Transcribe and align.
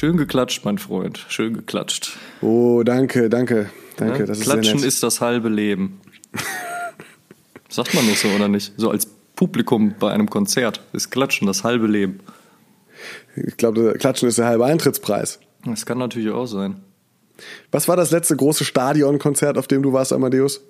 Schön 0.00 0.16
geklatscht, 0.16 0.64
mein 0.64 0.78
Freund. 0.78 1.26
Schön 1.28 1.52
geklatscht. 1.52 2.16
Oh, 2.40 2.82
danke, 2.82 3.28
danke, 3.28 3.68
danke. 3.98 4.20
Ja? 4.20 4.24
Das 4.24 4.38
ist 4.38 4.44
Klatschen 4.44 4.78
nett. 4.78 4.86
ist 4.86 5.02
das 5.02 5.20
halbe 5.20 5.50
Leben. 5.50 6.00
Sagt 7.68 7.92
man 7.92 8.06
nur 8.06 8.14
so, 8.14 8.28
oder 8.28 8.48
nicht? 8.48 8.72
So 8.78 8.90
als 8.90 9.04
Publikum 9.36 9.94
bei 10.00 10.10
einem 10.10 10.30
Konzert 10.30 10.80
ist 10.94 11.10
Klatschen 11.10 11.46
das 11.46 11.64
halbe 11.64 11.86
Leben. 11.86 12.20
Ich 13.36 13.58
glaube, 13.58 13.94
Klatschen 13.98 14.26
ist 14.26 14.38
der 14.38 14.46
halbe 14.46 14.64
Eintrittspreis. 14.64 15.38
Das 15.66 15.84
kann 15.84 15.98
natürlich 15.98 16.30
auch 16.30 16.46
sein. 16.46 16.80
Was 17.70 17.86
war 17.86 17.96
das 17.96 18.10
letzte 18.10 18.34
große 18.36 18.64
Stadionkonzert, 18.64 19.58
auf 19.58 19.66
dem 19.66 19.82
du 19.82 19.92
warst, 19.92 20.14
Amadeus? 20.14 20.62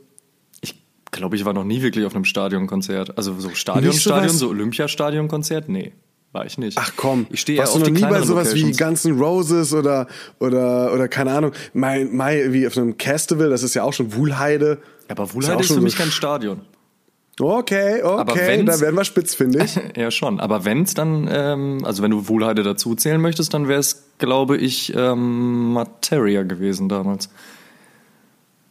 Ich 0.60 0.74
glaube, 1.12 1.36
ich 1.36 1.44
war 1.44 1.52
noch 1.52 1.62
nie 1.62 1.82
wirklich 1.82 2.04
auf 2.04 2.16
einem 2.16 2.24
Stadionkonzert. 2.24 3.16
Also 3.16 3.38
so 3.38 3.50
Stadion, 3.50 3.92
Stadion, 3.92 4.36
so 4.36 4.48
Olympiastadionkonzert? 4.48 5.68
Nee, 5.68 5.92
war 6.32 6.46
ich 6.46 6.58
nicht. 6.58 6.78
Ach 6.78 6.92
komm, 6.96 7.26
ich 7.30 7.40
stehe 7.40 7.58
warst 7.58 7.74
auf 7.74 7.82
du 7.82 7.90
noch 7.90 8.00
nie 8.00 8.06
bei 8.06 8.22
sowas 8.22 8.54
wie 8.54 8.60
Locations. 8.60 8.78
Guns 8.78 9.04
N' 9.04 9.18
Roses 9.18 9.74
oder, 9.74 10.06
oder, 10.38 10.92
oder 10.92 11.08
keine 11.08 11.32
Ahnung, 11.32 11.52
Mai, 11.72 12.04
Mai, 12.04 12.52
wie 12.52 12.66
auf 12.66 12.76
einem 12.76 12.94
Festival, 12.98 13.50
das 13.50 13.62
ist 13.62 13.74
ja 13.74 13.82
auch 13.82 13.92
schon 13.92 14.14
Wuhlheide. 14.14 14.78
Aber 15.08 15.24
Ist 15.24 15.30
ja 15.30 15.34
Wuhlheide 15.34 15.60
ist 15.60 15.66
schon 15.66 15.76
für 15.76 15.80
so 15.80 15.84
mich 15.84 15.96
kein 15.96 16.10
Stadion. 16.10 16.60
Okay, 17.40 18.02
okay, 18.02 18.64
da 18.64 18.80
werden 18.80 18.96
wir 18.96 19.04
spitzfindig. 19.04 19.78
Ja, 19.96 20.10
schon. 20.10 20.40
Aber 20.40 20.64
wenn's 20.64 20.94
dann, 20.94 21.28
ähm, 21.30 21.78
also 21.84 22.02
wenn 22.02 22.10
du 22.10 22.28
Wuhlheide 22.28 22.62
dazu 22.62 22.94
zählen 22.94 23.20
möchtest, 23.20 23.54
dann 23.54 23.66
wäre 23.66 23.80
es, 23.80 24.04
glaube 24.18 24.58
ich, 24.58 24.92
ähm, 24.94 25.72
Materia 25.72 26.42
gewesen 26.42 26.88
damals. 26.88 27.30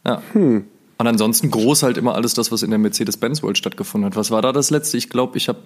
Ja. 0.06 0.22
Hm. 0.32 0.64
Und 0.98 1.06
ansonsten 1.06 1.50
groß 1.50 1.82
halt 1.82 1.96
immer 1.96 2.14
alles 2.14 2.34
das, 2.34 2.52
was 2.52 2.62
in 2.62 2.70
der 2.70 2.78
Mercedes-Benz 2.78 3.42
World 3.42 3.58
stattgefunden 3.58 4.06
hat. 4.06 4.16
Was 4.16 4.30
war 4.30 4.42
da 4.42 4.52
das 4.52 4.70
letzte? 4.70 4.98
Ich 4.98 5.08
glaube, 5.08 5.36
ich 5.38 5.48
habe, 5.48 5.60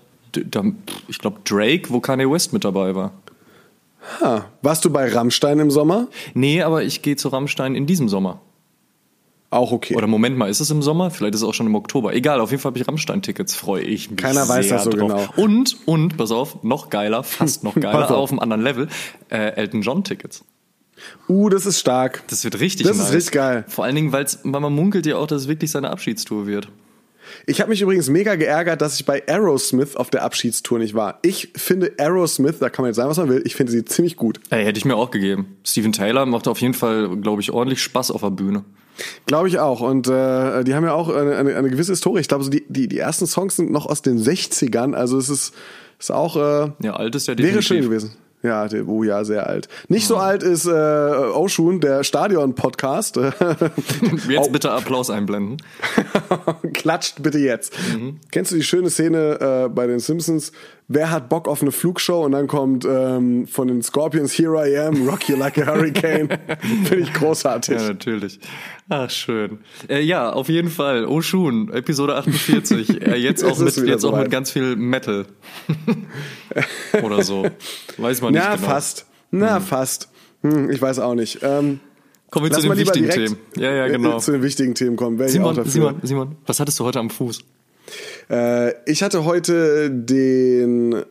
ich 1.09 1.19
glaube 1.19 1.39
Drake, 1.45 1.91
wo 1.91 2.01
Kanye 2.01 2.31
West 2.31 2.53
mit 2.53 2.65
dabei 2.65 2.95
war. 2.95 3.13
Ha, 4.21 4.45
warst 4.63 4.85
du 4.85 4.91
bei 4.91 5.09
Rammstein 5.11 5.59
im 5.59 5.71
Sommer? 5.71 6.09
Nee, 6.35 6.63
aber 6.63 6.83
ich 6.83 7.03
gehe 7.03 7.17
zu 7.17 7.29
Rammstein 7.29 7.75
in 7.75 7.87
diesem 7.87 8.09
Sommer. 8.09 8.41
Auch 9.51 9.71
okay. 9.71 9.95
Oder 9.95 10.09
Moment 10.09 10.37
mal, 10.37 10.51
ist 10.51 10.61
es 10.61 10.71
im 10.71 10.83
Sommer? 10.83 11.11
Vielleicht 11.13 11.35
ist 11.35 11.43
es 11.43 11.47
auch 11.47 11.55
schon 11.55 11.67
im 11.67 11.77
Oktober. 11.77 12.13
Egal, 12.13 12.41
auf 12.41 12.51
jeden 12.51 12.61
Fall 12.61 12.71
habe 12.71 12.79
ich 12.81 12.89
Rammstein-Tickets, 12.89 13.55
freue 13.55 13.85
ich 13.85 14.11
mich 14.11 14.21
Keiner 14.21 14.49
weiß 14.49 14.69
das 14.69 14.85
so 14.85 14.91
drauf. 14.91 15.31
genau. 15.33 15.45
Und, 15.45 15.77
und, 15.87 16.17
pass 16.17 16.33
auf, 16.33 16.65
noch 16.65 16.91
geiler, 16.91 17.23
fast 17.23 17.63
noch 17.63 17.75
geiler, 17.81 18.11
auf. 18.11 18.17
auf 18.17 18.31
einem 18.31 18.41
anderen 18.41 18.63
Level, 18.63 18.89
äh, 19.31 19.55
Elton 19.55 19.83
John-Tickets. 19.83 20.45
Uh, 21.29 21.49
das 21.49 21.67
ist 21.67 21.79
stark. 21.79 22.25
Das 22.29 22.43
wird 22.45 22.59
richtig 22.61 22.87
Das 22.87 22.97
ist 22.97 23.05
nice. 23.05 23.15
richtig 23.15 23.33
geil. 23.33 23.65
Vor 23.69 23.85
allen 23.85 23.95
Dingen, 23.95 24.13
weil's, 24.13 24.41
weil 24.43 24.61
man 24.61 24.75
munkelt 24.75 25.07
ja 25.07 25.17
auch, 25.17 25.27
dass 25.27 25.43
es 25.43 25.49
wirklich 25.49 25.71
seine 25.71 25.91
Abschiedstour 25.91 26.47
wird. 26.47 26.69
Ich 27.47 27.61
habe 27.61 27.71
mich 27.71 27.81
übrigens 27.81 28.09
mega 28.09 28.35
geärgert, 28.37 28.81
dass 28.81 28.99
ich 28.99 29.07
bei 29.07 29.23
Aerosmith 29.29 29.97
auf 29.97 30.11
der 30.11 30.23
Abschiedstour 30.25 30.79
nicht 30.79 30.95
war. 30.95 31.19
Ich 31.23 31.51
finde 31.57 31.93
Aerosmith, 31.99 32.57
da 32.61 32.71
kann 32.71 32.83
man 32.83 32.91
jetzt 32.91 32.97
sagen, 32.97 33.11
was 33.11 33.17
man 33.19 33.29
will, 33.29 33.43
ich 33.45 33.55
finde 33.55 33.73
sie 33.73 33.85
ziemlich 33.85 34.17
gut. 34.17 34.41
Ey, 34.51 34.65
hätte 34.65 34.79
ich 34.79 34.85
mir 34.85 34.97
auch 34.97 35.11
gegeben. 35.11 35.57
Steven 35.65 35.93
Taylor 35.93 36.27
macht 36.27 36.49
auf 36.49 36.61
jeden 36.61 36.75
Fall, 36.75 37.17
glaube 37.17 37.43
ich, 37.43 37.51
ordentlich 37.53 37.83
Spaß 37.83 38.11
auf 38.11 38.21
der 38.23 38.31
Bühne. 38.31 38.65
Glaube 39.27 39.49
ich 39.49 39.59
auch. 39.59 39.81
Und 39.81 40.07
äh, 40.07 40.63
die 40.65 40.75
haben 40.75 40.85
ja 40.85 40.93
auch 40.93 41.09
eine, 41.09 41.37
eine, 41.37 41.57
eine 41.57 41.71
gewisse 41.71 41.93
Historie. 41.93 42.21
Ich 42.21 42.29
glaube, 42.29 42.45
so 42.45 42.51
die, 42.51 42.65
die, 42.69 42.87
die 42.87 42.99
ersten 42.99 43.27
Songs 43.27 43.57
sind 43.57 43.73
noch 43.73 43.87
aus 43.87 44.03
den 44.03 44.19
60ern. 44.23 44.93
Also 44.95 45.19
es 45.19 45.29
ist, 45.29 45.53
ist 45.99 46.13
auch, 46.13 46.37
äh, 46.37 46.71
Ja, 46.81 46.95
alt 46.95 47.15
ist 47.17 47.27
ja 47.27 47.33
wäre 47.33 47.37
definitiv. 47.49 47.67
schön 47.67 47.83
gewesen. 47.83 48.13
Ja, 48.45 48.69
der- 48.69 48.87
oh 48.87 49.03
ja, 49.03 49.25
sehr 49.25 49.47
alt. 49.47 49.69
Nicht 49.89 50.07
so 50.07 50.17
alt 50.19 50.43
ist 50.43 50.67
äh, 50.67 50.71
Oshun, 50.71 51.81
der 51.81 52.05
Stadion-Podcast. 52.05 53.17
Jetzt 54.29 54.53
bitte 54.53 54.71
Applaus 54.71 55.09
einblenden. 55.11 55.57
Klatscht 56.75 57.23
bitte 57.23 57.39
jetzt. 57.39 57.73
Mhm. 57.95 58.21
Kennst 58.31 58.53
du 58.53 58.57
die 58.57 58.63
schöne 58.63 58.91
Szene 58.91 59.65
äh, 59.65 59.69
bei 59.71 59.87
den 59.87 59.99
Simpsons? 59.99 60.53
Wer 60.87 61.11
hat 61.11 61.31
Bock 61.31 61.49
auf 61.49 61.63
eine 61.63 61.73
Flugshow? 61.73 62.25
Und 62.25 62.33
dann 62.33 62.47
kommt 62.47 62.85
ähm, 62.85 63.47
von 63.47 63.69
den 63.69 63.83
Scorpions 63.83 64.37
Here 64.37 64.69
I 64.69 64.77
Am, 64.77 65.09
Rock 65.09 65.29
You 65.31 65.37
Like 65.37 65.57
a 65.59 65.67
Hurricane. 65.67 66.29
Finde 66.61 66.99
ich 66.99 67.13
großartig. 67.15 67.81
Ja, 67.81 67.89
natürlich. 67.89 68.39
Ach, 68.91 69.09
schön. 69.09 69.61
Äh, 69.89 70.03
ja, 70.03 70.31
auf 70.31 70.51
jeden 70.51 70.69
Fall. 70.69 71.07
Oshun, 71.07 71.73
Episode 71.73 72.17
48. 72.17 73.01
Äh, 73.05 73.17
jetzt 73.17 73.43
auch, 73.45 73.59
mit, 73.59 73.77
jetzt 73.77 74.05
auch 74.05 74.11
soweit. 74.11 74.25
mit 74.25 74.31
ganz 74.31 74.51
viel 74.51 74.77
Metal. 74.77 75.27
Oder 77.03 77.23
so. 77.23 77.47
Weiß 77.97 78.23
man 78.23 78.33
nicht 78.33 78.43
Na, 78.43 78.57
genau. 78.57 78.69
fast. 78.69 79.07
Na, 79.31 79.61
fast. 79.61 80.09
Hm, 80.43 80.71
ich 80.71 80.81
weiß 80.81 81.01
auch 81.01 81.15
nicht. 81.15 81.41
Ähm, 81.43 81.81
Kommen 82.31 82.47
wir 82.47 82.51
lass 82.51 82.63
zu 82.63 82.69
den 82.69 82.79
wichtigen 82.79 83.11
Themen. 83.11 83.37
Ja, 83.57 83.73
ja, 83.73 83.89
genau. 83.89 84.17
äh, 84.17 84.21
zu 84.21 84.33
den 84.33 84.43
wichtigen 84.43 84.75
Themen 84.75 84.97
kommen. 84.97 85.21
Auch 85.21 85.29
Simon. 85.29 85.65
Simon, 85.65 86.01
Simon, 86.03 86.37
was 86.47 86.61
hattest 86.61 86.79
du 86.81 86.85
heute 86.85 86.99
am 86.99 87.11
Fuß? 87.11 87.43
Äh, 88.31 88.73
ich 88.91 89.03
hatte 89.03 89.25
heute 89.25 89.91
den, 89.91 91.05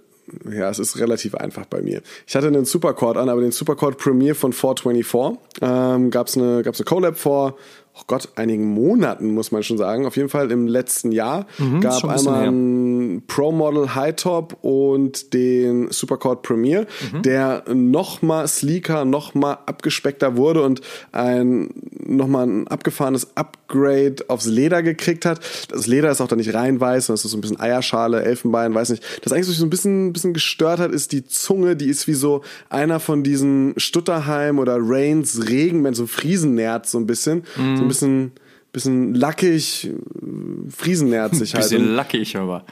ja, 0.50 0.70
es 0.70 0.80
ist 0.80 1.00
relativ 1.00 1.36
einfach 1.36 1.66
bei 1.66 1.82
mir. 1.82 2.02
Ich 2.28 2.36
hatte 2.36 2.48
einen 2.48 2.66
Supercord 2.66 3.18
an, 3.18 3.30
aber 3.30 3.42
den 3.42 3.52
Supercord 3.52 3.98
Premiere 3.98 4.36
von 4.36 4.54
424. 4.54 5.40
Ähm, 5.62 6.10
gab's 6.12 6.38
eine, 6.38 6.64
gab's 6.64 6.80
eine 6.80 6.86
Collab 6.86 7.18
vor, 7.18 7.58
oh 7.96 8.02
Gott, 8.08 8.30
einigen 8.36 8.74
Monaten, 8.74 9.34
muss 9.34 9.52
man 9.52 9.64
schon 9.64 9.78
sagen. 9.78 10.06
Auf 10.06 10.18
jeden 10.18 10.30
Fall 10.30 10.52
im 10.52 10.68
letzten 10.68 11.12
Jahr. 11.12 11.46
Gab 11.82 11.94
Mhm, 11.94 12.00
schon 12.00 12.10
ein 12.10 12.18
einmal 12.20 12.48
einen 12.48 13.24
Pro 13.28 13.52
Model 13.52 13.94
High 13.96 14.16
Top 14.16 14.58
und 14.64 15.34
den 15.34 15.90
Supercord 15.92 16.42
Premiere, 16.42 16.88
Mhm. 17.12 17.22
der 17.22 17.64
noch 17.74 18.22
mal 18.22 18.48
sleeker, 18.48 19.06
noch 19.06 19.36
mal 19.36 19.58
abgespeckter 19.66 20.38
wurde 20.38 20.64
und 20.64 20.82
ein 21.12 21.70
noch 22.06 22.28
mal 22.28 22.46
ein 22.48 22.68
abgefahrenes 22.68 23.28
Upgrade 23.36 24.16
aufs 24.28 24.46
Leder 24.46 24.84
gekriegt 24.84 25.26
hat. 25.26 25.40
Das 25.70 25.88
Leder 25.88 26.10
ist 26.12 26.22
auch 26.22 26.28
da 26.28 26.36
nicht 26.36 26.54
rein 26.54 26.80
weiß, 26.80 27.08
sondern 27.08 27.16
es 27.20 27.26
ist 27.26 27.32
so 27.32 27.38
ein 27.38 27.42
bisschen 27.42 27.60
Eierschale, 27.60 28.24
Elfenbein, 28.24 28.74
weiß 28.74 28.90
nicht. 28.90 29.04
Das 29.24 29.32
eigentlich 29.34 29.56
so 29.58 29.66
ein 29.66 29.70
bisschen, 29.70 30.14
bisschen 30.14 30.34
gestört 30.34 30.80
hat, 30.80 30.92
ist 30.92 31.12
die 31.12 31.26
Zunge, 31.26 31.76
die 31.76 31.88
ist 31.88 32.08
wie 32.08 32.14
so 32.14 32.42
einer 32.70 33.00
von 33.00 33.24
diesen 33.24 33.74
Stutterheim 33.78 34.60
oder 34.60 34.78
Reigns 34.80 35.48
Regenmännern, 35.48 35.94
so 35.96 36.08
Friesennerz 36.08 36.92
so 36.92 36.98
ein 36.98 37.06
bisschen. 37.08 37.44
So 37.56 37.83
ein 37.84 37.88
bisschen, 37.88 38.32
bisschen 38.72 39.14
lackig, 39.14 39.88
äh, 39.92 40.70
friesennerzig 40.70 41.54
halt. 41.54 41.64
Bisschen 41.64 41.90
Und- 41.90 41.96
lackig, 41.96 42.36
aber. 42.38 42.66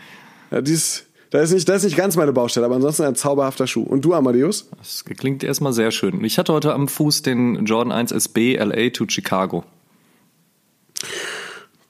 ja, 0.51 0.61
dies, 0.61 1.05
das 1.29 1.43
ist 1.49 1.53
nicht, 1.53 1.69
das 1.69 1.77
ist 1.77 1.83
nicht 1.85 1.97
ganz 1.97 2.15
meine 2.17 2.33
Baustelle, 2.33 2.65
aber 2.65 2.75
ansonsten 2.75 3.03
ein 3.03 3.15
zauberhafter 3.15 3.65
Schuh. 3.67 3.83
Und 3.83 4.03
du, 4.03 4.13
Amadeus? 4.13 4.69
Das 4.77 5.05
klingt 5.05 5.43
erstmal 5.43 5.71
sehr 5.73 5.91
schön. 5.91 6.23
Ich 6.25 6.37
hatte 6.37 6.51
heute 6.53 6.73
am 6.73 6.87
Fuß 6.87 7.21
den 7.21 7.65
Jordan 7.65 7.91
1 7.93 8.11
SB 8.11 8.57
LA 8.57 8.89
to 8.89 9.05
Chicago. 9.07 9.63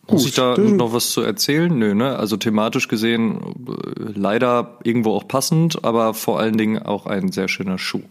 Muss 0.08 0.24
Gut, 0.24 0.30
ich 0.30 0.36
da 0.36 0.58
noch 0.58 0.94
was 0.94 1.12
zu 1.12 1.22
erzählen? 1.22 1.74
Nö, 1.78 1.96
ne? 1.96 2.18
Also 2.18 2.36
thematisch 2.36 2.88
gesehen 2.90 3.40
äh, 3.68 4.12
leider 4.14 4.78
irgendwo 4.84 5.14
auch 5.14 5.28
passend, 5.28 5.86
aber 5.86 6.14
vor 6.14 6.40
allen 6.40 6.58
Dingen 6.58 6.80
auch 6.80 7.06
ein 7.06 7.32
sehr 7.32 7.48
schöner 7.48 7.78
Schuh. 7.78 8.02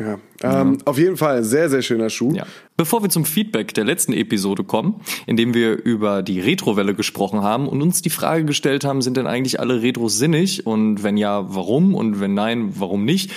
Ja. 0.00 0.18
Ähm, 0.42 0.78
Auf 0.84 0.98
jeden 0.98 1.16
Fall 1.16 1.44
sehr, 1.44 1.68
sehr 1.68 1.82
schöner 1.82 2.10
Schuh. 2.10 2.32
Ja. 2.32 2.46
Bevor 2.76 3.02
wir 3.02 3.10
zum 3.10 3.24
Feedback 3.24 3.74
der 3.74 3.84
letzten 3.84 4.12
Episode 4.12 4.64
kommen, 4.64 5.00
in 5.26 5.36
dem 5.36 5.54
wir 5.54 5.82
über 5.84 6.22
die 6.22 6.40
Retrowelle 6.40 6.94
gesprochen 6.94 7.42
haben 7.42 7.68
und 7.68 7.82
uns 7.82 8.02
die 8.02 8.10
Frage 8.10 8.44
gestellt 8.44 8.84
haben, 8.84 9.02
sind 9.02 9.16
denn 9.16 9.26
eigentlich 9.26 9.60
alle 9.60 9.82
Retros 9.82 10.18
sinnig 10.18 10.66
und 10.66 11.02
wenn 11.02 11.16
ja, 11.16 11.52
warum 11.54 11.94
und 11.94 12.20
wenn 12.20 12.34
nein, 12.34 12.74
warum 12.78 13.04
nicht? 13.04 13.32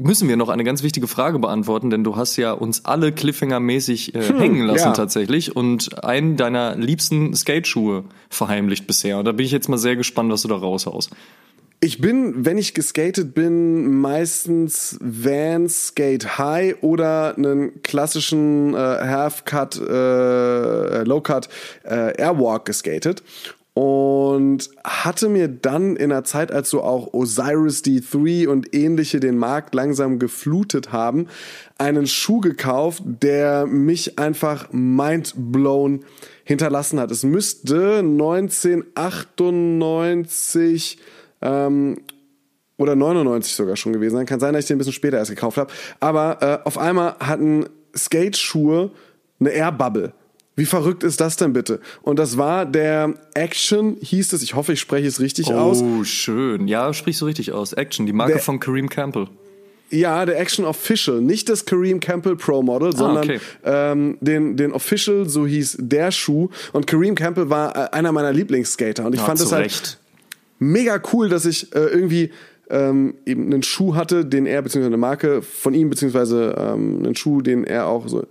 Müssen 0.00 0.28
wir 0.28 0.36
noch 0.36 0.48
eine 0.48 0.62
ganz 0.62 0.84
wichtige 0.84 1.08
Frage 1.08 1.40
beantworten, 1.40 1.90
denn 1.90 2.04
du 2.04 2.14
hast 2.14 2.36
ja 2.36 2.52
uns 2.52 2.84
alle 2.84 3.10
Cliffhanger-mäßig 3.10 4.14
äh, 4.14 4.22
hängen 4.38 4.64
lassen 4.64 4.88
ja. 4.88 4.92
tatsächlich 4.92 5.56
und 5.56 6.04
einen 6.04 6.36
deiner 6.36 6.76
liebsten 6.76 7.34
Skateschuhe 7.34 8.04
verheimlicht 8.30 8.86
bisher. 8.86 9.18
Und 9.18 9.24
da 9.24 9.32
bin 9.32 9.44
ich 9.44 9.50
jetzt 9.50 9.68
mal 9.68 9.76
sehr 9.76 9.96
gespannt, 9.96 10.30
was 10.30 10.42
du 10.42 10.48
da 10.48 10.54
raushaust. 10.54 11.10
Ich 11.80 12.00
bin, 12.00 12.44
wenn 12.44 12.58
ich 12.58 12.74
geskatet 12.74 13.34
bin, 13.34 14.00
meistens 14.00 14.98
Vans 15.00 15.86
Skate 15.88 16.36
High 16.36 16.82
oder 16.82 17.36
einen 17.36 17.82
klassischen 17.82 18.74
äh, 18.74 18.76
Half-Cut, 18.76 19.80
äh, 19.88 21.04
Low-Cut 21.04 21.48
äh, 21.84 22.20
Airwalk 22.20 22.64
geskatet. 22.64 23.22
und 23.74 24.70
hatte 24.82 25.28
mir 25.28 25.46
dann 25.46 25.94
in 25.94 26.10
der 26.10 26.24
Zeit, 26.24 26.50
als 26.50 26.68
so 26.68 26.82
auch 26.82 27.14
Osiris 27.14 27.84
D3 27.84 28.48
und 28.48 28.74
ähnliche 28.74 29.20
den 29.20 29.38
Markt 29.38 29.72
langsam 29.72 30.18
geflutet 30.18 30.90
haben, 30.90 31.28
einen 31.78 32.08
Schuh 32.08 32.40
gekauft, 32.40 33.04
der 33.04 33.66
mich 33.66 34.18
einfach 34.18 34.72
mindblown 34.72 36.04
hinterlassen 36.42 36.98
hat. 36.98 37.12
Es 37.12 37.22
müsste 37.22 37.98
1998 37.98 40.98
ähm, 41.42 41.98
oder 42.76 42.94
99 42.94 43.52
sogar 43.54 43.76
schon 43.76 43.92
gewesen 43.92 44.16
sein. 44.16 44.26
Kann 44.26 44.40
sein, 44.40 44.54
dass 44.54 44.64
ich 44.64 44.68
den 44.68 44.76
ein 44.76 44.78
bisschen 44.78 44.92
später 44.92 45.18
erst 45.18 45.30
gekauft 45.30 45.56
habe. 45.56 45.72
Aber 46.00 46.38
äh, 46.40 46.66
auf 46.66 46.78
einmal 46.78 47.16
hatten 47.18 47.66
Skate-Schuhe 47.96 48.90
eine 49.40 49.50
Air 49.50 49.72
Bubble. 49.72 50.12
Wie 50.58 50.66
verrückt 50.66 51.04
ist 51.04 51.20
das 51.20 51.36
denn 51.36 51.52
bitte? 51.52 51.80
Und 52.02 52.18
das 52.18 52.36
war 52.36 52.66
der 52.66 53.14
Action, 53.34 53.96
hieß 54.00 54.32
es, 54.32 54.42
ich 54.42 54.54
hoffe, 54.54 54.72
ich 54.72 54.80
spreche 54.80 55.06
es 55.06 55.20
richtig 55.20 55.48
oh, 55.48 55.54
aus. 55.54 55.82
Oh, 55.82 56.02
schön. 56.02 56.66
Ja, 56.66 56.92
sprichst 56.92 57.20
du 57.20 57.26
richtig 57.26 57.52
aus. 57.52 57.72
Action, 57.72 58.06
die 58.06 58.12
Marke 58.12 58.32
Der- 58.34 58.42
von 58.42 58.58
Kareem 58.58 58.88
Campbell. 58.88 59.28
Ja, 59.90 60.26
der 60.26 60.38
Action 60.38 60.66
Official, 60.66 61.22
nicht 61.22 61.48
das 61.48 61.64
Kareem 61.64 61.98
Campbell 62.00 62.36
Pro 62.36 62.62
Model, 62.62 62.94
sondern 62.94 63.24
okay. 63.24 63.40
ähm, 63.64 64.18
den, 64.20 64.56
den 64.56 64.72
Official, 64.72 65.26
so 65.26 65.46
hieß 65.46 65.78
der 65.80 66.10
Schuh. 66.10 66.50
Und 66.72 66.86
Kareem 66.86 67.14
Campbell 67.14 67.48
war 67.48 67.74
äh, 67.74 67.96
einer 67.96 68.12
meiner 68.12 68.32
Lieblingsskater. 68.32 69.06
Und 69.06 69.14
ich 69.14 69.20
Ja, 69.20 69.26
fand 69.26 69.40
es 69.40 69.50
halt 69.50 69.64
Recht. 69.64 69.98
Mega 70.58 71.00
cool, 71.12 71.28
dass 71.28 71.44
ich 71.46 71.74
äh, 71.74 71.80
irgendwie 71.80 72.30
ähm, 72.70 73.14
eben 73.24 73.44
einen 73.46 73.62
Schuh 73.62 73.94
hatte, 73.94 74.24
den 74.24 74.46
er, 74.46 74.62
beziehungsweise 74.62 74.88
eine 74.88 74.98
Marke 74.98 75.42
von 75.42 75.74
ihm, 75.74 75.90
beziehungsweise 75.90 76.54
ähm, 76.58 76.98
einen 76.98 77.16
Schuh, 77.16 77.40
den 77.40 77.64
er 77.64 77.86
auch 77.86 78.08
so 78.08 78.24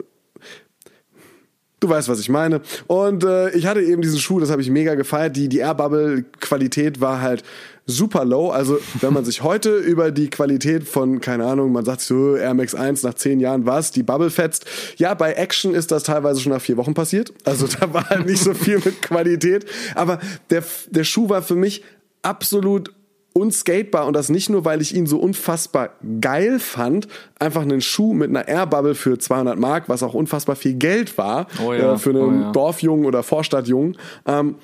Du 1.79 1.87
weißt, 1.87 2.09
was 2.09 2.19
ich 2.19 2.29
meine. 2.29 2.61
Und 2.87 3.23
äh, 3.23 3.51
ich 3.51 3.67
hatte 3.67 3.83
eben 3.83 4.01
diesen 4.01 4.17
Schuh, 4.17 4.39
das 4.39 4.49
habe 4.49 4.63
ich 4.63 4.69
mega 4.71 4.95
gefeiert. 4.95 5.35
Die, 5.35 5.47
die 5.47 5.59
Air 5.59 5.75
Bubble 5.75 6.25
Qualität 6.39 7.01
war 7.01 7.21
halt 7.21 7.43
super 7.85 8.25
low. 8.25 8.49
Also 8.49 8.79
wenn 8.99 9.13
man 9.13 9.25
sich 9.25 9.43
heute 9.43 9.69
über 9.77 10.09
die 10.09 10.31
Qualität 10.31 10.87
von, 10.87 11.21
keine 11.21 11.45
Ahnung, 11.45 11.71
man 11.71 11.85
sagt 11.85 12.01
so 12.01 12.35
Air 12.35 12.55
Max 12.55 12.73
1 12.73 13.03
nach 13.03 13.13
zehn 13.13 13.39
Jahren 13.39 13.67
was, 13.67 13.91
die 13.91 14.01
Bubble 14.01 14.31
fetzt. 14.31 14.65
Ja, 14.97 15.13
bei 15.13 15.33
Action 15.33 15.75
ist 15.75 15.91
das 15.91 16.01
teilweise 16.01 16.41
schon 16.41 16.51
nach 16.51 16.61
vier 16.61 16.77
Wochen 16.77 16.95
passiert. 16.95 17.31
Also 17.43 17.67
da 17.67 17.93
war 17.93 18.09
halt 18.09 18.25
nicht 18.25 18.41
so 18.41 18.55
viel 18.55 18.81
mit 18.83 19.03
Qualität. 19.03 19.67
Aber 19.93 20.19
der, 20.49 20.63
der 20.89 21.03
Schuh 21.03 21.29
war 21.29 21.43
für 21.43 21.55
mich 21.55 21.83
absolut 22.21 22.93
unskatebar 23.37 24.07
und 24.07 24.13
das 24.13 24.29
nicht 24.29 24.49
nur, 24.49 24.65
weil 24.65 24.81
ich 24.81 24.95
ihn 24.95 25.05
so 25.05 25.19
unfassbar 25.19 25.91
geil 26.21 26.59
fand, 26.59 27.07
einfach 27.39 27.61
einen 27.61 27.81
Schuh 27.81 28.13
mit 28.13 28.29
einer 28.29 28.47
Airbubble 28.47 28.95
für 28.95 29.19
200 29.19 29.59
Mark, 29.59 29.89
was 29.89 30.01
auch 30.01 30.15
unfassbar 30.15 30.55
viel 30.55 30.73
Geld 30.73 31.17
war 31.17 31.45
Oh 31.63 31.71
ja, 31.71 31.93
äh, 31.93 31.97
für 31.97 32.09
einen 32.09 32.19
oh 32.19 32.45
ja. 32.45 32.51
Dorfjungen 32.51 33.05
oder 33.05 33.21
Vorstadtjungen. 33.21 33.97
Ähm, 34.25 34.55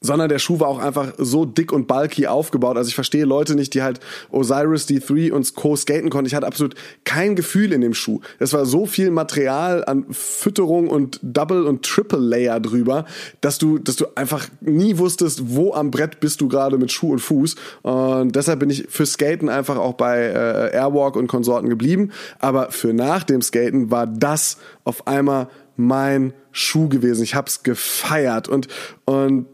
sondern 0.00 0.28
der 0.28 0.38
Schuh 0.38 0.60
war 0.60 0.68
auch 0.68 0.78
einfach 0.78 1.12
so 1.18 1.44
dick 1.44 1.72
und 1.72 1.88
bulky 1.88 2.26
aufgebaut. 2.26 2.76
Also 2.76 2.88
ich 2.88 2.94
verstehe 2.94 3.24
Leute 3.24 3.54
nicht, 3.54 3.74
die 3.74 3.82
halt 3.82 3.98
Osiris 4.30 4.88
D3 4.88 5.32
und 5.32 5.54
Co. 5.54 5.74
skaten 5.74 6.08
konnten. 6.08 6.26
Ich 6.26 6.34
hatte 6.34 6.46
absolut 6.46 6.74
kein 7.04 7.34
Gefühl 7.34 7.72
in 7.72 7.80
dem 7.80 7.94
Schuh. 7.94 8.20
Es 8.38 8.52
war 8.52 8.64
so 8.64 8.86
viel 8.86 9.10
Material 9.10 9.84
an 9.84 10.06
Fütterung 10.10 10.88
und 10.88 11.18
Double 11.22 11.64
und 11.64 11.84
Triple 11.84 12.20
Layer 12.20 12.60
drüber, 12.60 13.06
dass 13.40 13.58
du, 13.58 13.78
dass 13.78 13.96
du 13.96 14.06
einfach 14.14 14.48
nie 14.60 14.98
wusstest, 14.98 15.54
wo 15.54 15.72
am 15.74 15.90
Brett 15.90 16.20
bist 16.20 16.40
du 16.40 16.48
gerade 16.48 16.78
mit 16.78 16.92
Schuh 16.92 17.12
und 17.12 17.18
Fuß. 17.18 17.56
Und 17.82 18.36
deshalb 18.36 18.60
bin 18.60 18.70
ich 18.70 18.86
für 18.88 19.06
Skaten 19.06 19.48
einfach 19.48 19.78
auch 19.78 19.94
bei 19.94 20.18
äh, 20.18 20.76
Airwalk 20.76 21.16
und 21.16 21.26
Konsorten 21.26 21.68
geblieben. 21.68 22.12
Aber 22.38 22.70
für 22.70 22.92
nach 22.92 23.24
dem 23.24 23.42
Skaten 23.42 23.90
war 23.90 24.06
das 24.06 24.58
auf 24.84 25.08
einmal 25.08 25.48
mein 25.76 26.34
Schuh 26.52 26.88
gewesen. 26.88 27.22
Ich 27.22 27.34
hab's 27.34 27.62
gefeiert 27.62 28.48
und 28.48 28.68
und 29.04 29.46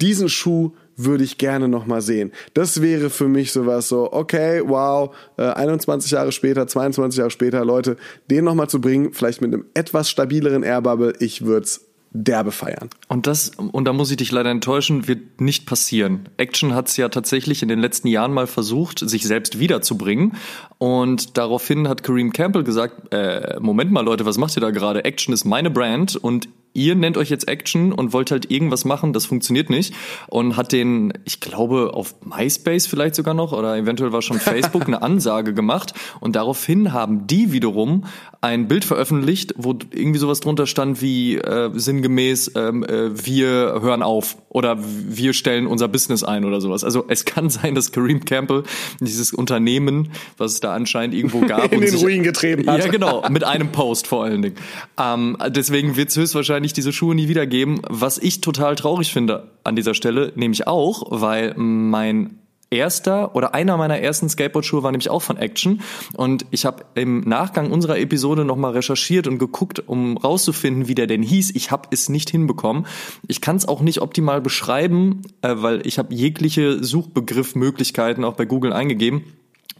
diesen 0.00 0.28
Schuh 0.28 0.72
würde 0.96 1.24
ich 1.24 1.38
gerne 1.38 1.68
noch 1.68 1.86
mal 1.86 2.02
sehen. 2.02 2.32
Das 2.54 2.80
wäre 2.80 3.10
für 3.10 3.28
mich 3.28 3.52
sowas 3.52 3.88
so, 3.88 4.12
okay, 4.12 4.62
wow, 4.64 5.14
äh, 5.36 5.42
21 5.42 6.12
Jahre 6.12 6.32
später, 6.32 6.66
22 6.66 7.18
Jahre 7.18 7.30
später, 7.30 7.64
Leute, 7.64 7.96
den 8.30 8.44
noch 8.44 8.54
mal 8.54 8.68
zu 8.68 8.80
bringen, 8.80 9.12
vielleicht 9.12 9.40
mit 9.40 9.52
einem 9.52 9.64
etwas 9.74 10.08
stabileren 10.10 10.62
Airbubble, 10.62 11.14
ich 11.18 11.44
würde 11.44 11.64
es 11.64 11.86
derbe 12.16 12.52
feiern. 12.52 12.90
Und 13.08 13.26
das, 13.26 13.50
und 13.56 13.86
da 13.86 13.92
muss 13.92 14.10
ich 14.10 14.16
dich 14.16 14.30
leider 14.30 14.50
enttäuschen, 14.50 15.08
wird 15.08 15.40
nicht 15.40 15.66
passieren. 15.66 16.28
Action 16.36 16.72
hat 16.72 16.88
es 16.88 16.96
ja 16.96 17.08
tatsächlich 17.08 17.60
in 17.62 17.68
den 17.68 17.80
letzten 17.80 18.06
Jahren 18.06 18.32
mal 18.32 18.46
versucht, 18.46 19.00
sich 19.00 19.24
selbst 19.24 19.58
wiederzubringen. 19.58 20.36
Und 20.78 21.36
daraufhin 21.36 21.88
hat 21.88 22.04
Kareem 22.04 22.32
Campbell 22.32 22.62
gesagt, 22.62 23.12
äh, 23.12 23.58
Moment 23.58 23.90
mal 23.90 24.04
Leute, 24.04 24.24
was 24.24 24.38
macht 24.38 24.56
ihr 24.56 24.60
da 24.60 24.70
gerade? 24.70 25.04
Action 25.04 25.34
ist 25.34 25.44
meine 25.44 25.70
Brand 25.70 26.14
und 26.14 26.48
ihr 26.74 26.94
nennt 26.94 27.16
euch 27.16 27.30
jetzt 27.30 27.48
Action 27.48 27.92
und 27.92 28.12
wollt 28.12 28.30
halt 28.30 28.50
irgendwas 28.50 28.84
machen, 28.84 29.12
das 29.12 29.24
funktioniert 29.26 29.70
nicht. 29.70 29.94
Und 30.26 30.56
hat 30.56 30.72
den, 30.72 31.12
ich 31.24 31.40
glaube, 31.40 31.92
auf 31.94 32.14
MySpace 32.24 32.86
vielleicht 32.86 33.14
sogar 33.14 33.32
noch 33.32 33.52
oder 33.52 33.76
eventuell 33.76 34.12
war 34.12 34.20
schon 34.22 34.38
Facebook 34.40 34.86
eine 34.86 35.00
Ansage 35.02 35.54
gemacht. 35.54 35.94
Und 36.20 36.36
daraufhin 36.36 36.92
haben 36.92 37.26
die 37.26 37.52
wiederum 37.52 38.04
ein 38.40 38.68
Bild 38.68 38.84
veröffentlicht, 38.84 39.54
wo 39.56 39.74
irgendwie 39.92 40.18
sowas 40.18 40.40
drunter 40.40 40.66
stand 40.66 41.00
wie 41.00 41.36
äh, 41.36 41.70
sinngemäß, 41.72 42.52
ähm, 42.56 42.84
äh, 42.84 43.24
wir 43.24 43.78
hören 43.80 44.02
auf 44.02 44.36
oder 44.50 44.76
wir 44.80 45.32
stellen 45.32 45.66
unser 45.66 45.88
Business 45.88 46.22
ein 46.24 46.44
oder 46.44 46.60
sowas. 46.60 46.84
Also 46.84 47.04
es 47.08 47.24
kann 47.24 47.48
sein, 47.48 47.74
dass 47.74 47.90
Kareem 47.92 48.24
Campbell 48.24 48.64
dieses 49.00 49.32
Unternehmen, 49.32 50.10
was 50.36 50.52
es 50.52 50.60
da 50.60 50.74
anscheinend 50.74 51.14
irgendwo 51.14 51.40
gab, 51.40 51.64
In 51.72 51.78
und 51.78 51.84
den 51.84 51.90
sich- 51.90 52.02
Ruin 52.02 52.22
getrieben 52.22 52.66
hat. 52.68 52.84
Ja, 52.84 52.90
genau, 52.90 53.24
mit 53.30 53.44
einem 53.44 53.68
Post 53.72 54.06
vor 54.08 54.24
allen 54.24 54.42
Dingen. 54.42 54.56
Ähm, 55.00 55.36
deswegen 55.48 55.96
wird 55.96 56.10
es 56.10 56.16
höchstwahrscheinlich 56.16 56.63
diese 56.72 56.92
Schuhe 56.92 57.14
nie 57.14 57.28
wieder 57.28 57.46
geben, 57.46 57.80
was 57.88 58.18
ich 58.18 58.40
total 58.40 58.74
traurig 58.74 59.12
finde 59.12 59.50
an 59.64 59.76
dieser 59.76 59.94
Stelle, 59.94 60.32
nämlich 60.36 60.66
auch, 60.66 61.06
weil 61.10 61.54
mein 61.56 62.38
erster 62.70 63.34
oder 63.34 63.54
einer 63.54 63.76
meiner 63.76 63.98
ersten 63.98 64.28
Skateboard-Schuhe 64.28 64.82
war 64.82 64.90
nämlich 64.90 65.10
auch 65.10 65.22
von 65.22 65.36
Action 65.36 65.80
und 66.14 66.44
ich 66.50 66.64
habe 66.64 66.84
im 66.94 67.20
Nachgang 67.20 67.70
unserer 67.70 67.98
Episode 67.98 68.44
nochmal 68.44 68.72
recherchiert 68.72 69.26
und 69.26 69.38
geguckt, 69.38 69.82
um 69.86 70.16
rauszufinden, 70.16 70.88
wie 70.88 70.94
der 70.94 71.06
denn 71.06 71.22
hieß. 71.22 71.52
Ich 71.54 71.70
habe 71.70 71.88
es 71.92 72.08
nicht 72.08 72.30
hinbekommen. 72.30 72.86
Ich 73.28 73.40
kann 73.40 73.56
es 73.56 73.68
auch 73.68 73.80
nicht 73.80 74.00
optimal 74.00 74.40
beschreiben, 74.40 75.22
äh, 75.42 75.54
weil 75.56 75.86
ich 75.86 75.98
habe 75.98 76.14
jegliche 76.14 76.82
Suchbegriffmöglichkeiten 76.82 78.24
auch 78.24 78.34
bei 78.34 78.44
Google 78.44 78.72
eingegeben 78.72 79.24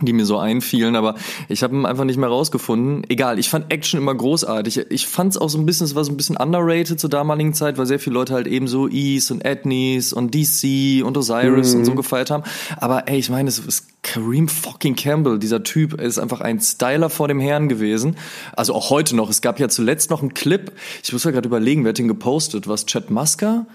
die 0.01 0.13
mir 0.13 0.27
so 0.27 0.39
einfielen, 0.39 0.97
aber 0.97 1.15
ich 1.49 1.63
habe 1.63 1.75
ihn 1.75 1.87
einfach 1.87 2.05
nicht 2.05 2.17
mehr 2.17 2.29
rausgefunden. 2.29 3.05
Egal, 3.09 3.39
ich 3.39 3.49
fand 3.49 3.73
Action 3.73 4.01
immer 4.01 4.15
großartig. 4.15 4.91
Ich 4.91 5.07
fand 5.07 5.33
es 5.33 5.39
auch 5.41 5.49
so 5.49 5.57
ein 5.57 5.67
bisschen, 5.67 5.85
es 5.85 5.95
war 5.95 6.05
so 6.05 6.11
ein 6.11 6.17
bisschen 6.17 6.37
underrated 6.37 6.99
zur 6.99 7.11
damaligen 7.11 7.55
Zeit, 7.55 7.79
weil 7.79 7.87
sehr 7.87 8.01
viele 8.01 8.15
Leute 8.15 8.35
halt 8.35 8.49
eben 8.49 8.67
so 8.67 8.89
Ease 8.89 9.33
und 9.33 9.45
Ethnies 9.45 10.13
und 10.13 10.35
DC 10.35 11.05
und 11.05 11.17
Osiris 11.17 11.75
und 11.75 11.85
so 11.85 11.95
gefeiert 11.95 12.31
haben. 12.31 12.43
Aber 12.77 13.09
ey, 13.09 13.19
ich 13.19 13.31
meine, 13.31 13.49
es 13.49 13.61
ist 13.61 13.87
Kareem 14.03 14.49
fucking 14.49 14.97
Campbell, 14.97 15.39
dieser 15.39 15.63
Typ 15.63 16.01
ist 16.01 16.19
einfach 16.19 16.41
ein 16.41 16.61
Styler 16.61 17.09
vor 17.09 17.29
dem 17.29 17.41
Herrn 17.41 17.69
gewesen. 17.69 18.17
Also 18.55 18.75
auch 18.75 18.91
heute 18.91 19.15
noch. 19.15 19.31
Es 19.31 19.43
gab 19.43 19.61
ja 19.61 19.69
zuletzt 19.69 20.11
noch 20.11 20.21
einen 20.21 20.35
Clip, 20.35 20.73
ich 21.03 21.13
muss 21.13 21.25
ja 21.25 21.31
gerade 21.31 21.47
überlegen, 21.47 21.85
wer 21.85 21.91
hat 21.91 21.99
den 21.99 22.09
gepostet? 22.09 22.69
Was 22.69 22.85
Chad 22.87 23.11
Musker? 23.11 23.67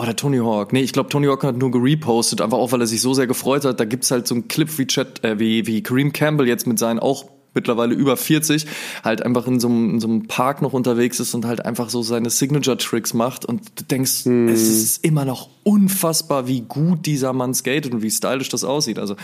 Oder 0.00 0.16
Tony 0.16 0.38
Hawk. 0.38 0.72
Nee, 0.72 0.80
ich 0.80 0.94
glaube, 0.94 1.10
Tony 1.10 1.26
Hawk 1.26 1.44
hat 1.44 1.58
nur 1.58 1.70
gerepostet, 1.70 2.40
einfach 2.40 2.56
auch, 2.56 2.72
weil 2.72 2.80
er 2.80 2.86
sich 2.86 3.02
so 3.02 3.12
sehr 3.12 3.26
gefreut 3.26 3.66
hat. 3.66 3.80
Da 3.80 3.84
gibt's 3.84 4.10
halt 4.10 4.26
so 4.26 4.34
einen 4.34 4.48
Clip 4.48 4.78
wie, 4.78 4.86
Chad, 4.86 5.22
äh, 5.22 5.38
wie, 5.38 5.66
wie 5.66 5.82
Kareem 5.82 6.14
Campbell 6.14 6.48
jetzt 6.48 6.66
mit 6.66 6.78
seinen 6.78 6.98
auch 7.00 7.26
mittlerweile 7.52 7.94
über 7.94 8.16
40, 8.16 8.64
halt 9.04 9.22
einfach 9.22 9.46
in 9.46 9.60
so, 9.60 9.68
einem, 9.68 9.90
in 9.90 10.00
so 10.00 10.08
einem 10.08 10.26
Park 10.26 10.62
noch 10.62 10.72
unterwegs 10.72 11.20
ist 11.20 11.34
und 11.34 11.44
halt 11.44 11.66
einfach 11.66 11.90
so 11.90 12.00
seine 12.02 12.30
Signature-Tricks 12.30 13.12
macht. 13.12 13.44
Und 13.44 13.60
du 13.74 13.84
denkst, 13.84 14.24
es 14.24 14.68
ist 14.68 15.04
immer 15.04 15.26
noch 15.26 15.50
unfassbar, 15.64 16.46
wie 16.46 16.62
gut 16.62 17.04
dieser 17.04 17.34
Mann 17.34 17.52
skatet 17.52 17.92
und 17.92 18.00
wie 18.00 18.10
stylisch 18.10 18.48
das 18.48 18.64
aussieht. 18.64 18.98
Also, 18.98 19.16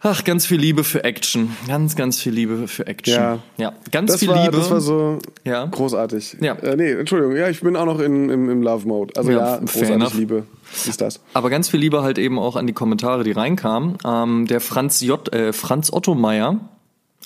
ach, 0.00 0.24
ganz 0.24 0.46
viel 0.46 0.58
Liebe 0.58 0.84
für 0.84 1.04
Action. 1.04 1.56
Ganz, 1.68 1.96
ganz 1.96 2.20
viel 2.20 2.32
Liebe 2.32 2.68
für 2.68 2.86
Action. 2.86 3.14
Ja. 3.14 3.38
ja 3.56 3.72
ganz 3.90 4.12
Das 4.12 4.20
viel 4.20 4.28
war, 4.28 4.44
Liebe. 4.44 4.56
das 4.56 4.70
war 4.70 4.80
so 4.80 5.18
Ja. 5.44 5.66
großartig. 5.66 6.36
Ja. 6.40 6.54
Äh, 6.54 6.76
nee, 6.76 6.92
Entschuldigung, 6.92 7.36
ja, 7.36 7.48
ich 7.48 7.60
bin 7.60 7.76
auch 7.76 7.86
noch 7.86 8.00
in, 8.00 8.30
im, 8.30 8.48
im 8.50 8.62
Love-Mode. 8.62 9.14
Also 9.16 9.30
Ja, 9.30 9.38
ja, 9.38 9.56
großartig 9.58 9.90
enough. 9.90 10.14
Liebe 10.14 10.44
ist 10.86 11.00
das. 11.00 11.20
Aber 11.34 11.50
ganz 11.50 11.68
viel 11.68 11.80
Liebe 11.80 12.02
halt 12.02 12.18
eben 12.18 12.38
auch 12.38 12.56
an 12.56 12.66
die 12.66 12.72
Kommentare, 12.72 13.24
die 13.24 13.32
reinkamen. 13.32 13.98
Ähm, 14.06 14.46
der 14.46 14.60
Franz 14.60 15.00
J, 15.00 15.32
äh, 15.32 15.52
Franz 15.52 15.92
Otto 15.92 16.14
Meier, 16.14 16.56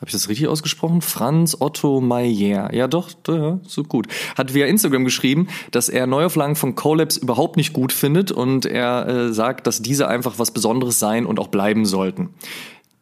habe 0.00 0.06
ich 0.06 0.12
das 0.12 0.28
richtig 0.28 0.48
ausgesprochen? 0.48 1.02
Franz 1.02 1.56
Otto 1.60 2.00
Meier. 2.00 2.74
Ja, 2.74 2.88
doch, 2.88 3.10
ja, 3.28 3.60
so 3.64 3.84
gut. 3.84 4.08
Hat 4.36 4.52
via 4.52 4.66
Instagram 4.66 5.04
geschrieben, 5.04 5.48
dass 5.70 5.88
er 5.88 6.08
Neuauflagen 6.08 6.56
von 6.56 6.74
Collabs 6.74 7.16
überhaupt 7.16 7.56
nicht 7.56 7.72
gut 7.72 7.92
findet 7.92 8.32
und 8.32 8.66
er 8.66 9.06
äh, 9.06 9.32
sagt, 9.32 9.68
dass 9.68 9.82
diese 9.82 10.08
einfach 10.08 10.38
was 10.38 10.50
Besonderes 10.50 10.98
sein 10.98 11.26
und 11.26 11.38
auch 11.38 11.46
bleiben 11.46 11.86
sollten. 11.86 12.30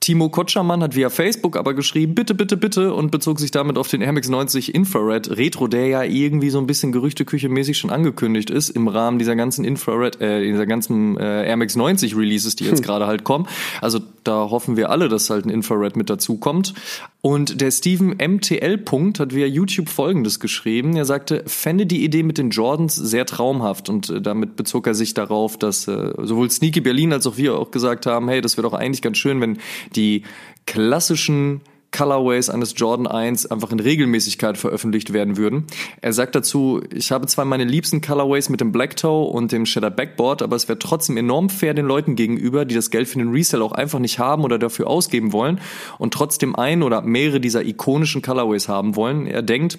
Timo 0.02 0.30
Kotschermann 0.30 0.82
hat 0.82 0.96
via 0.96 1.10
Facebook 1.10 1.56
aber 1.56 1.74
geschrieben, 1.74 2.16
bitte, 2.16 2.34
bitte, 2.34 2.56
bitte 2.56 2.92
und 2.92 3.12
bezog 3.12 3.38
sich 3.38 3.52
damit 3.52 3.78
auf 3.78 3.86
den 3.86 4.02
Air 4.02 4.12
Max 4.12 4.28
90 4.28 4.74
Infrared 4.74 5.30
Retro, 5.30 5.68
der 5.68 5.86
ja 5.86 6.02
irgendwie 6.02 6.50
so 6.50 6.58
ein 6.58 6.66
bisschen 6.66 6.92
Gerüchteküche-mäßig 6.92 7.74
schon 7.74 7.90
angekündigt 7.90 8.50
ist 8.50 8.70
im 8.70 8.88
Rahmen 8.88 9.20
dieser 9.20 9.36
ganzen 9.36 9.64
Infrared, 9.64 10.20
äh, 10.20 10.42
dieser 10.42 10.66
ganzen 10.66 11.16
äh, 11.18 11.46
Air 11.46 11.56
Max 11.56 11.76
90 11.76 12.16
Releases, 12.16 12.56
die 12.56 12.64
jetzt 12.64 12.82
gerade 12.84 13.06
halt 13.06 13.22
kommen. 13.22 13.46
Also 13.80 14.00
da 14.24 14.50
hoffen 14.50 14.76
wir 14.76 14.90
alle, 14.90 15.08
dass 15.08 15.30
halt 15.30 15.46
ein 15.46 15.50
Infrared 15.50 15.96
mit 15.96 16.10
dazu 16.10 16.36
kommt. 16.36 16.74
Und 17.20 17.60
der 17.60 17.70
Steven 17.70 18.16
MTL. 18.20 18.78
Punkt 18.78 19.20
hat 19.20 19.32
via 19.32 19.46
YouTube 19.46 19.88
folgendes 19.88 20.40
geschrieben. 20.40 20.96
Er 20.96 21.04
sagte, 21.04 21.44
fände 21.46 21.86
die 21.86 22.02
Idee 22.02 22.24
mit 22.24 22.36
den 22.36 22.50
Jordans 22.50 22.96
sehr 22.96 23.26
traumhaft 23.26 23.88
und 23.88 24.10
äh, 24.10 24.20
damit 24.20 24.56
bezog 24.56 24.88
er 24.88 24.94
sich 24.94 25.14
darauf, 25.14 25.56
dass 25.56 25.86
äh, 25.86 26.12
sowohl 26.18 26.50
Sneaky 26.50 26.80
Berlin 26.80 27.12
als 27.12 27.28
auch 27.28 27.36
wir 27.36 27.56
auch 27.56 27.70
gesagt 27.70 28.06
haben, 28.06 28.28
hey, 28.28 28.40
das 28.40 28.56
wäre 28.56 28.68
doch 28.68 28.74
eigentlich 28.74 29.02
ganz 29.02 29.18
schön, 29.18 29.40
wenn 29.40 29.58
die 29.92 30.22
klassischen 30.66 31.60
Colorways 31.92 32.48
eines 32.48 32.74
Jordan 32.76 33.06
1 33.06 33.46
einfach 33.50 33.70
in 33.70 33.78
Regelmäßigkeit 33.78 34.56
veröffentlicht 34.56 35.12
werden 35.12 35.36
würden. 35.36 35.66
Er 36.00 36.12
sagt 36.12 36.34
dazu, 36.34 36.80
ich 36.92 37.12
habe 37.12 37.26
zwar 37.26 37.44
meine 37.44 37.64
liebsten 37.64 38.00
Colorways 38.00 38.48
mit 38.48 38.60
dem 38.60 38.72
Black 38.72 38.96
Toe 38.96 39.26
und 39.30 39.52
dem 39.52 39.66
Shadow 39.66 39.90
Backboard, 39.90 40.42
aber 40.42 40.56
es 40.56 40.68
wäre 40.68 40.78
trotzdem 40.78 41.18
enorm 41.18 41.50
fair 41.50 41.74
den 41.74 41.86
Leuten 41.86 42.16
gegenüber, 42.16 42.64
die 42.64 42.74
das 42.74 42.90
Geld 42.90 43.08
für 43.08 43.18
den 43.18 43.30
Resell 43.30 43.62
auch 43.62 43.72
einfach 43.72 43.98
nicht 43.98 44.18
haben 44.18 44.42
oder 44.42 44.58
dafür 44.58 44.88
ausgeben 44.88 45.32
wollen 45.32 45.60
und 45.98 46.14
trotzdem 46.14 46.56
ein 46.56 46.82
oder 46.82 47.02
mehrere 47.02 47.40
dieser 47.40 47.64
ikonischen 47.64 48.22
Colorways 48.22 48.68
haben 48.68 48.96
wollen. 48.96 49.26
Er 49.26 49.42
denkt, 49.42 49.78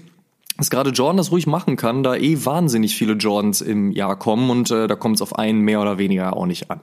dass 0.57 0.69
gerade 0.69 0.91
Jordan 0.91 1.17
das 1.17 1.31
ruhig 1.31 1.47
machen 1.47 1.75
kann, 1.77 2.03
da 2.03 2.15
eh 2.15 2.45
wahnsinnig 2.45 2.95
viele 2.95 3.13
Jordans 3.13 3.61
im 3.61 3.91
Jahr 3.91 4.17
kommen 4.17 4.49
und 4.49 4.69
äh, 4.71 4.87
da 4.87 4.95
kommt 4.95 5.15
es 5.15 5.21
auf 5.21 5.37
einen 5.37 5.61
mehr 5.61 5.81
oder 5.81 5.97
weniger 5.97 6.37
auch 6.37 6.45
nicht 6.45 6.69
an. 6.69 6.81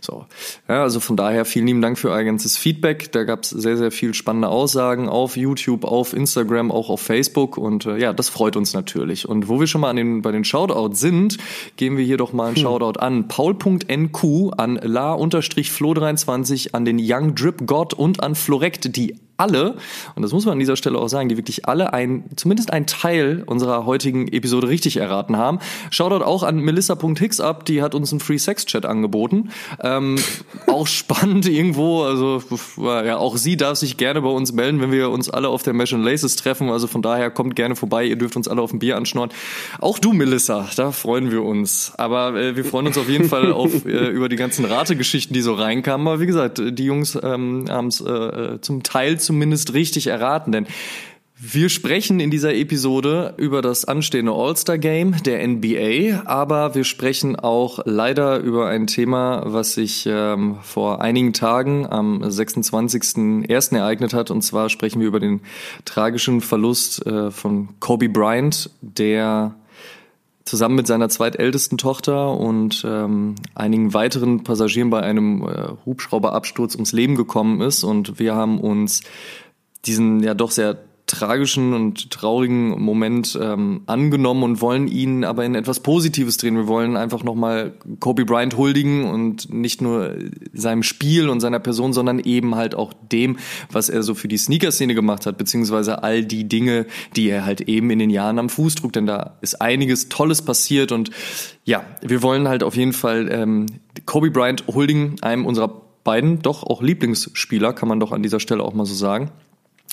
So, 0.00 0.26
ja, 0.68 0.82
also 0.82 0.98
von 1.00 1.16
daher 1.16 1.44
vielen 1.44 1.66
lieben 1.66 1.82
Dank 1.82 1.98
für 1.98 2.10
euer 2.10 2.24
ganzes 2.24 2.56
Feedback. 2.56 3.12
Da 3.12 3.24
gab 3.24 3.44
es 3.44 3.50
sehr, 3.50 3.76
sehr 3.76 3.92
viel 3.92 4.14
spannende 4.14 4.48
Aussagen 4.48 5.08
auf 5.08 5.36
YouTube, 5.36 5.84
auf 5.84 6.14
Instagram, 6.14 6.72
auch 6.72 6.90
auf 6.90 7.00
Facebook 7.00 7.56
und 7.58 7.86
äh, 7.86 7.98
ja, 7.98 8.12
das 8.12 8.28
freut 8.28 8.56
uns 8.56 8.74
natürlich. 8.74 9.28
Und 9.28 9.48
wo 9.48 9.60
wir 9.60 9.66
schon 9.66 9.80
mal 9.82 9.90
an 9.90 9.96
den, 9.96 10.22
bei 10.22 10.32
den 10.32 10.44
Shoutouts 10.44 10.98
sind, 10.98 11.38
geben 11.76 11.96
wir 11.96 12.04
hier 12.04 12.16
doch 12.16 12.32
mal 12.32 12.46
einen 12.46 12.56
hm. 12.56 12.62
Shoutout 12.62 12.98
an 12.98 13.28
Paul.nq, 13.28 14.52
an 14.56 14.80
la-flo23, 14.82 16.74
an 16.74 16.84
den 16.84 16.98
Young 17.00 17.34
Drip 17.34 17.66
God 17.66 17.94
und 17.94 18.22
an 18.22 18.34
Florect, 18.34 18.96
die 18.96 19.16
alle, 19.42 19.74
und 20.14 20.22
das 20.22 20.32
muss 20.32 20.44
man 20.44 20.52
an 20.52 20.60
dieser 20.60 20.76
Stelle 20.76 20.98
auch 20.98 21.08
sagen, 21.08 21.28
die 21.28 21.36
wirklich 21.36 21.66
alle 21.66 21.92
ein, 21.92 22.24
zumindest 22.36 22.72
ein 22.72 22.86
Teil 22.86 23.42
unserer 23.44 23.84
heutigen 23.86 24.28
Episode 24.28 24.68
richtig 24.68 24.98
erraten 24.98 25.36
haben. 25.36 25.58
Shoutout 25.90 26.24
auch 26.24 26.44
an 26.44 26.60
Melissa.hicks 26.60 27.40
ab, 27.40 27.64
die 27.64 27.82
hat 27.82 27.96
uns 27.96 28.12
einen 28.12 28.20
Free 28.20 28.38
Sex 28.38 28.66
Chat 28.66 28.86
angeboten. 28.86 29.50
Ähm, 29.82 30.16
auch 30.68 30.86
spannend 30.86 31.48
irgendwo, 31.48 32.04
also 32.04 32.40
ja, 32.78 33.16
auch 33.16 33.36
sie 33.36 33.56
darf 33.56 33.78
sich 33.78 33.96
gerne 33.96 34.22
bei 34.22 34.28
uns 34.28 34.52
melden, 34.52 34.80
wenn 34.80 34.92
wir 34.92 35.10
uns 35.10 35.28
alle 35.28 35.48
auf 35.48 35.64
der 35.64 35.72
Mesh 35.72 35.92
and 35.92 36.04
Laces 36.04 36.36
treffen. 36.36 36.70
Also 36.70 36.86
von 36.86 37.02
daher 37.02 37.30
kommt 37.30 37.56
gerne 37.56 37.74
vorbei, 37.74 38.04
ihr 38.04 38.16
dürft 38.16 38.36
uns 38.36 38.46
alle 38.46 38.62
auf 38.62 38.72
ein 38.72 38.78
Bier 38.78 38.96
anschnorren. 38.96 39.30
Auch 39.80 39.98
du, 39.98 40.12
Melissa, 40.12 40.68
da 40.76 40.92
freuen 40.92 41.32
wir 41.32 41.42
uns. 41.42 41.92
Aber 41.96 42.36
äh, 42.36 42.54
wir 42.54 42.64
freuen 42.64 42.86
uns 42.86 42.96
auf 42.96 43.08
jeden 43.08 43.28
Fall 43.28 43.52
auf 43.52 43.84
äh, 43.86 44.08
über 44.08 44.28
die 44.28 44.36
ganzen 44.36 44.64
Rategeschichten, 44.64 45.34
die 45.34 45.42
so 45.42 45.54
reinkamen. 45.54 46.06
Aber 46.06 46.20
wie 46.20 46.26
gesagt, 46.26 46.62
die 46.64 46.84
Jungs 46.84 47.18
ähm, 47.20 47.66
haben 47.68 47.88
es 47.88 48.00
äh, 48.00 48.60
zum 48.60 48.84
Teil 48.84 49.18
zumindest 49.18 49.31
richtig 49.74 50.06
erraten, 50.08 50.52
denn 50.52 50.66
wir 51.44 51.70
sprechen 51.70 52.20
in 52.20 52.30
dieser 52.30 52.54
Episode 52.54 53.34
über 53.36 53.62
das 53.62 53.84
anstehende 53.84 54.30
All-Star-Game 54.30 55.24
der 55.24 55.44
NBA, 55.44 56.22
aber 56.24 56.76
wir 56.76 56.84
sprechen 56.84 57.34
auch 57.34 57.80
leider 57.84 58.38
über 58.38 58.68
ein 58.68 58.86
Thema, 58.86 59.42
was 59.46 59.74
sich 59.74 60.06
ähm, 60.08 60.58
vor 60.62 61.00
einigen 61.00 61.32
Tagen 61.32 61.84
am 61.84 62.22
26.01. 62.22 63.76
ereignet 63.76 64.14
hat. 64.14 64.30
Und 64.30 64.42
zwar 64.42 64.68
sprechen 64.68 65.00
wir 65.00 65.08
über 65.08 65.18
den 65.18 65.40
tragischen 65.84 66.42
Verlust 66.42 67.04
äh, 67.08 67.32
von 67.32 67.70
Kobe 67.80 68.08
Bryant, 68.08 68.70
der 68.80 69.56
zusammen 70.44 70.74
mit 70.74 70.86
seiner 70.86 71.08
zweitältesten 71.08 71.78
Tochter 71.78 72.36
und 72.36 72.84
ähm, 72.86 73.36
einigen 73.54 73.94
weiteren 73.94 74.44
Passagieren 74.44 74.90
bei 74.90 75.00
einem 75.02 75.42
äh, 75.46 75.68
Hubschrauberabsturz 75.86 76.74
ums 76.74 76.92
Leben 76.92 77.16
gekommen 77.16 77.60
ist. 77.60 77.84
Und 77.84 78.18
wir 78.18 78.34
haben 78.34 78.60
uns 78.60 79.02
diesen 79.84 80.22
ja 80.22 80.34
doch 80.34 80.50
sehr 80.50 80.78
tragischen 81.22 81.72
und 81.72 82.10
traurigen 82.10 82.70
Moment 82.82 83.38
ähm, 83.40 83.82
angenommen 83.86 84.42
und 84.42 84.60
wollen 84.60 84.88
ihn 84.88 85.22
aber 85.22 85.44
in 85.44 85.54
etwas 85.54 85.78
Positives 85.78 86.36
drehen. 86.36 86.56
Wir 86.56 86.66
wollen 86.66 86.96
einfach 86.96 87.22
nochmal 87.22 87.74
Kobe 88.00 88.24
Bryant 88.24 88.56
huldigen 88.56 89.04
und 89.04 89.52
nicht 89.54 89.80
nur 89.80 90.16
seinem 90.52 90.82
Spiel 90.82 91.28
und 91.28 91.38
seiner 91.38 91.60
Person, 91.60 91.92
sondern 91.92 92.18
eben 92.18 92.56
halt 92.56 92.74
auch 92.74 92.92
dem, 93.12 93.36
was 93.70 93.88
er 93.88 94.02
so 94.02 94.16
für 94.16 94.26
die 94.26 94.36
Sneaker-Szene 94.36 94.96
gemacht 94.96 95.24
hat, 95.24 95.38
beziehungsweise 95.38 96.02
all 96.02 96.24
die 96.24 96.48
Dinge, 96.48 96.86
die 97.14 97.28
er 97.28 97.46
halt 97.46 97.60
eben 97.62 97.90
in 97.90 98.00
den 98.00 98.10
Jahren 98.10 98.40
am 98.40 98.48
Fuß 98.48 98.74
trug. 98.74 98.92
Denn 98.92 99.06
da 99.06 99.38
ist 99.42 99.60
einiges 99.60 100.08
Tolles 100.08 100.42
passiert 100.42 100.90
und 100.90 101.10
ja, 101.64 101.84
wir 102.00 102.22
wollen 102.24 102.48
halt 102.48 102.64
auf 102.64 102.74
jeden 102.74 102.92
Fall 102.92 103.28
ähm, 103.30 103.66
Kobe 104.06 104.32
Bryant 104.32 104.64
huldigen, 104.66 105.22
einem 105.22 105.46
unserer 105.46 105.82
beiden 106.02 106.42
doch 106.42 106.64
auch 106.64 106.82
Lieblingsspieler, 106.82 107.72
kann 107.74 107.88
man 107.88 108.00
doch 108.00 108.10
an 108.10 108.24
dieser 108.24 108.40
Stelle 108.40 108.64
auch 108.64 108.74
mal 108.74 108.86
so 108.86 108.94
sagen 108.94 109.30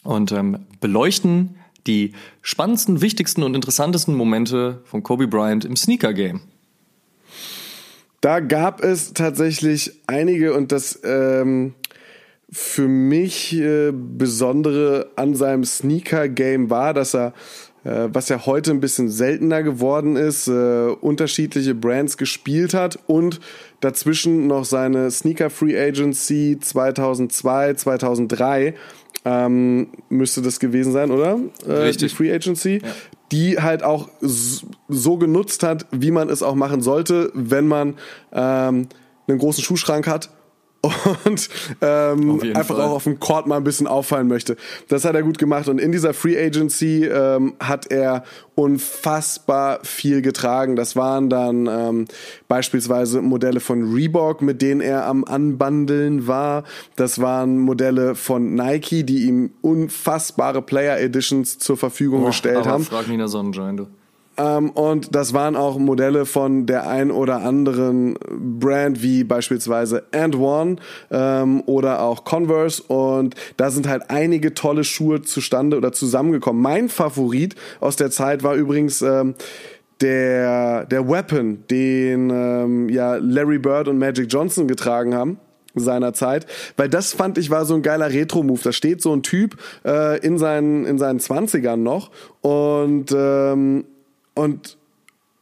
und 0.04 0.32
ähm, 0.32 0.66
beleuchten 0.80 1.56
die 1.88 2.14
spannendsten, 2.42 3.02
wichtigsten 3.02 3.44
und 3.44 3.56
interessantesten 3.56 4.16
Momente 4.16 4.82
von 4.86 5.04
Kobe 5.04 5.28
Bryant 5.28 5.66
im 5.66 5.76
Sneaker-Game. 5.76 6.42
Da 8.22 8.42
gab 8.42 8.84
es 8.84 9.14
tatsächlich 9.14 9.94
einige 10.08 10.54
und 10.54 10.72
das 10.72 11.00
ähm, 11.04 11.74
für 12.52 12.88
mich 12.88 13.56
äh, 13.56 13.92
Besondere 13.92 15.12
an 15.16 15.36
seinem 15.36 15.64
Sneaker-Game 15.64 16.70
war, 16.70 16.94
dass 16.94 17.16
er 17.16 17.34
was 17.84 18.30
ja 18.30 18.46
heute 18.46 18.72
ein 18.72 18.80
bisschen 18.80 19.10
seltener 19.10 19.64
geworden 19.64 20.16
ist, 20.16 20.48
äh, 20.48 20.88
unterschiedliche 21.02 21.76
Brands 21.76 22.18
gespielt 22.18 22.74
hat 22.74 23.00
und 23.08 23.40
dazwischen 23.80 24.48
noch 24.48 24.66
seine 24.66 25.10
Sneaker 25.12 25.50
Free 25.50 25.80
Agency 25.80 26.58
2002, 26.60 27.76
2003 27.76 28.76
ähm, 29.26 29.88
müsste 30.10 30.42
das 30.42 30.60
gewesen 30.60 30.92
sein, 30.92 31.12
oder? 31.12 31.40
Äh, 31.66 31.72
Richtig. 31.72 32.12
Die 32.12 32.16
Free 32.16 32.34
Agency. 32.34 32.82
Ja. 32.84 32.90
Die 33.32 33.60
halt 33.60 33.84
auch 33.84 34.10
so 34.22 35.18
genutzt 35.18 35.62
hat, 35.62 35.86
wie 35.92 36.10
man 36.10 36.30
es 36.30 36.42
auch 36.42 36.56
machen 36.56 36.82
sollte, 36.82 37.32
wenn 37.36 37.68
man 37.68 37.96
ähm, 38.34 38.88
einen 39.28 39.38
großen 39.38 39.64
Schuhschrank 39.64 40.08
hat 40.08 40.32
und 41.26 41.50
ähm, 41.82 42.40
einfach 42.56 42.76
Fall. 42.76 42.82
auch 42.86 42.92
auf 42.92 43.04
dem 43.04 43.20
Court 43.20 43.48
mal 43.48 43.58
ein 43.58 43.64
bisschen 43.64 43.88
auffallen 43.88 44.28
möchte. 44.28 44.56
Das 44.88 45.04
hat 45.04 45.14
er 45.16 45.24
gut 45.24 45.38
gemacht 45.38 45.68
und 45.68 45.80
in 45.80 45.92
dieser 45.92 46.14
Free 46.14 46.38
Agency 46.38 47.06
ähm, 47.06 47.54
hat 47.60 47.92
er 47.92 48.24
unfassbar 48.56 49.80
viel 49.84 50.22
getragen. 50.22 50.76
Das 50.76 50.96
waren 50.96 51.30
dann 51.30 51.68
ähm, 51.68 52.06
beispielsweise 52.48 53.22
Modelle 53.22 53.60
von 53.60 53.94
Reebok, 53.94 54.42
mit 54.42 54.62
denen 54.62 54.80
er 54.80 55.06
am 55.06 55.26
Anbandeln 55.26 56.28
war. 56.28 56.64
Das 56.96 57.20
waren 57.20 57.58
Modelle 57.60 58.16
von 58.16 58.56
Nike, 58.56 59.04
die 59.04 59.26
ihm 59.28 59.52
unfassbare 59.62 60.62
Player 60.62 61.00
Editions 61.00 61.60
zur 61.60 61.78
Verfügung 61.78 62.22
Boah, 62.22 62.28
gestellt 62.28 62.66
haben. 62.66 62.86
Frag 62.86 63.08
Nina 63.08 63.28
Sonnenschein, 63.28 63.78
du. 63.78 63.88
Ähm, 64.40 64.70
und 64.72 65.14
das 65.16 65.34
waren 65.34 65.56
auch 65.56 65.78
Modelle 65.78 66.26
von 66.26 66.66
der 66.66 66.88
ein 66.88 67.12
oder 67.12 67.42
anderen 67.42 68.16
Brand, 68.30 69.04
wie 69.04 69.24
beispielsweise 69.24 70.04
And 70.14 70.36
One 70.38 70.78
ähm, 71.12 71.62
oder 71.66 72.02
auch 72.02 72.24
Converse. 72.24 72.82
Und 72.84 73.36
da 73.58 73.70
sind 73.70 73.88
halt 73.88 74.10
einige 74.10 74.54
tolle 74.54 74.84
Schuhe 74.84 75.22
zustande 75.22 75.78
oder 75.78 75.92
zusammengekommen. 75.92 76.62
Mein 76.62 76.90
Favorit 76.90 77.56
aus 77.80 77.98
der 77.98 78.12
Zeit 78.12 78.44
war 78.44 78.56
übrigens 78.56 79.02
ähm, 79.02 79.36
der, 80.02 80.86
der 80.86 81.10
Weapon, 81.10 81.66
den 81.70 82.30
ähm, 82.30 82.90
ja 82.90 83.16
Larry 83.16 83.60
Bird 83.60 83.90
und 83.90 83.98
Magic 83.98 84.32
Johnson 84.32 84.68
getragen 84.68 85.14
haben 85.14 85.40
seiner 85.76 86.14
weil 86.78 86.90
das 86.90 87.14
fand 87.14 87.38
ich 87.38 87.52
war 87.52 87.64
so 87.64 87.76
ein 87.76 87.84
geiler 87.84 88.10
Retro-Move. 88.10 88.60
Da 88.64 88.72
steht 88.72 89.02
so 89.02 89.14
ein 89.14 89.22
Typ 89.22 89.56
äh, 89.86 90.20
in 90.20 90.38
seinen 90.38 90.86
in 90.86 90.98
seinen 90.98 91.20
Zwanzigern 91.20 91.84
noch 91.84 92.10
und 92.42 93.14
ähm, 93.16 93.86
und 94.36 94.78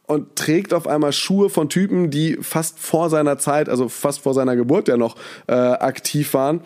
und 0.06 0.36
trägt 0.36 0.72
auf 0.72 0.86
einmal 0.86 1.12
Schuhe 1.12 1.50
von 1.50 1.68
Typen, 1.68 2.10
die 2.10 2.38
fast 2.40 2.78
vor 2.78 3.10
seiner 3.10 3.36
Zeit, 3.36 3.68
also 3.68 3.90
fast 3.90 4.20
vor 4.20 4.32
seiner 4.32 4.56
Geburt 4.56 4.88
ja 4.88 4.96
noch 4.96 5.16
äh, 5.46 5.52
aktiv 5.52 6.32
waren. 6.32 6.62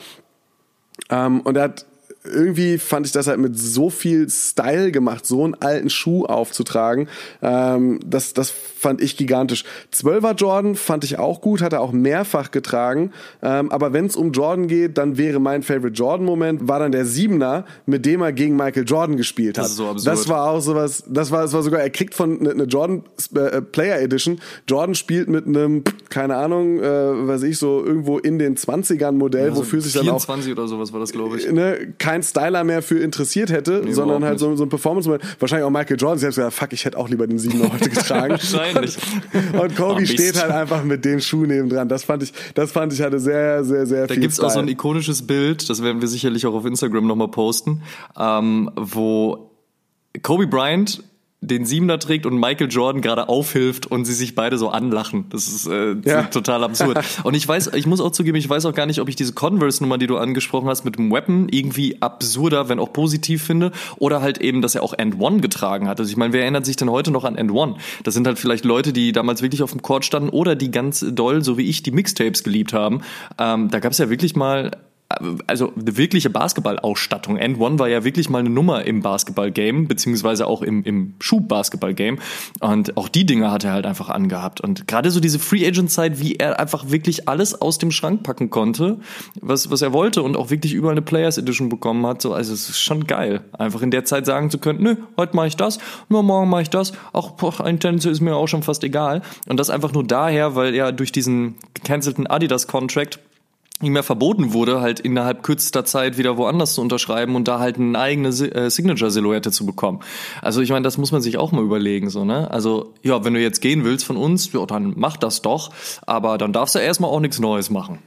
Ähm, 1.10 1.40
und 1.40 1.56
er 1.56 1.64
hat 1.64 1.86
irgendwie 2.24 2.78
fand 2.78 3.06
ich 3.06 3.12
das 3.12 3.26
halt 3.26 3.38
mit 3.38 3.58
so 3.58 3.90
viel 3.90 4.28
Style 4.30 4.92
gemacht, 4.92 5.26
so 5.26 5.44
einen 5.44 5.54
alten 5.54 5.90
Schuh 5.90 6.24
aufzutragen. 6.24 7.08
Ähm, 7.42 7.98
das, 8.06 8.32
das 8.32 8.50
fand 8.50 9.00
ich 9.00 9.16
gigantisch. 9.16 9.64
12er 9.94 10.34
Jordan 10.34 10.74
fand 10.76 11.04
ich 11.04 11.18
auch 11.18 11.40
gut, 11.40 11.62
hat 11.62 11.72
er 11.72 11.80
auch 11.80 11.92
mehrfach 11.92 12.50
getragen. 12.50 13.12
Ähm, 13.42 13.72
aber 13.72 13.92
wenn 13.92 14.06
es 14.06 14.16
um 14.16 14.32
Jordan 14.32 14.68
geht, 14.68 14.98
dann 14.98 15.18
wäre 15.18 15.40
mein 15.40 15.62
Favorite 15.62 15.94
Jordan-Moment, 15.94 16.68
war 16.68 16.78
dann 16.78 16.92
der 16.92 17.04
Siebener, 17.06 17.64
mit 17.86 18.06
dem 18.06 18.22
er 18.22 18.32
gegen 18.32 18.56
Michael 18.56 18.84
Jordan 18.86 19.16
gespielt 19.16 19.58
hat. 19.58 19.64
Das, 19.64 19.72
ist 19.72 19.76
so 19.78 19.88
absurd. 19.88 20.06
das 20.06 20.28
war 20.28 20.50
auch 20.50 20.60
sowas, 20.60 21.04
das 21.08 21.30
war, 21.30 21.42
das 21.42 21.52
war 21.52 21.62
sogar, 21.62 21.80
er 21.80 21.90
kriegt 21.90 22.14
von 22.14 22.40
eine 22.40 22.54
ne 22.54 22.64
Jordan 22.64 23.02
äh, 23.34 23.60
Player 23.60 24.00
Edition, 24.00 24.40
Jordan 24.68 24.94
spielt 24.94 25.28
mit 25.28 25.46
einem 25.46 25.82
keine 26.12 26.36
Ahnung, 26.36 26.78
äh, 26.78 26.82
weiß 26.82 27.42
ich, 27.44 27.58
so 27.58 27.82
irgendwo 27.84 28.18
in 28.18 28.38
den 28.38 28.56
20ern 28.56 29.12
Modell, 29.12 29.48
Ja, 29.48 29.56
wofür 29.56 29.80
so 29.80 29.84
sich 29.88 29.94
dann 29.94 30.10
auch 30.10 30.20
24 30.20 30.52
oder 30.52 30.68
sowas 30.68 30.92
war 30.92 31.00
das, 31.00 31.10
glaube 31.10 31.38
ich. 31.38 31.50
ne, 31.50 31.94
kein 31.98 32.12
Styler 32.21 32.64
mehr 32.64 32.83
für 32.83 32.99
interessiert 32.99 33.50
hätte, 33.50 33.83
Nee, 33.85 33.92
sondern 33.92 34.25
halt 34.25 34.40
so, 34.40 34.54
so 34.57 34.64
ein 34.64 34.69
performance 34.69 35.09
-Modell. 35.09 35.21
Wahrscheinlich 35.38 35.64
auch 35.64 35.71
Michael 35.71 35.97
Jordan 35.97 36.19
selbst 36.19 36.37
gesagt, 36.37 36.54
fuck, 36.54 36.73
ich 36.73 36.85
hätte 36.85 36.99
auch 36.99 37.09
lieber 37.09 37.26
den 37.26 37.38
7er 37.38 37.73
heute 37.73 37.90
getragen. 37.90 38.33
Wahrscheinlich. 38.33 38.99
Und 39.52 39.76
Kobe 39.76 40.02
Oh, 40.02 40.07
steht 40.07 40.40
halt 40.40 40.50
einfach 40.50 40.85
mit 40.85 41.04
dem 41.04 41.21
Schuh 41.21 41.47
nebendran. 41.47 41.88
Das 41.88 42.04
fand 42.04 42.23
ich, 42.23 42.33
das 42.54 42.73
fand 42.73 42.92
ich 42.92 43.02
hatte 43.02 43.19
sehr, 43.21 43.64
sehr, 43.64 43.87
sehr 43.87 44.07
Da 44.07 44.14
viel 44.14 44.23
gibt's 44.23 44.40
auch 44.40 44.50
so 44.50 44.59
ein 44.59 44.69
ikonisches 44.69 45.26
Bild, 45.26 45.69
das 45.69 45.83
werden 45.83 46.00
wir 46.00 46.09
sicherlich 46.09 46.47
auch 46.47 46.54
auf 46.54 46.66
Instagram 46.66 47.07
nochmal 47.07 47.28
posten, 47.28 47.83
ähm, 48.19 48.71
wo 48.76 49.50
Kobe 50.23 50.47
Bryant 50.47 51.02
den 51.44 51.66
Siebener 51.66 51.99
trägt 51.99 52.25
und 52.25 52.38
Michael 52.38 52.68
Jordan 52.70 53.02
gerade 53.02 53.28
aufhilft 53.28 53.87
und 53.87 54.04
sie 54.04 54.14
sich 54.14 54.37
beide 54.37 54.56
so 54.58 54.70
anlachen. 54.70 55.26
Das 55.30 55.49
ist 55.49 55.66
äh, 55.66 55.96
Ja. 56.04 56.22
total 56.22 56.62
absurd. 56.64 56.99
Und 57.25 57.34
ich 57.34 57.46
weiß, 57.46 57.72
ich 57.75 57.87
muss 57.87 58.00
auch 58.00 58.12
zugeben, 58.12 58.37
ich 58.38 58.49
weiß 58.49 58.64
auch 58.66 58.75
gar 58.75 58.87
nicht, 58.87 59.00
ob 59.00 59.08
ich 59.08 59.16
diese 59.16 59.32
Converse-Nummer, 59.32 59.99
die 59.99 60.06
du 60.06 60.18
angesprochen 60.18 60.68
hast, 60.68 60.84
mit 60.84 60.96
dem 60.99 61.11
Weapon 61.12 61.49
irgendwie 61.50 62.00
absurder, 62.00 62.68
wenn 62.68 62.78
auch 62.78 62.92
positiv 62.92 63.42
finde, 63.42 63.72
oder 63.99 64.22
halt 64.22 64.38
eben, 64.38 64.62
dass 64.62 64.75
er 64.76 64.84
auch 64.84 64.94
End 64.94 65.18
One 65.20 65.40
getragen 65.40 65.88
hat. 65.88 65.99
Also 65.99 66.11
ich 66.11 66.16
meine, 66.16 66.32
wer 66.32 66.42
erinnert 66.42 66.64
sich 66.64 66.76
denn 66.76 66.88
heute 66.90 67.11
noch 67.11 67.25
an 67.25 67.34
End 67.37 67.50
One? 67.50 67.75
Das 68.04 68.14
sind 68.14 68.26
halt 68.26 68.38
vielleicht 68.38 68.64
Leute, 68.64 68.92
die 68.92 69.11
damals 69.11 69.42
wirklich 69.42 69.62
auf 69.64 69.72
dem 69.72 69.82
Court 69.82 70.04
standen 70.04 70.28
oder 70.28 70.54
die 70.54 70.70
ganz 70.70 71.04
doll, 71.12 71.42
so 71.42 71.58
wie 71.58 71.68
ich, 71.68 71.82
die 71.82 71.90
Mixtapes 71.90 72.44
geliebt 72.44 72.72
haben. 72.72 73.02
Ähm, 73.38 73.68
da 73.68 73.80
gab's 73.80 73.99
ja 73.99 74.08
wirklich 74.11 74.37
mal 74.37 74.70
also 75.47 75.73
eine 75.75 75.97
wirkliche 75.97 76.31
Basketballausstattung. 76.31 77.37
End 77.37 77.59
One 77.59 77.78
war 77.78 77.88
ja 77.88 78.04
wirklich 78.04 78.31
mal 78.31 78.38
eine 78.38 78.50
Nummer 78.50 78.85
im 78.85 79.02
Basketball-Game, 79.02 79.88
beziehungsweise 79.88 80.47
auch 80.47 80.62
im, 80.62 80.83
im 80.85 81.14
Schub-Basketball-Game. 81.21 82.19
Und 82.61 82.97
auch 82.97 83.09
die 83.09 83.25
Dinge 83.25 83.50
hat 83.50 83.64
er 83.64 83.73
halt 83.73 83.87
einfach 83.87 84.09
angehabt. 84.09 84.61
Und 84.61 84.87
gerade 84.87 85.11
so 85.11 85.21
diese 85.21 85.38
Free 85.38 85.66
Agent-Zeit, 85.66 86.21
wie 86.21 86.37
er 86.37 86.59
einfach 86.61 86.90
wirklich 86.90 87.28
alles 87.28 87.61
aus 87.61 87.78
dem 87.78 87.90
Schrank 87.90 88.23
packen 88.23 88.50
konnte, 88.50 88.99
was, 89.40 89.71
was 89.71 89.83
er 89.83 89.92
wollte 89.92 90.23
und 90.23 90.37
auch 90.37 90.50
wirklich 90.50 90.73
überall 90.75 90.95
eine 90.95 91.02
Players 91.02 91.38
Edition 91.38 91.69
bekommen 91.69 92.07
hat, 92.07 92.23
so, 92.23 92.33
also 92.33 92.52
es 92.52 92.69
ist 92.69 92.81
schon 92.81 93.07
geil. 93.07 93.40
Einfach 93.52 93.83
in 93.83 93.90
der 93.90 94.04
Zeit 94.04 94.26
sagen 94.26 94.50
zu 94.50 94.59
können, 94.59 94.83
nö, 94.83 94.97
heute 95.16 95.37
mache 95.37 95.49
ich 95.49 95.57
das, 95.57 95.78
nur 96.09 96.23
morgen 96.23 96.49
mache 96.49 96.62
ich 96.62 96.71
das, 96.71 96.92
auch 97.12 97.33
boah, 97.33 97.61
ein 97.64 97.81
Tennis 97.81 98.04
ist 98.04 98.21
mir 98.21 98.37
auch 98.37 98.49
schon 98.49 98.62
fast 98.62 98.85
egal. 98.85 99.23
Und 99.49 99.59
das 99.59 99.71
einfach 99.71 99.92
nur 99.92 100.04
daher, 100.04 100.54
weil 100.57 100.75
er 100.75 100.92
durch 100.92 101.12
diesen 101.12 101.57
gecancelten 101.75 102.26
Adidas-Contract 102.26 103.19
ihm 103.82 103.96
ja 103.96 104.02
verboten 104.02 104.52
wurde, 104.52 104.80
halt 104.80 105.00
innerhalb 105.00 105.42
kürzester 105.42 105.84
Zeit 105.84 106.18
wieder 106.18 106.36
woanders 106.36 106.74
zu 106.74 106.80
unterschreiben 106.80 107.36
und 107.36 107.48
da 107.48 107.58
halt 107.58 107.76
eine 107.76 107.98
eigene 107.98 108.28
äh, 108.28 108.70
Signature-Silhouette 108.70 109.50
zu 109.50 109.66
bekommen. 109.66 110.00
Also 110.40 110.60
ich 110.60 110.70
meine, 110.70 110.82
das 110.84 110.98
muss 110.98 111.12
man 111.12 111.22
sich 111.22 111.38
auch 111.38 111.52
mal 111.52 111.62
überlegen, 111.62 112.10
so, 112.10 112.24
ne? 112.24 112.50
Also, 112.50 112.94
ja, 113.02 113.24
wenn 113.24 113.34
du 113.34 113.40
jetzt 113.40 113.60
gehen 113.60 113.84
willst 113.84 114.04
von 114.04 114.16
uns, 114.16 114.52
ja, 114.52 114.64
dann 114.66 114.94
mach 114.96 115.16
das 115.16 115.42
doch, 115.42 115.70
aber 116.06 116.38
dann 116.38 116.52
darfst 116.52 116.74
du 116.74 116.78
erstmal 116.78 117.10
auch 117.10 117.20
nichts 117.20 117.38
Neues 117.38 117.70
machen. 117.70 117.98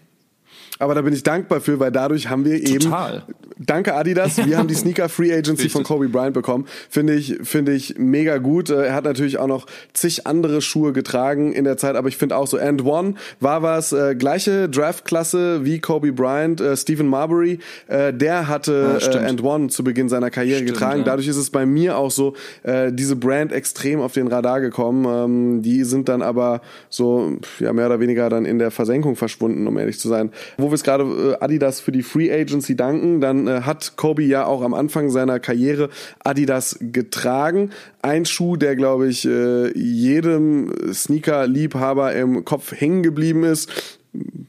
Aber 0.79 0.93
da 0.95 1.01
bin 1.01 1.13
ich 1.13 1.23
dankbar 1.23 1.61
für, 1.61 1.79
weil 1.79 1.91
dadurch 1.91 2.29
haben 2.29 2.43
wir 2.43 2.61
Total. 2.63 3.23
eben. 3.27 3.44
Danke 3.57 3.93
Adidas, 3.93 4.37
wir 4.37 4.57
haben 4.57 4.67
die 4.67 4.73
Sneaker 4.75 5.07
Free 5.07 5.33
Agency 5.33 5.69
von. 5.69 5.83
Kobe 5.83 6.09
Bryant 6.09 6.33
bekommen. 6.33 6.65
Finde 6.89 7.13
ich, 7.13 7.37
finde 7.43 7.71
ich 7.73 7.95
mega 7.97 8.37
gut. 8.37 8.69
Äh, 8.69 8.87
Er 8.87 8.93
hat 8.95 9.05
natürlich 9.05 9.37
auch 9.37 9.47
noch 9.47 9.65
zig 9.93 10.27
andere 10.27 10.61
Schuhe 10.61 10.91
getragen 10.93 11.53
in 11.53 11.63
der 11.63 11.77
Zeit, 11.77 11.95
aber 11.95 12.07
ich 12.09 12.17
finde 12.17 12.35
auch 12.37 12.47
so 12.47 12.57
And 12.57 12.83
One 12.83 13.13
war 13.39 13.61
was, 13.61 13.93
äh, 13.93 14.15
gleiche 14.15 14.67
Draftklasse 14.67 15.63
wie 15.63 15.79
Kobe 15.79 16.11
Bryant, 16.11 16.59
äh, 16.59 16.75
Stephen 16.75 17.07
Marbury, 17.07 17.59
äh, 17.87 18.13
der 18.13 18.47
hatte 18.47 18.97
Ja, 18.99 19.21
äh, 19.21 19.25
And 19.29 19.41
One 19.43 19.67
zu 19.69 19.83
Beginn 19.83 20.09
seiner 20.09 20.31
Karriere 20.31 20.57
Stimmt, 20.59 20.73
getragen. 20.73 21.03
Dadurch 21.05 21.27
ist 21.27 21.37
es 21.37 21.49
bei 21.49 21.65
mir 21.65 21.97
auch 21.97 22.11
so, 22.11 22.33
äh, 22.63 22.91
diese 22.91 23.15
Brand 23.15 23.51
extrem 23.53 24.01
auf 24.01 24.11
den 24.13 24.27
Radar 24.27 24.59
gekommen. 24.59 25.05
Ähm, 25.05 25.61
die 25.61 25.83
sind 25.83 26.09
dann 26.09 26.21
aber 26.21 26.61
so, 26.89 27.37
ja, 27.59 27.71
mehr 27.73 27.85
oder 27.85 27.99
weniger 27.99 28.29
dann 28.29 28.45
in 28.45 28.59
der 28.59 28.71
Versenkung 28.71 29.15
verschwunden, 29.15 29.65
um 29.67 29.77
ehrlich 29.77 29.99
zu 29.99 30.09
sein. 30.09 30.31
Wo 30.57 30.69
wir 30.71 30.75
es 30.75 30.83
gerade 30.83 31.03
äh, 31.03 31.43
Adidas 31.43 31.79
für 31.79 31.91
die 31.91 32.03
Free 32.03 32.31
Agency 32.33 32.75
danken, 32.75 33.21
dann 33.21 33.44
äh, 33.47 33.61
hat 33.61 33.97
Kobe 33.97 34.23
ja 34.23 34.45
auch 34.45 34.61
am 34.61 34.73
Anfang 34.73 35.09
seiner 35.09 35.39
Karriere 35.39 35.89
Adidas 36.23 36.77
getragen. 36.79 37.71
Ein 38.01 38.25
Schuh, 38.25 38.55
der, 38.55 38.75
glaube 38.75 39.07
ich, 39.07 39.25
äh, 39.25 39.77
jedem 39.77 40.71
Sneaker-Liebhaber 40.91 42.13
im 42.13 42.45
Kopf 42.45 42.71
hängen 42.73 43.03
geblieben 43.03 43.43
ist 43.43 43.69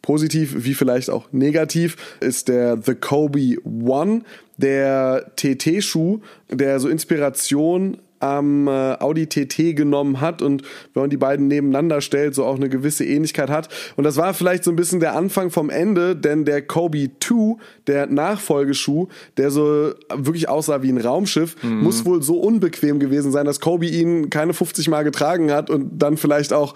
positiv 0.03 0.65
wie 0.65 0.75
vielleicht 0.75 1.11
auch 1.11 1.33
negativ, 1.33 1.97
ist 2.21 2.49
der 2.49 2.81
The 2.81 2.95
Kobe 2.95 3.57
One, 3.65 4.23
der 4.57 5.33
TT-Schuh, 5.37 6.21
der 6.51 6.81
so 6.81 6.89
Inspiration 6.89 7.99
am 8.21 8.69
äh, 8.69 8.97
Audi 8.99 9.27
TT 9.27 9.77
genommen 9.77 10.21
hat 10.21 10.43
und 10.43 10.63
wenn 10.95 11.03
man 11.03 11.11
die 11.11 11.17
beiden 11.17 11.49
nebeneinander 11.49 12.01
stellt, 12.01 12.35
so 12.35 12.45
auch 12.45 12.57
eine 12.57 12.69
gewisse 12.69 13.05
Ähnlichkeit 13.05 13.51
hat. 13.51 13.69
Und 13.97 14.05
das 14.05 14.17
war 14.17 14.35
vielleicht 14.35 14.65
so 14.65 14.71
ein 14.71 14.77
bisschen 14.77 15.01
der 15.01 15.15
Anfang 15.15 15.51
vom 15.51 15.71
Ende, 15.71 16.17
denn 16.17 16.45
der 16.45 16.63
Kobe 16.63 17.11
2, 17.21 17.57
der 17.87 18.07
Nachfolgeschuh, 18.07 19.09
der 19.37 19.51
so 19.51 19.93
wirklich 20.15 20.49
aussah 20.49 20.83
wie 20.83 20.91
ein 20.91 21.01
Raumschiff, 21.01 21.57
muss 21.63 22.05
wohl 22.05 22.23
so 22.23 22.39
unbequem 22.39 22.99
gewesen 22.99 23.33
sein, 23.33 23.47
dass 23.47 23.61
Kobe 23.61 23.87
ihn 23.87 24.31
keine 24.31 24.55
50 24.55 24.89
Mal 24.89 25.03
getragen 25.03 25.53
hat 25.53 25.71
und 25.71 25.99
dann 25.99 26.17
vielleicht 26.17 26.53
auch 26.53 26.75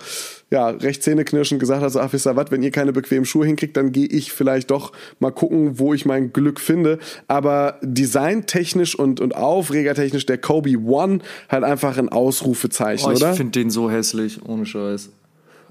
ja, 0.51 0.69
recht 0.71 1.03
zähneknirschend 1.03 1.61
gesagt 1.61 1.83
hat, 1.83 1.93
so, 1.93 2.01
ach, 2.01 2.13
wisst 2.13 2.27
ihr 2.27 2.35
was, 2.37 2.51
wenn 2.51 2.63
ihr 2.63 2.73
keine 2.73 2.93
bequemen 2.93 3.25
Schuhe 3.25 3.47
hinkriegt, 3.47 3.77
dann 3.77 3.93
gehe 3.93 4.07
ich 4.07 4.33
vielleicht 4.33 4.71
doch 4.71 4.93
mal 5.21 5.31
gucken, 5.31 5.79
wo 5.79 5.95
ich 5.95 6.07
mein 6.07 6.33
Glück 6.33 6.59
finde. 6.61 6.99
Aber 7.29 7.79
designtechnisch 7.83 8.95
und, 8.99 9.21
und 9.21 9.35
aufregertechnisch 9.37 10.27
der 10.27 10.39
Kobe 10.39 10.77
One 10.77 11.21
halt 11.49 11.65
einfach 11.65 11.97
ein 11.99 12.09
Ausrufezeichen, 12.09 13.07
Oh, 13.09 13.13
ich 13.13 13.19
oder? 13.19 13.35
finde 13.35 13.53
den 13.53 13.71
so 13.71 13.91
hässlich, 13.91 14.41
ohne 14.45 14.67
Scheiß. 14.67 15.11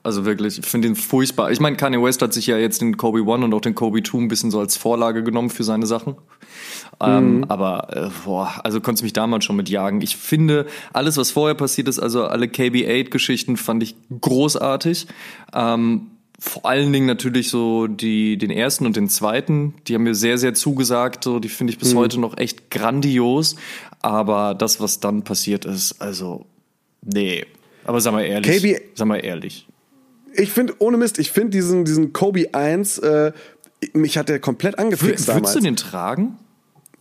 Also 0.04 0.26
wirklich, 0.26 0.60
ich 0.60 0.66
finde 0.66 0.88
den 0.88 0.96
furchtbar. 0.96 1.52
Ich 1.52 1.60
meine, 1.60 1.76
Kanye 1.76 2.02
West 2.02 2.22
hat 2.22 2.34
sich 2.34 2.48
ja 2.48 2.58
jetzt 2.58 2.82
den 2.82 2.98
Kobe 2.98 3.22
One 3.24 3.46
und 3.46 3.54
auch 3.54 3.62
den 3.62 3.76
Kobe 3.76 4.02
Two 4.02 4.18
ein 4.18 4.28
bisschen 4.28 4.52
so 4.52 4.60
als 4.60 4.78
Vorlage 4.78 5.24
genommen 5.24 5.50
für 5.50 5.64
seine 5.64 5.86
Sachen. 5.86 6.16
Ähm, 7.02 7.46
aber 7.48 7.88
äh, 7.96 8.10
boah, 8.26 8.60
also 8.64 8.82
konntest 8.82 9.04
mich 9.04 9.14
damals 9.14 9.46
schon 9.46 9.56
mit 9.56 9.70
jagen. 9.70 10.02
Ich 10.02 10.18
finde, 10.18 10.68
alles, 10.94 11.18
was 11.18 11.32
vorher 11.32 11.56
passiert 11.56 11.88
ist, 11.88 12.00
also 12.00 12.26
alle 12.26 12.48
KB8-Geschichten, 12.48 13.58
fand 13.58 13.84
ich 13.84 13.96
großartig. 14.20 15.08
Ähm, 15.54 16.08
vor 16.40 16.66
allen 16.66 16.92
Dingen 16.94 17.06
natürlich 17.06 17.50
so 17.50 17.88
die, 17.88 18.38
den 18.38 18.50
ersten 18.50 18.86
und 18.86 18.96
den 18.96 19.10
zweiten, 19.10 19.76
die 19.88 19.96
haben 19.96 20.04
mir 20.04 20.16
sehr, 20.16 20.38
sehr 20.38 20.54
zugesagt. 20.54 21.24
So, 21.26 21.40
die 21.40 21.50
finde 21.50 21.74
ich 21.74 21.80
bis 21.80 21.94
heute 21.96 22.20
noch 22.20 22.38
echt 22.38 22.70
grandios. 22.72 23.58
Aber 24.02 24.56
das, 24.56 24.80
was 24.80 25.02
dann 25.02 25.24
passiert 25.24 25.66
ist, 25.66 26.02
also, 26.02 26.46
nee. 27.02 27.46
Aber 27.84 28.00
sag 28.00 28.14
mal 28.14 28.24
ehrlich. 28.24 28.62
KB 28.62 28.82
sag 28.96 29.08
mal 29.08 29.18
ehrlich. 29.18 29.68
Ich 30.40 30.52
finde, 30.52 30.74
ohne 30.80 30.98
Mist, 30.98 31.20
ich 31.20 31.32
finde 31.32 31.52
diesen, 31.52 31.86
diesen 31.86 32.14
Kobe 32.14 32.54
1, 32.54 32.98
äh, 33.00 33.32
mich 33.94 34.18
hat 34.18 34.30
der 34.30 34.40
komplett 34.40 34.78
angefixt 34.80 35.28
Würdest 35.28 35.30
damals. 35.30 35.54
du 35.54 35.60
den 35.62 35.76
tragen? 35.76 36.38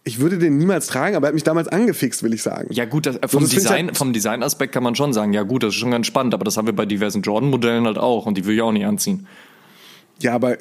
ich 0.05 0.21
würde 0.21 0.39
den 0.39 0.57
niemals 0.57 0.87
tragen, 0.87 1.17
aber 1.17 1.27
er 1.27 1.29
hat 1.29 1.35
mich 1.35 1.45
damals 1.45 1.69
angefixt, 1.69 2.23
will 2.23 2.33
ich 2.33 2.43
sagen. 2.43 2.69
Ja 2.73 2.87
gut, 2.87 3.05
das, 3.05 3.17
äh, 3.17 3.29
vom, 3.29 3.45
ich 3.45 3.51
Design, 3.51 3.89
halt- 3.89 3.97
vom 3.99 4.15
Designaspekt 4.15 4.73
kann 4.73 4.83
man 4.83 4.95
schon 4.95 5.13
sagen, 5.13 5.35
ja 5.35 5.43
gut, 5.43 5.63
das 5.63 5.75
ist 5.75 5.81
schon 5.81 5.91
ganz 5.91 6.07
spannend, 6.07 6.33
aber 6.33 6.45
das 6.45 6.57
haben 6.57 6.67
wir 6.67 6.73
bei 6.75 6.87
diversen 6.87 7.21
Jordan-Modellen 7.21 7.85
halt 7.85 7.99
auch 7.99 8.25
und 8.25 8.39
die 8.39 8.47
will 8.47 8.55
ich 8.55 8.63
auch 8.63 8.73
nicht 8.73 8.87
anziehen. 8.87 9.27
Ja, 10.21 10.35
aber 10.35 10.57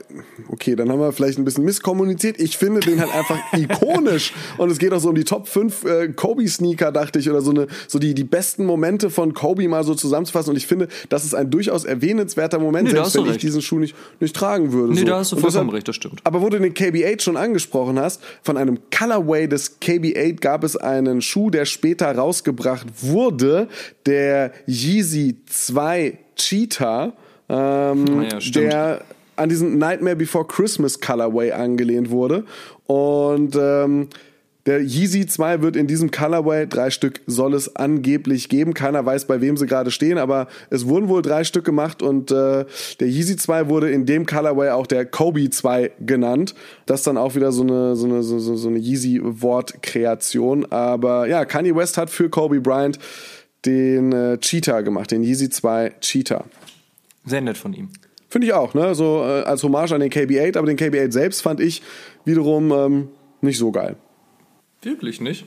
okay, 0.49 0.75
dann 0.75 0.91
haben 0.91 0.99
wir 0.99 1.11
vielleicht 1.11 1.39
ein 1.39 1.43
bisschen 1.45 1.65
misskommuniziert. 1.65 2.39
Ich 2.39 2.57
finde 2.57 2.79
den 2.81 2.99
halt 2.99 3.11
einfach 3.11 3.39
ikonisch. 3.57 4.31
Und 4.59 4.69
es 4.69 4.77
geht 4.77 4.93
auch 4.93 4.99
so 4.99 5.09
um 5.09 5.15
die 5.15 5.23
Top 5.23 5.47
5 5.47 5.83
äh, 5.83 6.07
Kobe-Sneaker, 6.09 6.91
dachte 6.91 7.17
ich, 7.17 7.27
oder 7.27 7.41
so 7.41 7.49
eine, 7.49 7.65
so 7.87 7.97
die, 7.97 8.13
die 8.13 8.23
besten 8.23 8.65
Momente 8.67 9.09
von 9.09 9.33
Kobe 9.33 9.67
mal 9.67 9.83
so 9.83 9.95
zusammenzufassen. 9.95 10.51
Und 10.51 10.57
ich 10.57 10.67
finde, 10.67 10.87
das 11.09 11.25
ist 11.25 11.33
ein 11.33 11.49
durchaus 11.49 11.85
erwähnenswerter 11.85 12.59
Moment, 12.59 12.87
Nee, 12.89 12.91
selbst 12.93 13.15
wenn 13.15 13.23
ich 13.23 13.29
recht. 13.31 13.41
diesen 13.41 13.63
Schuh 13.63 13.79
nicht, 13.79 13.95
nicht 14.19 14.35
tragen 14.35 14.71
würde. 14.73 14.93
Nee, 14.93 14.99
so. 14.99 15.05
da 15.07 15.17
hast 15.17 15.31
du 15.31 15.37
vollkommen 15.37 15.71
recht, 15.71 15.87
das 15.87 15.95
stimmt. 15.95 16.21
Aber 16.23 16.41
wo 16.41 16.49
du 16.49 16.59
den 16.59 16.75
KB8 16.75 17.21
schon 17.21 17.35
angesprochen 17.37 17.97
hast, 17.99 18.21
von 18.43 18.57
einem 18.57 18.77
Colorway 18.95 19.47
des 19.47 19.81
KB8 19.81 20.39
gab 20.39 20.63
es 20.63 20.77
einen 20.77 21.19
Schuh, 21.21 21.49
der 21.49 21.65
später 21.65 22.11
rausgebracht 22.15 22.85
wurde, 23.01 23.69
der 24.05 24.51
Yeezy 24.67 25.37
2 25.47 26.19
Cheetah, 26.35 27.13
ähm, 27.49 28.21
Ja, 28.23 28.39
stimmt. 28.39 28.55
der 28.71 29.01
an 29.37 29.49
diesen 29.49 29.77
Nightmare 29.77 30.15
Before 30.15 30.45
Christmas 30.45 30.99
Colorway 30.99 31.51
angelehnt 31.51 32.09
wurde. 32.09 32.45
Und 32.85 33.55
ähm, 33.55 34.09
der 34.67 34.81
Yeezy 34.81 35.25
2 35.25 35.61
wird 35.61 35.77
in 35.77 35.87
diesem 35.87 36.11
Colorway, 36.11 36.67
drei 36.67 36.89
Stück 36.89 37.21
soll 37.25 37.53
es 37.53 37.77
angeblich 37.77 38.49
geben. 38.49 38.73
Keiner 38.73 39.05
weiß, 39.05 39.25
bei 39.25 39.39
wem 39.39 39.55
sie 39.55 39.65
gerade 39.65 39.91
stehen, 39.91 40.17
aber 40.17 40.47
es 40.69 40.89
wurden 40.89 41.07
wohl 41.07 41.21
drei 41.21 41.45
Stück 41.45 41.63
gemacht 41.63 42.01
und 42.01 42.31
äh, 42.31 42.65
der 42.99 43.07
Yeezy 43.07 43.37
2 43.37 43.69
wurde 43.69 43.89
in 43.89 44.05
dem 44.05 44.25
Colorway 44.25 44.71
auch 44.71 44.85
der 44.85 45.05
Kobe 45.05 45.49
2 45.49 45.91
genannt. 46.05 46.53
Das 46.85 46.99
ist 46.99 47.07
dann 47.07 47.17
auch 47.17 47.33
wieder 47.33 47.53
so 47.53 47.63
eine, 47.63 47.95
so 47.95 48.07
eine, 48.07 48.23
so, 48.23 48.39
so 48.39 48.67
eine 48.67 48.79
Yeezy-Wortkreation. 48.79 50.69
Aber 50.69 51.27
ja, 51.27 51.45
Kanye 51.45 51.73
West 51.73 51.97
hat 51.97 52.09
für 52.09 52.29
Kobe 52.29 52.59
Bryant 52.59 52.99
den 53.65 54.11
äh, 54.11 54.37
Cheetah 54.37 54.81
gemacht, 54.81 55.11
den 55.11 55.23
Yeezy 55.23 55.49
2 55.49 55.93
Cheetah. 56.01 56.43
Sehr 57.25 57.39
nett 57.39 57.57
von 57.57 57.73
ihm. 57.73 57.89
Finde 58.29 58.47
ich 58.47 58.53
auch, 58.53 58.73
ne? 58.73 58.93
So 58.93 59.23
äh, 59.23 59.43
als 59.43 59.63
Hommage 59.63 59.93
an 59.93 60.01
den 60.01 60.11
KB8, 60.11 60.57
aber 60.57 60.67
den 60.67 60.77
KB8 60.77 61.11
selbst 61.11 61.41
fand 61.41 61.59
ich 61.59 61.81
wiederum 62.25 62.71
ähm, 62.71 63.07
nicht 63.41 63.57
so 63.57 63.71
geil. 63.71 63.95
Wirklich 64.81 65.21
nicht? 65.21 65.45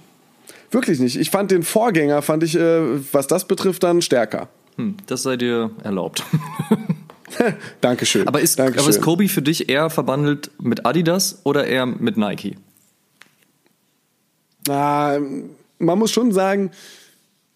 Wirklich 0.70 0.98
nicht. 1.00 1.16
Ich 1.16 1.30
fand 1.30 1.50
den 1.50 1.62
Vorgänger, 1.62 2.22
fand 2.22 2.42
ich, 2.42 2.56
äh, 2.56 3.12
was 3.12 3.26
das 3.26 3.46
betrifft, 3.46 3.82
dann 3.82 4.02
stärker. 4.02 4.48
Hm, 4.76 4.96
das 5.06 5.22
sei 5.22 5.36
dir 5.36 5.70
erlaubt. 5.82 6.22
Dankeschön. 7.80 8.26
Aber 8.26 8.40
ist, 8.40 8.58
Dankeschön. 8.58 8.80
aber 8.80 8.90
ist 8.90 9.00
Kobe 9.02 9.28
für 9.28 9.42
dich 9.42 9.68
eher 9.68 9.90
verbandelt 9.90 10.50
mit 10.60 10.86
Adidas 10.86 11.40
oder 11.44 11.66
eher 11.66 11.86
mit 11.86 12.16
Nike? 12.16 12.56
Ah, 14.68 15.18
man 15.78 15.98
muss 15.98 16.12
schon 16.12 16.32
sagen, 16.32 16.70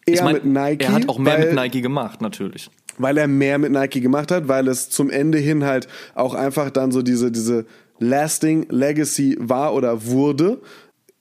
eher 0.06 0.14
Ich 0.14 0.22
mein, 0.22 0.34
mit 0.34 0.44
Nike. 0.44 0.84
Er 0.84 0.92
hat 0.92 1.08
auch 1.08 1.18
mehr 1.18 1.38
mit 1.38 1.54
Nike 1.54 1.80
gemacht, 1.82 2.20
natürlich. 2.20 2.70
Weil 2.98 3.18
er 3.18 3.26
mehr 3.26 3.58
mit 3.58 3.72
Nike 3.72 4.00
gemacht 4.00 4.30
hat, 4.30 4.48
weil 4.48 4.68
es 4.68 4.90
zum 4.90 5.10
Ende 5.10 5.38
hin 5.38 5.64
halt 5.64 5.88
auch 6.14 6.34
einfach 6.34 6.70
dann 6.70 6.92
so 6.92 7.02
diese, 7.02 7.32
diese 7.32 7.66
lasting 7.98 8.66
Legacy 8.70 9.36
war 9.40 9.74
oder 9.74 10.06
wurde. 10.06 10.60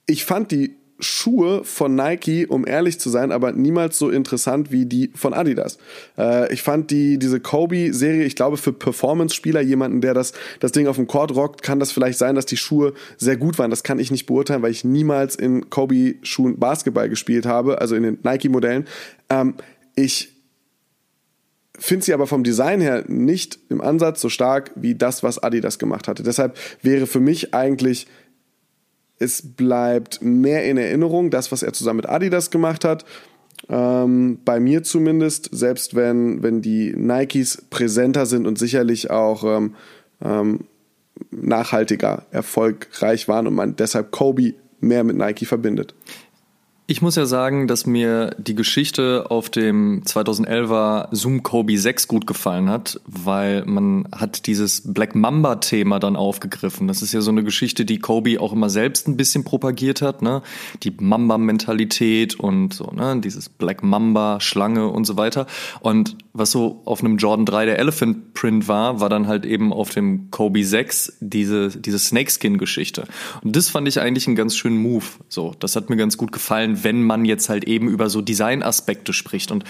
Ich 0.06 0.26
fand 0.26 0.52
die 0.52 0.76
Schuhe 1.00 1.64
von 1.64 1.96
Nike, 1.96 2.46
um 2.48 2.66
ehrlich 2.66 3.00
zu 3.00 3.10
sein, 3.10 3.32
aber 3.32 3.52
niemals 3.52 3.98
so 3.98 4.10
interessant 4.10 4.72
wie 4.72 4.86
die 4.86 5.12
von 5.16 5.34
Adidas. 5.34 5.78
Äh, 6.18 6.52
ich 6.54 6.62
fand 6.62 6.92
die, 6.92 7.20
diese 7.20 7.40
Kobe-Serie, 7.40 8.24
ich 8.24 8.36
glaube, 8.36 8.58
für 8.58 8.74
Performance-Spieler, 8.74 9.62
jemanden, 9.62 10.02
der 10.02 10.14
das, 10.14 10.34
das 10.60 10.72
Ding 10.72 10.88
auf 10.88 10.96
dem 10.96 11.08
Court 11.08 11.36
rockt, 11.36 11.62
kann 11.62 11.80
das 11.80 11.92
vielleicht 11.92 12.18
sein, 12.18 12.36
dass 12.36 12.46
die 12.46 12.58
Schuhe 12.58 12.94
sehr 13.18 13.38
gut 13.38 13.60
waren. 13.60 13.70
Das 13.70 13.84
kann 13.84 14.00
ich 14.00 14.12
nicht 14.12 14.26
beurteilen, 14.26 14.62
weil 14.62 14.72
ich 14.72 14.84
niemals 14.84 15.36
in 15.36 15.70
Kobe-Schuhen 15.70 16.60
Basketball 16.60 17.10
gespielt 17.10 17.46
habe, 17.46 17.82
also 17.82 17.96
in 17.96 18.04
den 18.04 18.20
Nike-Modellen. 18.24 18.86
Ähm, 19.30 19.56
ich 19.96 20.33
finde 21.78 22.06
sie 22.06 22.14
aber 22.14 22.28
vom 22.28 22.44
Design 22.44 22.82
her 22.82 23.04
nicht 23.08 23.60
im 23.70 23.82
Ansatz 23.82 24.22
so 24.22 24.30
stark 24.30 24.72
wie 24.76 24.96
das, 24.96 25.24
was 25.24 25.42
Adidas 25.42 25.80
gemacht 25.80 26.08
hatte. 26.08 26.24
Deshalb 26.24 26.58
wäre 26.82 27.08
für 27.08 27.20
mich 27.20 27.54
eigentlich 27.54 28.08
es 29.20 29.42
bleibt 29.42 30.22
mehr 30.22 30.66
in 30.66 30.78
Erinnerung, 30.78 31.30
das, 31.30 31.52
was 31.52 31.64
er 31.64 31.74
zusammen 31.74 31.98
mit 31.98 32.10
Adidas 32.10 32.52
gemacht 32.52 32.84
hat. 32.84 33.06
Ähm, 33.70 34.40
bei 34.44 34.60
mir 34.60 34.84
zumindest, 34.84 35.50
selbst 35.54 35.96
wenn, 35.96 36.44
wenn 36.44 36.62
die 36.62 36.94
Nikes 36.96 37.64
präsenter 37.70 38.26
sind 38.26 38.46
und 38.46 38.60
sicherlich 38.60 39.10
auch 39.10 39.44
ähm, 39.46 39.76
ähm, 40.22 40.66
nachhaltiger 41.32 42.26
erfolgreich 42.32 43.28
waren 43.28 43.48
und 43.48 43.54
man 43.54 43.76
deshalb 43.76 44.12
Kobe 44.12 44.56
mehr 44.82 45.04
mit 45.04 45.16
Nike 45.16 45.46
verbindet. 45.46 45.96
Ich 46.86 47.02
muss 47.02 47.16
ja 47.16 47.26
sagen, 47.26 47.70
dass 47.70 47.86
mir 47.86 48.36
die 48.38 48.56
Geschichte 48.56 49.28
auf 49.30 49.50
dem 49.50 50.04
2011er 50.04 51.08
Zoom 51.12 51.42
Kobe 51.42 51.78
6 51.78 52.10
gut 52.10 52.28
gefallen 52.28 52.70
hat, 52.70 53.00
weil 53.06 53.64
man 53.64 54.10
hat 54.12 54.48
dieses 54.48 54.94
Black 54.94 55.16
Mamba 55.16 55.56
Thema 55.56 56.00
dann 56.00 56.18
aufgegriffen. 56.18 56.90
Das 56.90 57.02
ist 57.02 57.14
ja 57.14 57.22
so 57.22 57.32
eine 57.32 57.46
Geschichte, 57.46 57.86
die 57.86 58.00
Kobe 58.00 58.42
auch 58.42 58.52
immer 58.52 58.70
selbst 58.70 59.08
ein 59.08 59.16
bisschen 59.16 59.46
propagiert 59.46 60.02
hat, 60.02 60.22
ne? 60.22 60.42
Die 60.84 60.92
Mamba 61.00 61.38
Mentalität 61.38 62.38
und 62.38 62.74
so, 62.74 62.92
ne? 62.92 63.18
Dieses 63.24 63.48
Black 63.48 63.82
Mamba 63.82 64.42
Schlange 64.42 64.90
und 64.90 65.06
so 65.06 65.16
weiter. 65.16 65.48
Und 65.80 66.18
was 66.34 66.52
so 66.52 66.82
auf 66.84 67.00
einem 67.00 67.16
Jordan 67.16 67.46
3 67.46 67.66
der 67.66 67.80
Elephant 67.80 68.34
Print 68.34 68.68
war, 68.68 69.00
war 69.00 69.08
dann 69.08 69.28
halt 69.28 69.46
eben 69.46 69.72
auf 69.72 69.92
dem 69.92 70.32
Kobe 70.32 70.66
6 70.66 71.20
diese 71.22 71.70
diese 71.70 71.98
Snakeskin 71.98 72.58
Geschichte. 72.58 73.06
Und 73.42 73.56
das 73.56 73.70
fand 73.70 73.88
ich 73.88 74.02
eigentlich 74.02 74.28
einen 74.28 74.36
ganz 74.36 74.58
schönen 74.58 74.78
Move. 74.78 75.06
So, 75.30 75.54
das 75.60 75.78
hat 75.78 75.90
mir 75.90 75.96
ganz 75.96 76.18
gut 76.18 76.34
gefallen 76.34 76.74
wenn 76.84 77.04
man 77.04 77.26
jetzt 77.26 77.50
halt 77.50 77.66
eben 77.66 77.88
über 77.88 78.10
so 78.10 78.22
Designaspekte 78.22 79.14
spricht. 79.14 79.52
Und 79.52 79.66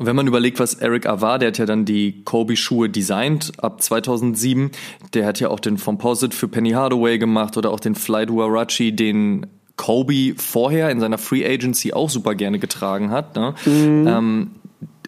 und 0.00 0.06
wenn 0.06 0.16
man 0.16 0.26
überlegt, 0.26 0.58
was 0.60 0.72
Eric 0.72 1.04
Avar, 1.04 1.38
der 1.38 1.48
hat 1.48 1.58
ja 1.58 1.66
dann 1.66 1.84
die 1.84 2.22
Kobe-Schuhe 2.24 2.88
designt 2.88 3.52
ab 3.58 3.82
2007, 3.82 4.70
der 5.12 5.26
hat 5.26 5.40
ja 5.40 5.50
auch 5.50 5.60
den 5.60 5.76
Composite 5.76 6.34
für 6.34 6.48
Penny 6.48 6.70
Hardaway 6.70 7.18
gemacht 7.18 7.58
oder 7.58 7.70
auch 7.70 7.80
den 7.80 7.94
Fly 7.94 8.24
Duarachi, 8.24 8.96
den 8.96 9.46
Kobe 9.76 10.32
vorher 10.38 10.90
in 10.90 11.00
seiner 11.00 11.18
Free 11.18 11.44
Agency 11.46 11.92
auch 11.92 12.08
super 12.08 12.34
gerne 12.34 12.58
getragen 12.58 13.10
hat. 13.10 13.36
Ne? 13.36 13.54
Mhm. 13.66 14.06
Ähm, 14.06 14.50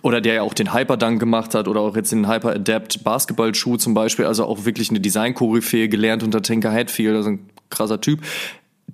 oder 0.02 0.20
der 0.20 0.34
ja 0.34 0.42
auch 0.42 0.52
den 0.52 0.74
Hyperdunk 0.74 1.18
gemacht 1.18 1.54
hat 1.54 1.68
oder 1.68 1.80
auch 1.80 1.96
jetzt 1.96 2.12
den 2.12 2.28
Hyper 2.28 2.56
Adapt 2.56 3.02
Basketballschuh 3.02 3.78
zum 3.78 3.94
Beispiel, 3.94 4.26
also 4.26 4.44
auch 4.44 4.66
wirklich 4.66 4.90
eine 4.90 5.00
Design-Koryphäe 5.00 5.88
gelernt 5.88 6.22
unter 6.22 6.42
Tinker 6.42 6.70
Hatfield, 6.70 7.16
also 7.16 7.30
ein 7.30 7.48
krasser 7.70 8.00
Typ 8.00 8.20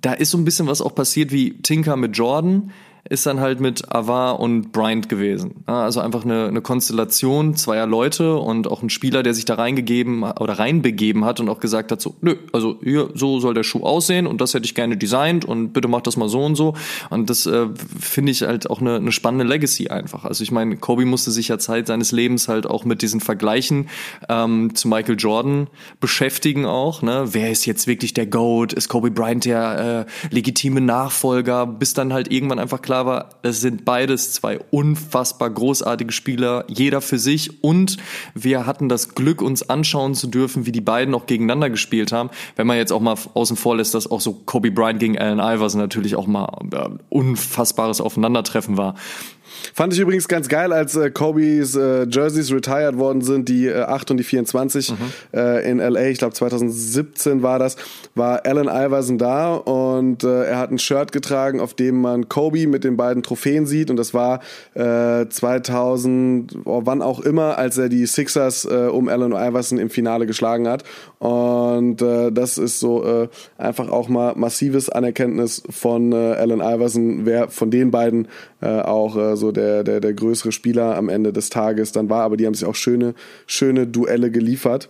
da 0.01 0.13
ist 0.13 0.31
so 0.31 0.37
ein 0.37 0.45
bisschen 0.45 0.67
was 0.67 0.81
auch 0.81 0.95
passiert 0.95 1.31
wie 1.31 1.53
Tinker 1.61 1.95
mit 1.95 2.17
Jordan 2.17 2.71
ist 3.09 3.25
dann 3.25 3.39
halt 3.39 3.59
mit 3.59 3.91
Avar 3.91 4.39
und 4.39 4.71
Bryant 4.71 5.09
gewesen. 5.09 5.63
Also 5.65 5.99
einfach 5.99 6.23
eine, 6.23 6.47
eine 6.47 6.61
Konstellation 6.61 7.55
zweier 7.55 7.87
Leute 7.87 8.37
und 8.37 8.67
auch 8.67 8.83
ein 8.83 8.91
Spieler, 8.91 9.23
der 9.23 9.33
sich 9.33 9.45
da 9.45 9.55
reingegeben 9.55 10.21
oder 10.23 10.59
reinbegeben 10.59 11.25
hat 11.25 11.39
und 11.39 11.49
auch 11.49 11.59
gesagt 11.59 11.91
hat, 11.91 12.01
so, 12.01 12.15
nö, 12.21 12.35
also 12.53 12.77
hier, 12.83 13.09
so 13.15 13.39
soll 13.39 13.55
der 13.55 13.63
Schuh 13.63 13.83
aussehen 13.83 14.27
und 14.27 14.41
das 14.41 14.53
hätte 14.53 14.65
ich 14.65 14.75
gerne 14.75 14.95
designt 14.95 15.43
und 15.43 15.73
bitte 15.73 15.87
mach 15.87 16.01
das 16.01 16.17
mal 16.17 16.29
so 16.29 16.45
und 16.45 16.55
so. 16.55 16.75
Und 17.09 17.31
das 17.31 17.47
äh, 17.47 17.67
finde 17.99 18.31
ich 18.31 18.43
halt 18.43 18.69
auch 18.69 18.79
eine, 18.79 18.97
eine 18.97 19.11
spannende 19.11 19.45
Legacy 19.45 19.87
einfach. 19.87 20.23
Also 20.25 20.43
ich 20.43 20.51
meine, 20.51 20.77
Kobe 20.77 21.05
musste 21.05 21.31
sich 21.31 21.47
ja 21.47 21.57
Zeit 21.57 21.87
seines 21.87 22.11
Lebens 22.11 22.47
halt 22.47 22.67
auch 22.67 22.85
mit 22.85 23.01
diesen 23.01 23.21
Vergleichen 23.21 23.89
ähm, 24.29 24.75
zu 24.75 24.87
Michael 24.87 25.15
Jordan 25.17 25.67
beschäftigen 25.99 26.67
auch. 26.67 27.01
Ne? 27.01 27.25
Wer 27.31 27.49
ist 27.49 27.65
jetzt 27.65 27.87
wirklich 27.87 28.13
der 28.13 28.27
GOAT? 28.27 28.73
Ist 28.73 28.87
Kobe 28.87 29.09
Bryant 29.09 29.45
der 29.45 30.05
äh, 30.07 30.33
legitime 30.33 30.81
Nachfolger? 30.81 31.65
Bis 31.65 31.95
dann 31.95 32.13
halt 32.13 32.31
irgendwann 32.31 32.59
einfach 32.59 32.83
klar 32.83 32.98
war, 33.05 33.29
es 33.41 33.61
sind 33.61 33.85
beides 33.85 34.33
zwei 34.33 34.59
unfassbar 34.71 35.49
großartige 35.49 36.11
Spieler, 36.11 36.65
jeder 36.67 37.01
für 37.01 37.19
sich. 37.19 37.63
Und 37.63 37.97
wir 38.33 38.65
hatten 38.65 38.89
das 38.89 39.15
Glück, 39.15 39.41
uns 39.41 39.69
anschauen 39.69 40.15
zu 40.15 40.27
dürfen, 40.27 40.65
wie 40.65 40.71
die 40.71 40.81
beiden 40.81 41.13
auch 41.15 41.25
gegeneinander 41.25 41.69
gespielt 41.69 42.11
haben. 42.11 42.29
Wenn 42.55 42.67
man 42.67 42.77
jetzt 42.77 42.91
auch 42.91 43.01
mal 43.01 43.15
außen 43.33 43.57
vor 43.57 43.77
lässt, 43.77 43.93
dass 43.93 44.09
auch 44.09 44.21
so 44.21 44.33
Kobe 44.33 44.71
Bryant 44.71 44.99
gegen 44.99 45.17
Allen 45.17 45.39
Iverson 45.39 45.81
natürlich 45.81 46.15
auch 46.15 46.27
mal 46.27 46.49
äh, 46.71 46.89
unfassbares 47.09 48.01
Aufeinandertreffen 48.01 48.77
war. 48.77 48.95
Fand 49.73 49.93
ich 49.93 49.99
übrigens 49.99 50.27
ganz 50.27 50.47
geil, 50.47 50.73
als 50.73 50.95
äh, 50.95 51.09
Kobe's 51.09 51.75
äh, 51.75 52.05
Jerseys 52.09 52.51
retired 52.51 52.97
worden 52.97 53.21
sind, 53.21 53.49
die 53.49 53.67
äh, 53.67 53.81
8 53.81 54.11
und 54.11 54.17
die 54.17 54.23
24 54.23 54.91
mhm. 54.91 54.97
äh, 55.33 55.69
in 55.69 55.77
LA, 55.79 56.07
ich 56.07 56.17
glaube 56.17 56.33
2017 56.33 57.43
war 57.43 57.59
das, 57.59 57.75
war 58.15 58.45
Allen 58.45 58.67
Iverson 58.67 59.17
da 59.17 59.55
und 59.55 60.23
äh, 60.23 60.45
er 60.45 60.57
hat 60.57 60.71
ein 60.71 60.79
Shirt 60.79 61.11
getragen, 61.11 61.59
auf 61.59 61.73
dem 61.73 62.01
man 62.01 62.29
Kobe 62.29 62.67
mit 62.67 62.83
den 62.83 62.97
beiden 62.97 63.23
Trophäen 63.23 63.65
sieht 63.65 63.89
und 63.89 63.97
das 63.97 64.13
war 64.13 64.41
äh, 64.73 65.27
2000, 65.27 66.57
oh, 66.65 66.81
wann 66.85 67.01
auch 67.01 67.19
immer, 67.19 67.57
als 67.57 67.77
er 67.77 67.89
die 67.89 68.05
Sixers 68.05 68.65
äh, 68.65 68.87
um 68.91 69.07
Allen 69.07 69.33
Iverson 69.33 69.77
im 69.77 69.89
Finale 69.89 70.25
geschlagen 70.25 70.67
hat 70.67 70.83
und 71.19 72.01
äh, 72.01 72.31
das 72.31 72.57
ist 72.57 72.79
so 72.79 73.05
äh, 73.05 73.27
einfach 73.57 73.89
auch 73.89 74.09
mal 74.09 74.35
massives 74.35 74.89
Anerkenntnis 74.89 75.63
von 75.69 76.11
äh, 76.11 76.15
Allen 76.15 76.61
Iverson, 76.61 77.25
wer 77.25 77.49
von 77.49 77.71
den 77.71 77.91
beiden 77.91 78.27
äh, 78.61 78.81
auch 78.81 79.15
äh, 79.17 79.35
so 79.35 79.51
der, 79.51 79.83
der, 79.83 79.99
der 79.99 80.13
größere 80.13 80.51
Spieler 80.51 80.95
am 80.95 81.09
Ende 81.09 81.33
des 81.33 81.49
Tages 81.49 81.91
dann 81.91 82.09
war. 82.09 82.23
Aber 82.23 82.37
die 82.37 82.45
haben 82.45 82.53
sich 82.53 82.67
auch 82.67 82.75
schöne, 82.75 83.13
schöne 83.47 83.87
Duelle 83.87 84.31
geliefert. 84.31 84.89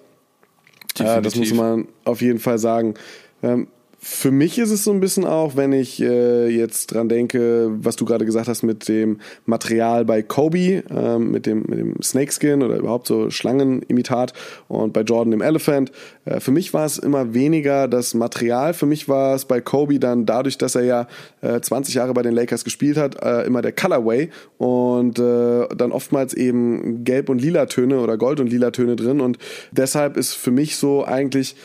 Äh, 1.00 1.22
das 1.22 1.36
muss 1.36 1.54
man 1.54 1.88
auf 2.06 2.22
jeden 2.22 2.40
Fall 2.40 2.58
sagen. 2.58 2.96
Ähm, 3.44 3.68
für 4.02 4.32
mich 4.32 4.58
ist 4.58 4.72
es 4.72 4.86
so 4.86 4.92
ein 4.92 5.02
bisschen 5.02 5.26
auch, 5.26 5.58
wenn 5.58 5.74
ich 5.74 6.02
äh, 6.02 6.48
jetzt 6.48 6.88
dran 6.88 7.10
denke, 7.10 7.70
was 7.82 7.98
du 7.98 8.06
gerade 8.06 8.24
gesagt 8.24 8.48
hast 8.48 8.64
mit 8.64 8.88
dem 8.88 9.20
Material 9.46 10.06
bei 10.06 10.22
Kobe, 10.22 10.84
ähm, 10.90 11.32
mit, 11.32 11.46
dem, 11.46 11.66
mit 11.68 11.80
dem 11.80 12.02
Snakeskin 12.02 12.64
oder 12.64 12.78
überhaupt 12.78 13.08
so 13.08 13.30
Schlangenimitat 13.30 14.34
und 14.70 14.94
bei 14.94 15.02
Jordan 15.02 15.32
dem 15.32 15.42
Elephant. 15.42 15.92
Äh, 16.24 16.40
für 16.40 16.52
mich 16.52 16.74
war 16.74 16.86
es 16.86 16.98
immer 16.98 17.34
weniger 17.34 17.90
das 17.90 18.14
Material. 18.14 18.74
Für 18.74 18.86
mich 18.86 19.10
war 19.10 19.36
es 19.36 19.44
bei 19.44 19.60
Kobe 19.60 20.00
dann 20.00 20.26
dadurch, 20.26 20.58
dass 20.58 20.76
er 20.76 20.84
ja 20.84 21.08
äh, 21.42 21.60
20 21.60 21.96
Jahre 21.96 22.14
bei 22.14 22.22
den 22.22 22.34
Lakers 22.34 22.64
gespielt 22.64 22.96
hat, 22.96 23.22
äh, 23.22 23.46
immer 23.46 23.62
der 23.62 23.74
Colorway 23.74 24.30
und 24.58 25.20
äh, 25.20 25.68
dann 25.76 25.92
oftmals 25.92 26.34
eben 26.34 27.04
Gelb- 27.04 27.28
und 27.28 27.42
Lila-Töne 27.42 28.00
oder 28.00 28.18
Gold- 28.18 28.40
und 28.40 28.48
Lila-Töne 28.48 28.96
drin. 28.96 29.20
Und 29.20 29.40
deshalb 29.72 30.16
ist 30.16 30.36
für 30.36 30.52
mich 30.52 30.78
so 30.78 31.04
eigentlich 31.04 31.58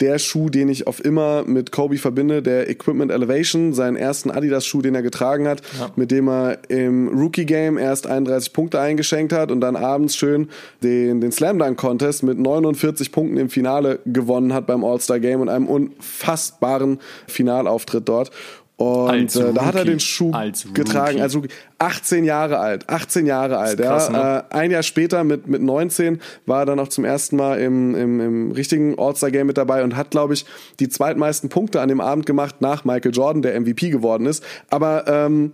der 0.00 0.18
Schuh, 0.18 0.50
den 0.50 0.68
ich 0.68 0.86
auf 0.86 1.04
immer 1.04 1.44
mit 1.44 1.70
Kobe 1.70 1.98
verbinde, 1.98 2.42
der 2.42 2.68
Equipment 2.68 3.12
Elevation, 3.12 3.72
seinen 3.72 3.96
ersten 3.96 4.30
Adidas-Schuh, 4.30 4.82
den 4.82 4.94
er 4.94 5.02
getragen 5.02 5.46
hat, 5.46 5.62
ja. 5.78 5.90
mit 5.94 6.10
dem 6.10 6.28
er 6.28 6.58
im 6.68 7.08
Rookie-Game 7.08 7.78
erst 7.78 8.06
31 8.06 8.52
Punkte 8.52 8.80
eingeschenkt 8.80 9.32
hat 9.32 9.52
und 9.52 9.60
dann 9.60 9.76
abends 9.76 10.16
schön 10.16 10.48
den, 10.82 11.20
den 11.20 11.30
Slam 11.30 11.58
Dunk 11.58 11.78
Contest 11.78 12.22
mit 12.24 12.38
49 12.38 13.12
Punkten 13.12 13.36
im 13.36 13.50
Finale 13.50 14.00
gewonnen 14.04 14.52
hat 14.52 14.66
beim 14.66 14.84
All-Star-Game 14.84 15.40
und 15.40 15.48
einem 15.48 15.66
unfassbaren 15.66 16.98
Finalauftritt 17.28 18.08
dort. 18.08 18.30
Und 18.76 19.36
äh, 19.36 19.52
da 19.52 19.66
hat 19.66 19.76
er 19.76 19.84
den 19.84 20.00
Schuh 20.00 20.32
als 20.32 20.66
getragen, 20.74 21.20
also 21.20 21.42
18 21.78 22.24
Jahre 22.24 22.58
alt, 22.58 22.88
18 22.88 23.24
Jahre 23.24 23.58
alt. 23.58 23.78
Krass, 23.78 24.10
ja. 24.12 24.34
Ne? 24.34 24.44
Äh, 24.50 24.54
ein 24.54 24.70
Jahr 24.72 24.82
später 24.82 25.22
mit, 25.22 25.46
mit 25.46 25.62
19 25.62 26.20
war 26.46 26.62
er 26.62 26.66
dann 26.66 26.80
auch 26.80 26.88
zum 26.88 27.04
ersten 27.04 27.36
Mal 27.36 27.60
im, 27.60 27.94
im, 27.94 28.20
im 28.20 28.50
richtigen 28.50 28.98
All-Star-Game 28.98 29.46
mit 29.46 29.58
dabei 29.58 29.84
und 29.84 29.94
hat, 29.94 30.10
glaube 30.10 30.34
ich, 30.34 30.44
die 30.80 30.88
zweitmeisten 30.88 31.50
Punkte 31.50 31.80
an 31.80 31.88
dem 31.88 32.00
Abend 32.00 32.26
gemacht 32.26 32.56
nach 32.60 32.84
Michael 32.84 33.12
Jordan, 33.14 33.42
der 33.42 33.60
MVP 33.60 33.90
geworden 33.90 34.26
ist. 34.26 34.42
Aber 34.70 35.06
ähm, 35.06 35.52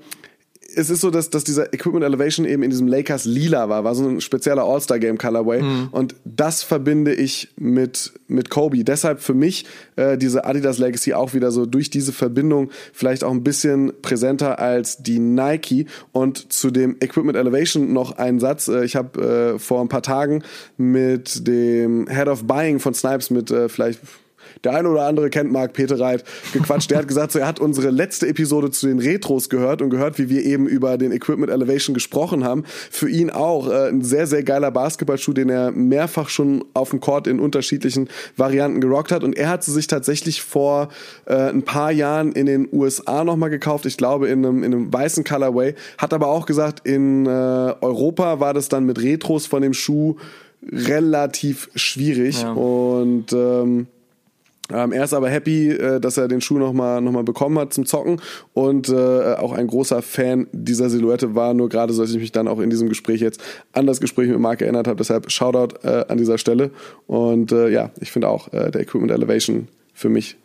es 0.76 0.90
ist 0.90 1.00
so, 1.00 1.11
dass, 1.11 1.30
dass 1.30 1.44
dieser 1.44 1.72
Equipment 1.72 2.04
Elevation 2.04 2.46
eben 2.46 2.62
in 2.62 2.70
diesem 2.70 2.87
Lakers 2.87 3.24
lila 3.24 3.68
war, 3.68 3.85
war 3.85 3.94
so 3.94 4.06
ein 4.06 4.20
spezieller 4.20 4.64
All-Star-Game 4.64 5.18
Colorway. 5.18 5.62
Mhm. 5.62 5.88
Und 5.90 6.14
das 6.24 6.62
verbinde 6.62 7.14
ich 7.14 7.48
mit, 7.56 8.12
mit 8.28 8.50
Kobe. 8.50 8.85
Deshalb 8.85 9.20
für 9.20 9.35
mich 9.35 9.66
äh, 9.96 10.16
diese 10.16 10.44
Adidas 10.44 10.78
Legacy 10.78 11.14
auch 11.14 11.35
wieder 11.35 11.50
so 11.50 11.66
durch 11.66 11.90
diese 11.90 12.12
Verbindung 12.12 12.70
vielleicht 12.92 13.24
auch 13.24 13.33
ein 13.33 13.42
bisschen 13.42 13.92
präsenter 14.02 14.59
als 14.59 15.02
die 15.02 15.18
Nike. 15.18 15.87
Und 16.12 16.52
zu 16.52 16.70
dem 16.70 16.96
Equipment 17.00 17.37
Elevation 17.37 17.92
noch 17.92 18.18
ein 18.18 18.40
Satz. 18.40 18.68
Äh, 18.68 18.85
ich 18.85 18.96
habe 18.96 19.54
äh, 19.54 19.59
vor 19.59 19.80
ein 19.80 19.88
paar 19.88 20.02
Tagen 20.02 20.42
mit 20.76 21.46
dem 21.46 22.06
Head 22.09 22.28
of 22.28 22.44
Buying 22.44 22.80
von 22.80 22.94
Snipes, 22.94 23.30
mit 23.30 23.50
äh, 23.50 23.68
vielleicht 23.68 24.00
der 24.64 24.75
eine 24.75 24.88
oder 24.88 25.07
andere 25.07 25.31
kennt 25.31 25.51
Marc 25.53 25.73
Petereit, 25.73 26.25
gequatscht. 26.53 26.90
Der 26.90 26.99
hat 26.99 27.09
gesagt, 27.09 27.33
so, 27.33 27.38
er 27.38 27.46
hat 27.46 27.61
unsere 27.61 27.90
letzte 27.90 28.29
Episode 28.29 28.70
zu 28.70 28.87
den 28.87 28.99
Retros 28.99 29.49
gehört 29.49 29.83
und 29.83 29.90
gehört, 29.90 30.18
wie 30.18 30.29
wir 30.29 30.44
eben 30.44 30.66
über 30.66 30.99
den 30.99 31.12
Equipment 31.12 31.51
Elevation 31.51 31.94
gesprochen 31.94 32.44
haben. 32.44 32.64
Für 32.90 33.09
ihn 33.09 33.31
auch 33.31 33.68
äh, 33.68 33.88
ein 33.88 34.03
sehr, 34.03 34.27
sehr 34.27 34.42
geiler 34.42 34.70
Basketballschuh, 34.70 35.33
den 35.33 35.49
er 35.49 35.70
mehrfach 35.70 36.29
schon 36.29 36.64
auf 36.75 36.90
dem 36.90 37.01
Court 37.01 37.27
in 37.27 37.40
unterschiedlichen 37.40 38.09
Varianten 38.37 38.81
gerockt 38.81 39.12
hat. 39.12 39.25
Und 39.25 39.37
er 39.37 39.49
hat 39.49 39.64
sie 39.64 39.73
sich 39.73 39.87
tatsächlich 39.87 40.42
vor 40.42 40.88
äh, 41.27 41.35
ein 41.35 41.62
paar 41.62 41.92
Jahren 41.92 42.33
in 42.33 42.46
den 42.46 42.68
USA 42.73 43.25
nochmal 43.25 43.51
gekauft. 43.51 43.87
Ich 43.87 43.96
glaube, 43.96 44.29
in 44.29 44.44
einem, 44.44 44.62
in 44.62 44.75
einem 44.75 44.92
weißen 44.92 45.25
Colorway. 45.25 45.75
Hat 45.99 46.12
aber 46.12 46.29
auch 46.29 46.46
gesagt, 46.46 46.87
in 46.87 47.27
äh, 47.27 47.29
Europa 47.29 48.40
war 48.40 48.55
das 48.55 48.68
dann 48.68 48.85
mit 48.85 49.01
Retros 49.01 49.46
von 49.46 49.62
dem 49.62 49.75
Schuh 49.75 50.16
relativ 50.70 51.70
schwierig. 51.75 52.42
Ja. 52.42 52.53
Und 52.53 53.33
ähm, 53.33 53.87
ähm, 54.72 54.92
er 54.92 55.04
ist 55.04 55.14
aber 55.14 55.30
happy, 55.30 55.70
äh, 55.70 56.00
dass 56.00 56.16
er 56.16 56.28
den 56.28 56.40
Schuh 56.40 56.59
nochmal 56.59 57.00
noch 57.00 57.12
mal 57.12 57.24
bekommen 57.24 57.59
hat 57.59 57.72
zum 57.72 57.87
Zocken 57.87 58.20
und 58.54 58.88
äh, 58.88 59.35
auch 59.35 59.52
ein 59.52 59.66
großer 59.66 60.02
Fan 60.02 60.46
dieser 60.52 60.90
Silhouette 60.90 61.35
war. 61.35 61.54
Nur 61.54 61.68
gerade, 61.68 61.92
so 61.92 62.02
dass 62.02 62.11
ich 62.11 62.18
mich 62.18 62.33
dann 62.33 62.48
auch 62.48 62.61
in 62.61 62.70
diesem 62.70 62.88
Gespräch 62.88 63.20
jetzt 63.20 63.42
an 63.72 63.87
das 63.87 64.00
Gespräch 64.00 64.28
mit 64.28 64.38
Marc 64.38 64.62
erinnert 64.62 64.87
habe. 64.87 64.96
Deshalb 64.96 65.30
Shoutout 65.30 65.76
äh, 65.83 66.04
an 66.09 66.18
dieser 66.18 66.38
Stelle. 66.38 66.70
Und 67.06 67.52
äh, 67.52 67.68
ja, 67.68 67.90
ich 68.00 68.12
finde 68.12 68.28
auch 68.28 68.52
äh, 68.52 68.70
der 68.70 68.83
Equipment 68.83 69.12
Elevation 69.12 69.68
für 69.94 70.09
mich 70.09 70.37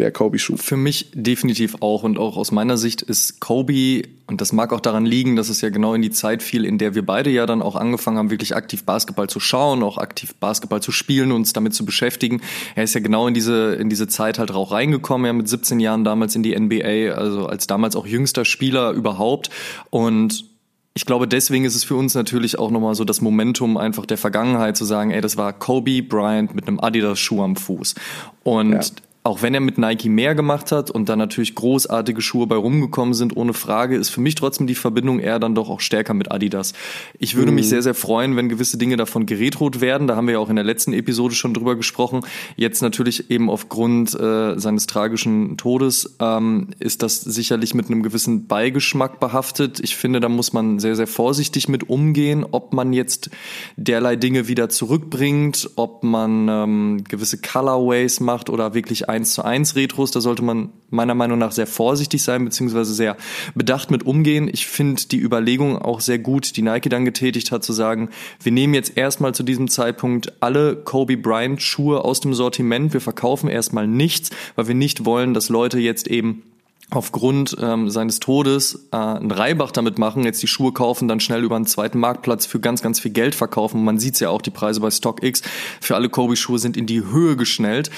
der 0.00 0.10
Kobe-Schuh. 0.10 0.56
Für 0.56 0.76
mich 0.76 1.10
definitiv 1.14 1.76
auch 1.80 2.02
und 2.02 2.18
auch 2.18 2.36
aus 2.36 2.50
meiner 2.50 2.76
Sicht 2.76 3.02
ist 3.02 3.40
Kobe, 3.40 4.02
und 4.26 4.40
das 4.40 4.52
mag 4.52 4.72
auch 4.72 4.80
daran 4.80 5.04
liegen, 5.04 5.36
dass 5.36 5.48
es 5.48 5.60
ja 5.60 5.70
genau 5.70 5.94
in 5.94 6.02
die 6.02 6.10
Zeit 6.10 6.42
fiel, 6.42 6.64
in 6.64 6.78
der 6.78 6.94
wir 6.94 7.04
beide 7.04 7.30
ja 7.30 7.46
dann 7.46 7.62
auch 7.62 7.76
angefangen 7.76 8.18
haben, 8.18 8.30
wirklich 8.30 8.56
aktiv 8.56 8.84
Basketball 8.84 9.28
zu 9.28 9.38
schauen, 9.40 9.82
auch 9.82 9.98
aktiv 9.98 10.34
Basketball 10.34 10.82
zu 10.82 10.90
spielen, 10.90 11.30
uns 11.30 11.52
damit 11.52 11.74
zu 11.74 11.84
beschäftigen. 11.84 12.40
Er 12.74 12.84
ist 12.84 12.94
ja 12.94 13.00
genau 13.00 13.28
in 13.28 13.34
diese, 13.34 13.74
in 13.74 13.88
diese 13.88 14.08
Zeit 14.08 14.38
halt 14.38 14.50
auch 14.50 14.72
reingekommen, 14.72 15.26
ja 15.26 15.32
mit 15.32 15.48
17 15.48 15.78
Jahren 15.80 16.04
damals 16.04 16.34
in 16.34 16.42
die 16.42 16.58
NBA, 16.58 17.14
also 17.14 17.46
als 17.46 17.66
damals 17.66 17.94
auch 17.94 18.06
jüngster 18.06 18.44
Spieler 18.44 18.92
überhaupt 18.92 19.50
und 19.90 20.50
ich 20.92 21.06
glaube, 21.06 21.28
deswegen 21.28 21.64
ist 21.64 21.76
es 21.76 21.84
für 21.84 21.94
uns 21.94 22.14
natürlich 22.14 22.58
auch 22.58 22.70
nochmal 22.70 22.96
so 22.96 23.04
das 23.04 23.20
Momentum 23.20 23.76
einfach 23.76 24.06
der 24.06 24.18
Vergangenheit 24.18 24.76
zu 24.76 24.84
sagen, 24.84 25.12
ey, 25.12 25.20
das 25.20 25.36
war 25.36 25.52
Kobe 25.52 26.02
Bryant 26.02 26.54
mit 26.54 26.66
einem 26.66 26.80
Adidas-Schuh 26.80 27.42
am 27.42 27.54
Fuß. 27.54 27.94
Und 28.42 28.72
ja 28.72 28.80
auch 29.22 29.42
wenn 29.42 29.52
er 29.52 29.60
mit 29.60 29.76
Nike 29.76 30.08
mehr 30.08 30.34
gemacht 30.34 30.72
hat 30.72 30.90
und 30.90 31.10
da 31.10 31.14
natürlich 31.14 31.54
großartige 31.54 32.22
Schuhe 32.22 32.46
bei 32.46 32.56
rumgekommen 32.56 33.12
sind, 33.12 33.36
ohne 33.36 33.52
Frage, 33.52 33.96
ist 33.96 34.08
für 34.08 34.22
mich 34.22 34.34
trotzdem 34.34 34.66
die 34.66 34.74
Verbindung 34.74 35.20
eher 35.20 35.38
dann 35.38 35.54
doch 35.54 35.68
auch 35.68 35.80
stärker 35.80 36.14
mit 36.14 36.32
Adidas. 36.32 36.72
Ich 37.18 37.34
würde 37.34 37.50
mhm. 37.50 37.56
mich 37.56 37.68
sehr, 37.68 37.82
sehr 37.82 37.92
freuen, 37.92 38.36
wenn 38.36 38.48
gewisse 38.48 38.78
Dinge 38.78 38.96
davon 38.96 39.26
geretrot 39.26 39.82
werden. 39.82 40.06
Da 40.06 40.16
haben 40.16 40.26
wir 40.26 40.34
ja 40.34 40.38
auch 40.38 40.48
in 40.48 40.56
der 40.56 40.64
letzten 40.64 40.94
Episode 40.94 41.34
schon 41.34 41.52
drüber 41.52 41.76
gesprochen. 41.76 42.22
Jetzt 42.56 42.80
natürlich 42.80 43.30
eben 43.30 43.50
aufgrund 43.50 44.18
äh, 44.18 44.58
seines 44.58 44.86
tragischen 44.86 45.58
Todes 45.58 46.16
ähm, 46.18 46.68
ist 46.78 47.02
das 47.02 47.20
sicherlich 47.20 47.74
mit 47.74 47.86
einem 47.86 48.02
gewissen 48.02 48.46
Beigeschmack 48.46 49.20
behaftet. 49.20 49.80
Ich 49.80 49.96
finde, 49.96 50.20
da 50.20 50.30
muss 50.30 50.54
man 50.54 50.78
sehr, 50.78 50.96
sehr 50.96 51.06
vorsichtig 51.06 51.68
mit 51.68 51.90
umgehen, 51.90 52.46
ob 52.50 52.72
man 52.72 52.94
jetzt 52.94 53.28
derlei 53.76 54.16
Dinge 54.16 54.48
wieder 54.48 54.70
zurückbringt, 54.70 55.68
ob 55.76 56.04
man 56.04 56.48
ähm, 56.48 57.04
gewisse 57.06 57.36
Colorways 57.36 58.20
macht 58.20 58.48
oder 58.48 58.72
wirklich 58.72 59.09
1 59.10 59.34
zu 59.34 59.44
1 59.44 59.76
Retros. 59.76 60.10
Da 60.10 60.20
sollte 60.20 60.42
man 60.42 60.70
meiner 60.88 61.14
Meinung 61.14 61.38
nach 61.38 61.52
sehr 61.52 61.66
vorsichtig 61.66 62.22
sein, 62.22 62.44
beziehungsweise 62.44 62.94
sehr 62.94 63.16
bedacht 63.54 63.90
mit 63.90 64.04
umgehen. 64.04 64.48
Ich 64.52 64.66
finde 64.66 65.02
die 65.06 65.18
Überlegung 65.18 65.76
auch 65.76 66.00
sehr 66.00 66.18
gut, 66.18 66.56
die 66.56 66.62
Nike 66.62 66.88
dann 66.88 67.04
getätigt 67.04 67.52
hat, 67.52 67.64
zu 67.64 67.72
sagen, 67.72 68.08
wir 68.42 68.52
nehmen 68.52 68.74
jetzt 68.74 68.96
erstmal 68.96 69.34
zu 69.34 69.42
diesem 69.42 69.68
Zeitpunkt 69.68 70.32
alle 70.40 70.76
Kobe 70.76 71.16
Bryant 71.16 71.60
Schuhe 71.60 72.04
aus 72.04 72.20
dem 72.20 72.34
Sortiment. 72.34 72.92
Wir 72.92 73.00
verkaufen 73.00 73.48
erstmal 73.48 73.86
nichts, 73.86 74.30
weil 74.56 74.68
wir 74.68 74.74
nicht 74.74 75.04
wollen, 75.04 75.34
dass 75.34 75.48
Leute 75.48 75.78
jetzt 75.78 76.08
eben 76.08 76.42
aufgrund 76.90 77.56
ähm, 77.60 77.88
seines 77.88 78.20
Todes 78.20 78.88
äh, 78.92 78.96
einen 78.96 79.30
Reibach 79.30 79.70
damit 79.70 79.98
machen, 79.98 80.24
jetzt 80.24 80.42
die 80.42 80.48
Schuhe 80.48 80.72
kaufen, 80.72 81.08
dann 81.08 81.20
schnell 81.20 81.44
über 81.44 81.56
einen 81.56 81.66
zweiten 81.66 81.98
Marktplatz 81.98 82.46
für 82.46 82.60
ganz, 82.60 82.82
ganz 82.82 83.00
viel 83.00 83.12
Geld 83.12 83.34
verkaufen. 83.34 83.84
Man 83.84 83.98
sieht's 83.98 84.20
ja 84.20 84.30
auch, 84.30 84.42
die 84.42 84.50
Preise 84.50 84.80
bei 84.80 84.90
StockX 84.90 85.42
für 85.80 85.94
alle 85.94 86.08
Kobe-Schuhe 86.08 86.58
sind 86.58 86.76
in 86.76 86.86
die 86.86 87.04
Höhe 87.04 87.36
geschnellt. 87.36 87.90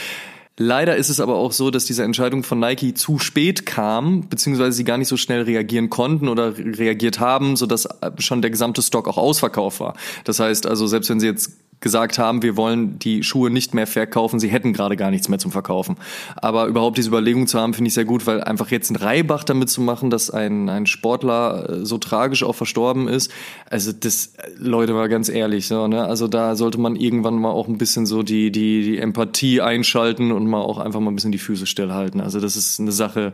Leider 0.58 0.96
ist 0.96 1.08
es 1.08 1.18
aber 1.18 1.36
auch 1.36 1.52
so, 1.52 1.70
dass 1.70 1.86
diese 1.86 2.04
Entscheidung 2.04 2.42
von 2.42 2.60
Nike 2.60 2.92
zu 2.92 3.18
spät 3.18 3.64
kam, 3.64 4.28
beziehungsweise 4.28 4.76
sie 4.76 4.84
gar 4.84 4.98
nicht 4.98 5.08
so 5.08 5.16
schnell 5.16 5.42
reagieren 5.42 5.88
konnten 5.88 6.28
oder 6.28 6.54
reagiert 6.56 7.20
haben, 7.20 7.56
sodass 7.56 7.88
schon 8.18 8.42
der 8.42 8.50
gesamte 8.50 8.82
Stock 8.82 9.08
auch 9.08 9.16
ausverkauft 9.16 9.80
war. 9.80 9.94
Das 10.24 10.40
heißt 10.40 10.66
also, 10.66 10.86
selbst 10.86 11.08
wenn 11.08 11.20
sie 11.20 11.26
jetzt 11.26 11.52
gesagt 11.82 12.18
haben, 12.18 12.42
wir 12.42 12.56
wollen 12.56 12.98
die 12.98 13.22
Schuhe 13.22 13.50
nicht 13.50 13.74
mehr 13.74 13.86
verkaufen, 13.86 14.40
sie 14.40 14.48
hätten 14.48 14.72
gerade 14.72 14.96
gar 14.96 15.10
nichts 15.10 15.28
mehr 15.28 15.38
zum 15.38 15.52
Verkaufen. 15.52 15.96
Aber 16.36 16.66
überhaupt 16.66 16.96
diese 16.96 17.08
Überlegung 17.08 17.46
zu 17.46 17.60
haben, 17.60 17.74
finde 17.74 17.88
ich 17.88 17.94
sehr 17.94 18.04
gut, 18.04 18.26
weil 18.26 18.42
einfach 18.42 18.70
jetzt 18.70 18.90
ein 18.90 18.96
Reibach 18.96 19.44
damit 19.44 19.68
zu 19.68 19.82
machen, 19.82 20.08
dass 20.08 20.30
ein, 20.30 20.68
ein 20.68 20.86
Sportler 20.86 21.68
äh, 21.68 21.84
so 21.84 21.98
tragisch 21.98 22.42
auch 22.42 22.54
verstorben 22.54 23.08
ist, 23.08 23.30
also 23.68 23.92
das, 23.92 24.32
Leute, 24.56 24.94
war 24.94 25.08
ganz 25.08 25.28
ehrlich, 25.28 25.66
so, 25.66 25.86
ne? 25.86 26.04
Also 26.04 26.28
da 26.28 26.56
sollte 26.56 26.78
man 26.78 26.96
irgendwann 26.96 27.34
mal 27.34 27.50
auch 27.50 27.68
ein 27.68 27.78
bisschen 27.78 28.06
so 28.06 28.22
die, 28.22 28.50
die, 28.50 28.82
die 28.82 28.98
Empathie 28.98 29.60
einschalten 29.60 30.32
und 30.32 30.46
mal 30.46 30.60
auch 30.60 30.78
einfach 30.78 31.00
mal 31.00 31.10
ein 31.10 31.14
bisschen 31.14 31.32
die 31.32 31.38
Füße 31.38 31.66
stillhalten. 31.66 32.20
Also 32.20 32.40
das 32.40 32.56
ist 32.56 32.80
eine 32.80 32.92
Sache, 32.92 33.32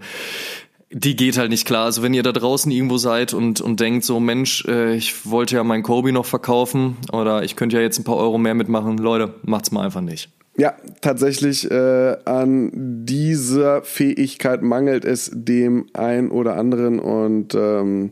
die 0.90 1.16
geht 1.16 1.36
halt 1.36 1.50
nicht 1.50 1.66
klar. 1.66 1.84
Also 1.84 2.02
wenn 2.02 2.14
ihr 2.14 2.22
da 2.22 2.32
draußen 2.32 2.70
irgendwo 2.72 2.96
seid 2.96 3.34
und, 3.34 3.60
und 3.60 3.80
denkt 3.80 4.04
so, 4.04 4.20
Mensch, 4.20 4.64
äh, 4.66 4.94
ich 4.94 5.30
wollte 5.30 5.56
ja 5.56 5.64
meinen 5.64 5.82
Kobe 5.82 6.12
noch 6.12 6.26
verkaufen 6.26 6.96
oder 7.12 7.42
ich 7.42 7.56
könnte 7.56 7.76
ja 7.76 7.82
jetzt 7.82 7.98
ein 7.98 8.04
paar 8.04 8.16
Euro 8.16 8.38
mehr 8.38 8.54
mitmachen, 8.54 8.98
Leute, 8.98 9.34
macht's 9.42 9.70
mal 9.70 9.84
einfach 9.84 10.00
nicht. 10.00 10.30
Ja, 10.56 10.74
tatsächlich 11.02 11.70
äh, 11.70 12.16
an 12.24 12.72
dieser 13.04 13.82
Fähigkeit 13.82 14.62
mangelt 14.62 15.04
es 15.04 15.30
dem 15.32 15.86
ein 15.92 16.30
oder 16.32 16.56
anderen 16.56 16.98
und 16.98 17.54
ähm, 17.54 18.10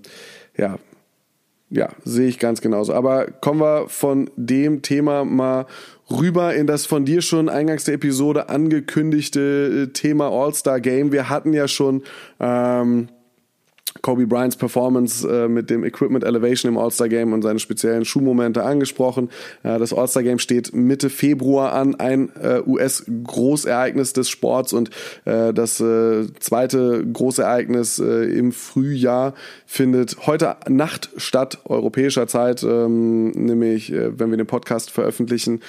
ja, 0.57 0.79
ja, 1.69 1.89
sehe 2.05 2.29
ich 2.29 2.39
ganz 2.39 2.61
genauso. 2.61 2.95
Aber 2.95 3.27
kommen 3.27 3.61
wir 3.61 3.89
von 3.89 4.31
dem 4.37 4.83
Thema 4.83 5.25
mal 5.25 5.67
rüber 6.11 6.55
in 6.55 6.66
das 6.66 6.87
von 6.87 7.05
dir 7.05 7.23
schon 7.23 7.49
eingangs 7.49 7.85
der 7.85 7.95
Episode 7.95 8.49
angekündigte 8.49 9.88
äh, 9.88 9.92
Thema 9.92 10.29
All-Star 10.29 10.81
Game. 10.81 11.12
Wir 11.12 11.29
hatten 11.29 11.53
ja 11.53 11.69
schon 11.69 12.03
ähm, 12.40 13.09
Kobe 14.07 14.29
Bryants 14.29 14.55
Performance 14.55 15.29
äh, 15.29 15.49
mit 15.49 15.69
dem 15.69 15.83
Equipment 15.83 16.23
Elevation 16.23 16.71
im 16.71 16.79
All-Star 16.79 17.09
Game 17.09 17.33
und 17.33 17.42
seine 17.42 17.59
speziellen 17.59 18.05
Schuhmomente 18.05 18.62
angesprochen. 18.62 19.31
Äh, 19.64 19.81
das 19.81 19.92
All-Star 19.92 20.23
Game 20.23 20.38
steht 20.38 20.73
Mitte 20.73 21.11
Februar 21.11 21.73
an, 21.73 21.97
ein 21.97 22.31
äh, 22.40 22.61
US-Großereignis 22.64 24.12
des 24.12 24.31
Sports 24.31 24.73
und 24.73 24.90
äh, 25.25 25.53
das 25.53 25.81
äh, 25.81 26.33
zweite 26.38 27.05
Großereignis 27.05 27.99
äh, 27.99 28.27
im 28.27 28.53
Frühjahr 28.53 29.35
findet 29.66 30.29
heute 30.29 30.55
Nacht 30.69 31.11
statt, 31.16 31.59
europäischer 31.64 32.29
Zeit, 32.29 32.62
ähm, 32.62 33.31
nämlich 33.31 33.92
wenn 33.92 34.31
wir 34.31 34.37
den 34.37 34.47
Podcast 34.47 34.92
veröffentlichen 34.92 35.62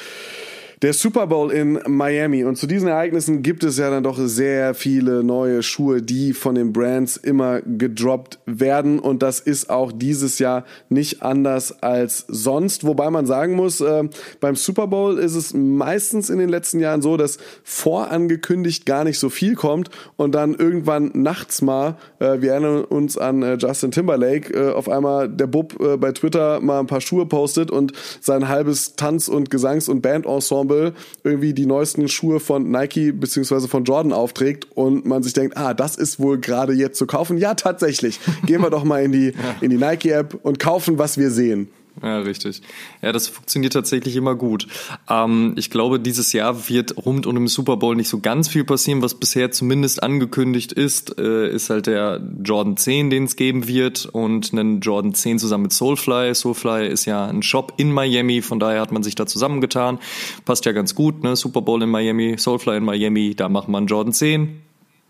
der 0.83 0.93
Super 0.93 1.25
Bowl 1.25 1.51
in 1.51 1.79
Miami. 1.87 2.43
Und 2.43 2.57
zu 2.57 2.67
diesen 2.67 2.87
Ereignissen 2.87 3.41
gibt 3.41 3.63
es 3.63 3.79
ja 3.79 3.89
dann 3.89 4.03
doch 4.03 4.19
sehr 4.19 4.75
viele 4.75 5.23
neue 5.23 5.63
Schuhe, 5.63 6.03
die 6.03 6.33
von 6.33 6.53
den 6.53 6.71
Brands 6.71 7.17
immer 7.17 7.61
gedroppt 7.61 8.37
werden. 8.45 8.99
Und 8.99 9.23
das 9.23 9.39
ist 9.39 9.71
auch 9.71 9.91
dieses 9.91 10.37
Jahr 10.37 10.65
nicht 10.89 11.23
anders 11.23 11.81
als 11.81 12.25
sonst. 12.27 12.85
Wobei 12.85 13.09
man 13.09 13.25
sagen 13.25 13.55
muss, 13.55 13.81
äh, 13.81 14.03
beim 14.39 14.55
Super 14.55 14.85
Bowl 14.85 15.17
ist 15.17 15.33
es 15.33 15.53
meistens 15.55 16.29
in 16.29 16.37
den 16.37 16.49
letzten 16.49 16.79
Jahren 16.79 17.01
so, 17.01 17.17
dass 17.17 17.39
vorangekündigt 17.63 18.85
gar 18.85 19.03
nicht 19.03 19.17
so 19.17 19.29
viel 19.29 19.55
kommt 19.55 19.89
und 20.15 20.35
dann 20.35 20.53
irgendwann 20.53 21.09
nachts 21.15 21.63
mal, 21.63 21.95
äh, 22.19 22.39
wir 22.41 22.51
erinnern 22.51 22.83
uns 22.83 23.17
an 23.17 23.41
äh, 23.41 23.55
Justin 23.55 23.89
Timberlake, 23.89 24.53
äh, 24.53 24.71
auf 24.73 24.89
einmal 24.89 25.27
der 25.27 25.47
Bub 25.47 25.79
äh, 25.79 25.97
bei 25.97 26.11
Twitter 26.11 26.59
mal 26.61 26.79
ein 26.79 26.87
paar 26.87 27.01
Schuhe 27.01 27.25
postet 27.25 27.71
und 27.71 27.93
sein 28.21 28.47
halbes 28.47 28.95
Tanz- 28.95 29.27
und 29.27 29.49
Gesangs- 29.49 29.89
und 29.89 30.01
Bandensemble 30.01 30.66
Ensemble 30.67 30.93
irgendwie 31.23 31.53
die 31.53 31.65
neuesten 31.65 32.07
Schuhe 32.07 32.39
von 32.39 32.69
Nike 32.69 33.11
beziehungsweise 33.11 33.67
von 33.67 33.83
Jordan 33.83 34.13
aufträgt 34.13 34.67
und 34.75 35.05
man 35.05 35.23
sich 35.23 35.33
denkt, 35.33 35.57
ah, 35.57 35.73
das 35.73 35.95
ist 35.95 36.19
wohl 36.19 36.39
gerade 36.39 36.73
jetzt 36.73 36.97
zu 36.97 37.07
kaufen. 37.07 37.37
Ja, 37.37 37.53
tatsächlich. 37.53 38.19
Gehen 38.45 38.61
wir 38.61 38.69
doch 38.69 38.83
mal 38.83 39.03
in 39.03 39.11
die, 39.11 39.33
in 39.61 39.69
die 39.69 39.77
Nike-App 39.77 40.39
und 40.43 40.59
kaufen, 40.59 40.97
was 40.97 41.17
wir 41.17 41.31
sehen. 41.31 41.69
Ja, 42.01 42.19
richtig. 42.19 42.61
Ja, 43.01 43.11
das 43.11 43.27
funktioniert 43.27 43.73
tatsächlich 43.73 44.15
immer 44.15 44.35
gut. 44.35 44.67
Ähm, 45.09 45.53
ich 45.57 45.71
glaube, 45.71 45.99
dieses 45.99 46.31
Jahr 46.31 46.69
wird 46.69 46.95
rund 47.05 47.25
um 47.25 47.35
den 47.35 47.47
Super 47.47 47.77
Bowl 47.77 47.95
nicht 47.95 48.09
so 48.09 48.19
ganz 48.19 48.49
viel 48.49 48.63
passieren. 48.63 49.01
Was 49.01 49.15
bisher 49.15 49.51
zumindest 49.51 50.03
angekündigt 50.03 50.73
ist, 50.73 51.17
äh, 51.17 51.49
ist 51.49 51.69
halt 51.69 51.87
der 51.87 52.21
Jordan 52.43 52.77
10, 52.77 53.09
den 53.09 53.23
es 53.23 53.35
geben 53.35 53.67
wird 53.67 54.05
und 54.05 54.53
einen 54.53 54.79
Jordan 54.81 55.13
10 55.13 55.39
zusammen 55.39 55.63
mit 55.63 55.73
Soulfly. 55.73 56.35
Soulfly 56.35 56.87
ist 56.87 57.05
ja 57.05 57.25
ein 57.25 57.41
Shop 57.41 57.73
in 57.77 57.91
Miami, 57.91 58.41
von 58.41 58.59
daher 58.59 58.81
hat 58.81 58.91
man 58.91 59.01
sich 59.01 59.15
da 59.15 59.25
zusammengetan. 59.25 59.97
Passt 60.45 60.65
ja 60.65 60.73
ganz 60.73 60.93
gut, 60.93 61.23
ne? 61.23 61.35
Super 61.35 61.61
Bowl 61.61 61.81
in 61.81 61.89
Miami, 61.89 62.37
Soulfly 62.37 62.77
in 62.77 62.85
Miami, 62.85 63.33
da 63.35 63.49
macht 63.49 63.69
man 63.69 63.87
Jordan 63.87 64.13
10 64.13 64.66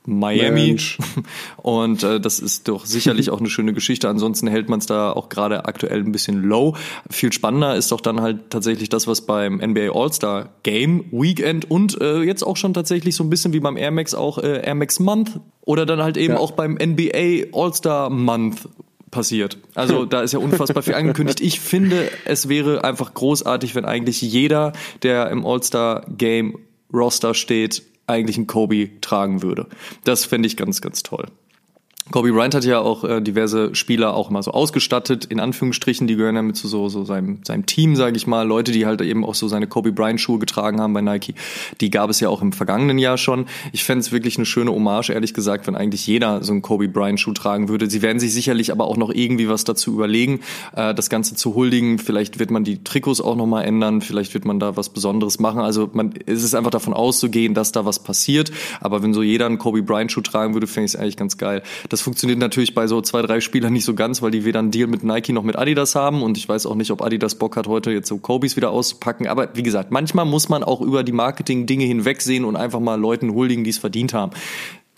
Miami. 0.07 0.67
Mensch. 0.67 0.97
Und 1.57 2.01
äh, 2.01 2.19
das 2.19 2.39
ist 2.39 2.67
doch 2.69 2.85
sicherlich 2.85 3.29
auch 3.29 3.39
eine 3.39 3.49
schöne 3.49 3.73
Geschichte. 3.73 4.07
Ansonsten 4.07 4.47
hält 4.47 4.69
man 4.69 4.79
es 4.79 4.85
da 4.85 5.11
auch 5.11 5.27
gerade 5.27 5.65
aktuell 5.65 5.99
ein 5.99 6.13
bisschen 6.13 6.41
low. 6.41 6.75
Viel 7.09 7.33
spannender 7.33 7.75
ist 7.75 7.91
doch 7.91 7.99
dann 7.99 8.21
halt 8.21 8.49
tatsächlich 8.49 8.87
das, 8.87 9.05
was 9.05 9.21
beim 9.21 9.57
NBA 9.57 9.91
All-Star 9.93 10.49
Game 10.63 11.05
Weekend 11.11 11.69
und 11.69 11.99
äh, 12.01 12.21
jetzt 12.21 12.43
auch 12.43 12.55
schon 12.55 12.73
tatsächlich 12.73 13.15
so 13.15 13.23
ein 13.23 13.29
bisschen 13.29 13.51
wie 13.51 13.59
beim 13.59 13.75
Air 13.75 13.91
Max 13.91 14.15
auch 14.15 14.37
äh, 14.37 14.65
Air 14.65 14.75
Max 14.75 14.99
Month 14.99 15.41
oder 15.61 15.85
dann 15.85 16.01
halt 16.01 16.15
eben 16.15 16.35
ja. 16.35 16.39
auch 16.39 16.51
beim 16.51 16.75
NBA 16.75 17.51
All-Star 17.51 18.09
Month 18.09 18.69
passiert. 19.11 19.57
Also 19.75 20.05
da 20.09 20.21
ist 20.21 20.31
ja 20.31 20.39
unfassbar 20.39 20.83
viel 20.83 20.95
angekündigt. 20.95 21.41
Ich 21.41 21.59
finde, 21.59 22.09
es 22.23 22.47
wäre 22.47 22.85
einfach 22.85 23.13
großartig, 23.13 23.75
wenn 23.75 23.83
eigentlich 23.83 24.21
jeder, 24.21 24.71
der 25.03 25.29
im 25.31 25.45
All-Star 25.45 26.05
Game 26.17 26.59
Roster 26.93 27.33
steht, 27.33 27.83
eigentlich 28.07 28.37
ein 28.37 28.47
Kobe 28.47 28.99
tragen 29.01 29.41
würde. 29.41 29.67
Das 30.03 30.25
fände 30.25 30.47
ich 30.47 30.57
ganz, 30.57 30.81
ganz 30.81 31.03
toll. 31.03 31.27
Kobe 32.11 32.31
Bryant 32.31 32.55
hat 32.55 32.63
ja 32.63 32.79
auch 32.79 33.03
äh, 33.03 33.21
diverse 33.21 33.75
Spieler 33.75 34.13
auch 34.13 34.29
mal 34.29 34.41
so 34.41 34.51
ausgestattet, 34.51 35.25
in 35.25 35.39
Anführungsstrichen, 35.39 36.07
die 36.07 36.15
gehören 36.15 36.35
ja 36.35 36.41
mit 36.41 36.55
zu 36.55 36.67
so, 36.67 36.87
so 36.87 37.03
seinem, 37.03 37.39
seinem 37.43 37.65
Team, 37.65 37.95
sage 37.95 38.15
ich 38.15 38.27
mal, 38.27 38.47
Leute, 38.47 38.71
die 38.71 38.85
halt 38.85 39.01
eben 39.01 39.25
auch 39.25 39.35
so 39.35 39.47
seine 39.47 39.67
Kobe 39.67 39.91
Bryant 39.91 40.21
Schuhe 40.21 40.39
getragen 40.39 40.79
haben 40.79 40.93
bei 40.93 41.01
Nike. 41.01 41.35
Die 41.81 41.89
gab 41.89 42.09
es 42.09 42.19
ja 42.19 42.29
auch 42.29 42.41
im 42.41 42.53
vergangenen 42.53 42.97
Jahr 42.97 43.17
schon. 43.17 43.45
Ich 43.73 43.83
fände 43.83 43.99
es 43.99 44.11
wirklich 44.11 44.37
eine 44.37 44.45
schöne 44.45 44.71
Hommage, 44.71 45.09
ehrlich 45.09 45.33
gesagt, 45.33 45.67
wenn 45.67 45.75
eigentlich 45.75 46.07
jeder 46.07 46.43
so 46.43 46.53
einen 46.53 46.61
Kobe 46.61 46.87
Bryant 46.87 47.19
Schuh 47.19 47.33
tragen 47.33 47.67
würde. 47.67 47.89
Sie 47.89 48.01
werden 48.01 48.19
sich 48.19 48.33
sicherlich 48.33 48.71
aber 48.71 48.85
auch 48.85 48.97
noch 48.97 49.13
irgendwie 49.13 49.49
was 49.49 49.65
dazu 49.65 49.93
überlegen, 49.93 50.39
äh, 50.75 50.93
das 50.93 51.09
Ganze 51.09 51.35
zu 51.35 51.55
huldigen. 51.55 51.99
Vielleicht 51.99 52.39
wird 52.39 52.51
man 52.51 52.63
die 52.63 52.83
Trikots 52.83 53.19
auch 53.19 53.35
nochmal 53.35 53.65
ändern, 53.65 54.01
vielleicht 54.01 54.33
wird 54.33 54.45
man 54.45 54.59
da 54.59 54.77
was 54.77 54.89
Besonderes 54.89 55.39
machen. 55.39 55.59
Also 55.59 55.89
man, 55.93 56.13
es 56.25 56.43
ist 56.43 56.55
einfach 56.55 56.71
davon 56.71 56.93
auszugehen, 56.93 57.53
dass 57.53 57.71
da 57.71 57.85
was 57.85 57.99
passiert. 57.99 58.51
Aber 58.79 59.03
wenn 59.03 59.13
so 59.13 59.21
jeder 59.21 59.45
einen 59.45 59.57
Kobe 59.57 59.83
Bryant 59.83 60.11
Schuh 60.11 60.21
tragen 60.21 60.53
würde, 60.53 60.67
fände 60.67 60.85
ich 60.85 60.93
es 60.93 60.99
eigentlich 60.99 61.17
ganz 61.17 61.37
geil. 61.37 61.63
Das 61.89 61.96
das 61.97 62.03
funktioniert 62.03 62.37
natürlich 62.37 62.75
bei 62.75 62.85
so 62.85 63.01
zwei, 63.01 63.23
drei 63.23 63.41
Spielern 63.41 63.73
nicht 63.73 63.83
so 63.83 63.95
ganz, 63.95 64.21
weil 64.21 64.29
die 64.29 64.45
weder 64.45 64.59
einen 64.59 64.69
Deal 64.69 64.87
mit 64.87 65.03
Nike 65.03 65.33
noch 65.33 65.41
mit 65.41 65.57
Adidas 65.57 65.95
haben 65.95 66.21
und 66.21 66.37
ich 66.37 66.47
weiß 66.47 66.67
auch 66.67 66.75
nicht, 66.75 66.91
ob 66.91 67.01
Adidas 67.01 67.33
Bock 67.33 67.55
hat, 67.57 67.65
heute 67.65 67.89
jetzt 67.89 68.07
so 68.07 68.19
Kobis 68.19 68.55
wieder 68.55 68.69
auszupacken. 68.69 69.25
Aber 69.25 69.49
wie 69.55 69.63
gesagt, 69.63 69.89
manchmal 69.89 70.25
muss 70.25 70.47
man 70.47 70.63
auch 70.63 70.79
über 70.79 71.03
die 71.03 71.11
Marketing-Dinge 71.11 71.85
hinwegsehen 71.85 72.45
und 72.45 72.55
einfach 72.55 72.79
mal 72.79 72.99
Leuten 72.99 73.33
huldigen, 73.33 73.63
die 73.63 73.71
es 73.71 73.79
verdient 73.79 74.13
haben. 74.13 74.31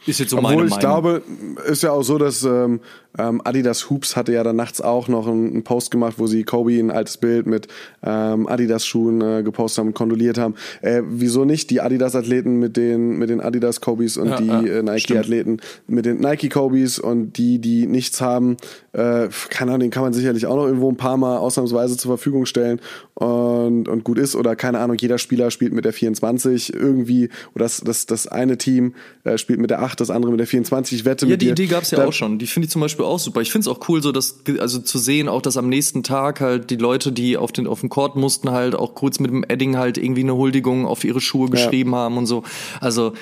Ist 0.06 0.20
jetzt 0.20 0.32
so 0.32 0.40
Obwohl 0.40 0.56
meine 0.56 0.68
ich 0.68 0.80
glaube, 0.80 1.24
ist 1.66 1.84
ja 1.84 1.92
auch 1.92 2.04
so, 2.04 2.18
dass 2.18 2.44
ähm, 2.44 2.82
ähm, 3.18 3.42
Adidas 3.44 3.90
Hoops 3.90 4.16
hatte 4.16 4.34
ja 4.34 4.44
dann 4.44 4.56
nachts 4.56 4.82
auch 4.82 5.08
noch 5.08 5.28
einen, 5.28 5.64
Post 5.64 5.92
gemacht, 5.92 6.16
wo 6.18 6.28
sie 6.28 6.44
Kobe 6.44 6.78
ein 6.80 6.92
altes 6.92 7.18
Bild 7.18 7.48
mit 7.48 7.68
ähm, 8.04 8.48
Adidas 8.48 8.86
Schuhen 8.86 9.22
äh, 9.22 9.44
gepostet 9.44 9.80
haben 9.80 9.88
und 9.88 9.94
kondoliert 9.94 10.38
haben. 10.38 10.56
Äh, 10.82 11.02
wieso 11.06 11.44
nicht 11.44 11.70
die 11.70 11.82
Adidas 11.82 12.16
Athleten 12.16 12.60
mit 12.60 12.78
den 12.78 13.18
mit 13.18 13.30
den 13.30 13.42
Adidas 13.42 13.82
Kobis 13.82 14.18
und 14.18 14.30
ja, 14.30 14.38
die 14.38 14.48
ja, 14.48 14.62
äh, 14.62 14.84
Nike 14.84 15.02
stimmt. 15.02 15.20
Athleten 15.20 15.58
mit 15.88 16.06
den 16.06 16.20
Nike 16.20 16.50
Kobis 16.50 17.00
und 17.00 17.34
die 17.34 17.60
die 17.60 17.88
nichts 17.88 18.22
haben, 18.22 18.58
äh, 18.94 19.28
keine 19.50 19.72
Ahnung, 19.72 19.82
den 19.82 19.92
kann 19.92 20.04
man 20.04 20.14
sicherlich 20.14 20.46
auch 20.46 20.56
noch 20.56 20.66
irgendwo 20.66 20.90
ein 20.90 20.98
paar 20.98 21.18
Mal 21.18 21.38
ausnahmsweise 21.38 21.98
zur 21.98 22.10
Verfügung 22.10 22.46
stellen 22.46 22.80
und 23.16 23.88
und 23.88 24.04
gut 24.04 24.20
ist 24.20 24.36
oder 24.36 24.56
keine 24.56 24.80
Ahnung, 24.80 24.98
jeder 25.00 25.18
Spieler 25.18 25.52
spielt 25.52 25.74
mit 25.74 25.86
der 25.86 25.94
24 25.94 26.74
irgendwie 26.74 27.30
oder 27.56 27.66
das 27.66 27.82
das 27.82 28.06
das 28.06 28.28
eine 28.28 28.58
Team 28.58 28.94
äh, 29.24 29.38
spielt 29.38 29.60
mit 29.60 29.70
der 29.70 29.82
8, 29.82 30.00
das 30.00 30.10
andere 30.10 30.32
mit 30.32 30.40
der 30.40 30.48
24. 30.48 31.00
Ich 31.00 31.06
wette 31.06 31.26
ja, 31.26 31.32
mit 31.32 31.42
die 31.42 31.48
dir, 31.48 31.52
Idee 31.52 31.68
gab's 31.68 31.92
ja 31.92 31.98
da, 31.98 32.08
auch 32.08 32.14
schon. 32.14 32.40
Die 32.40 32.48
finde 32.48 32.66
ich 32.66 32.72
zum 32.72 32.82
Beispiel 32.82 33.06
auch 33.10 33.20
super. 33.20 33.42
Ich 33.42 33.52
finde 33.52 33.70
es 33.70 33.76
auch 33.76 33.88
cool, 33.90 34.02
so 34.02 34.12
dass 34.12 34.42
also 34.60 34.80
zu 34.80 34.98
sehen, 34.98 35.28
auch 35.28 35.42
dass 35.42 35.58
am 35.58 35.70
nächsten 35.70 36.04
Tag 36.04 36.40
halt 36.40 36.70
die 36.70 36.76
Leute, 36.76 37.12
die 37.12 37.38
auf 37.38 37.52
den 37.52 37.68
auf 37.68 37.82
den 37.82 37.90
Court 37.90 38.16
mussten, 38.16 38.52
halt 38.52 38.76
auch 38.76 38.96
kurz 38.96 39.20
mit 39.20 39.32
dem 39.32 39.44
Edding 39.44 39.78
halt 39.78 39.98
irgendwie 39.98 40.22
eine 40.22 40.36
Huldigung 40.36 40.86
auf 40.86 41.04
ihre 41.04 41.22
Schuhe 41.22 41.50
geschrieben 41.50 41.92
ja. 41.92 41.98
haben 41.98 42.18
und 42.18 42.26
so. 42.26 42.44
Also 42.80 43.14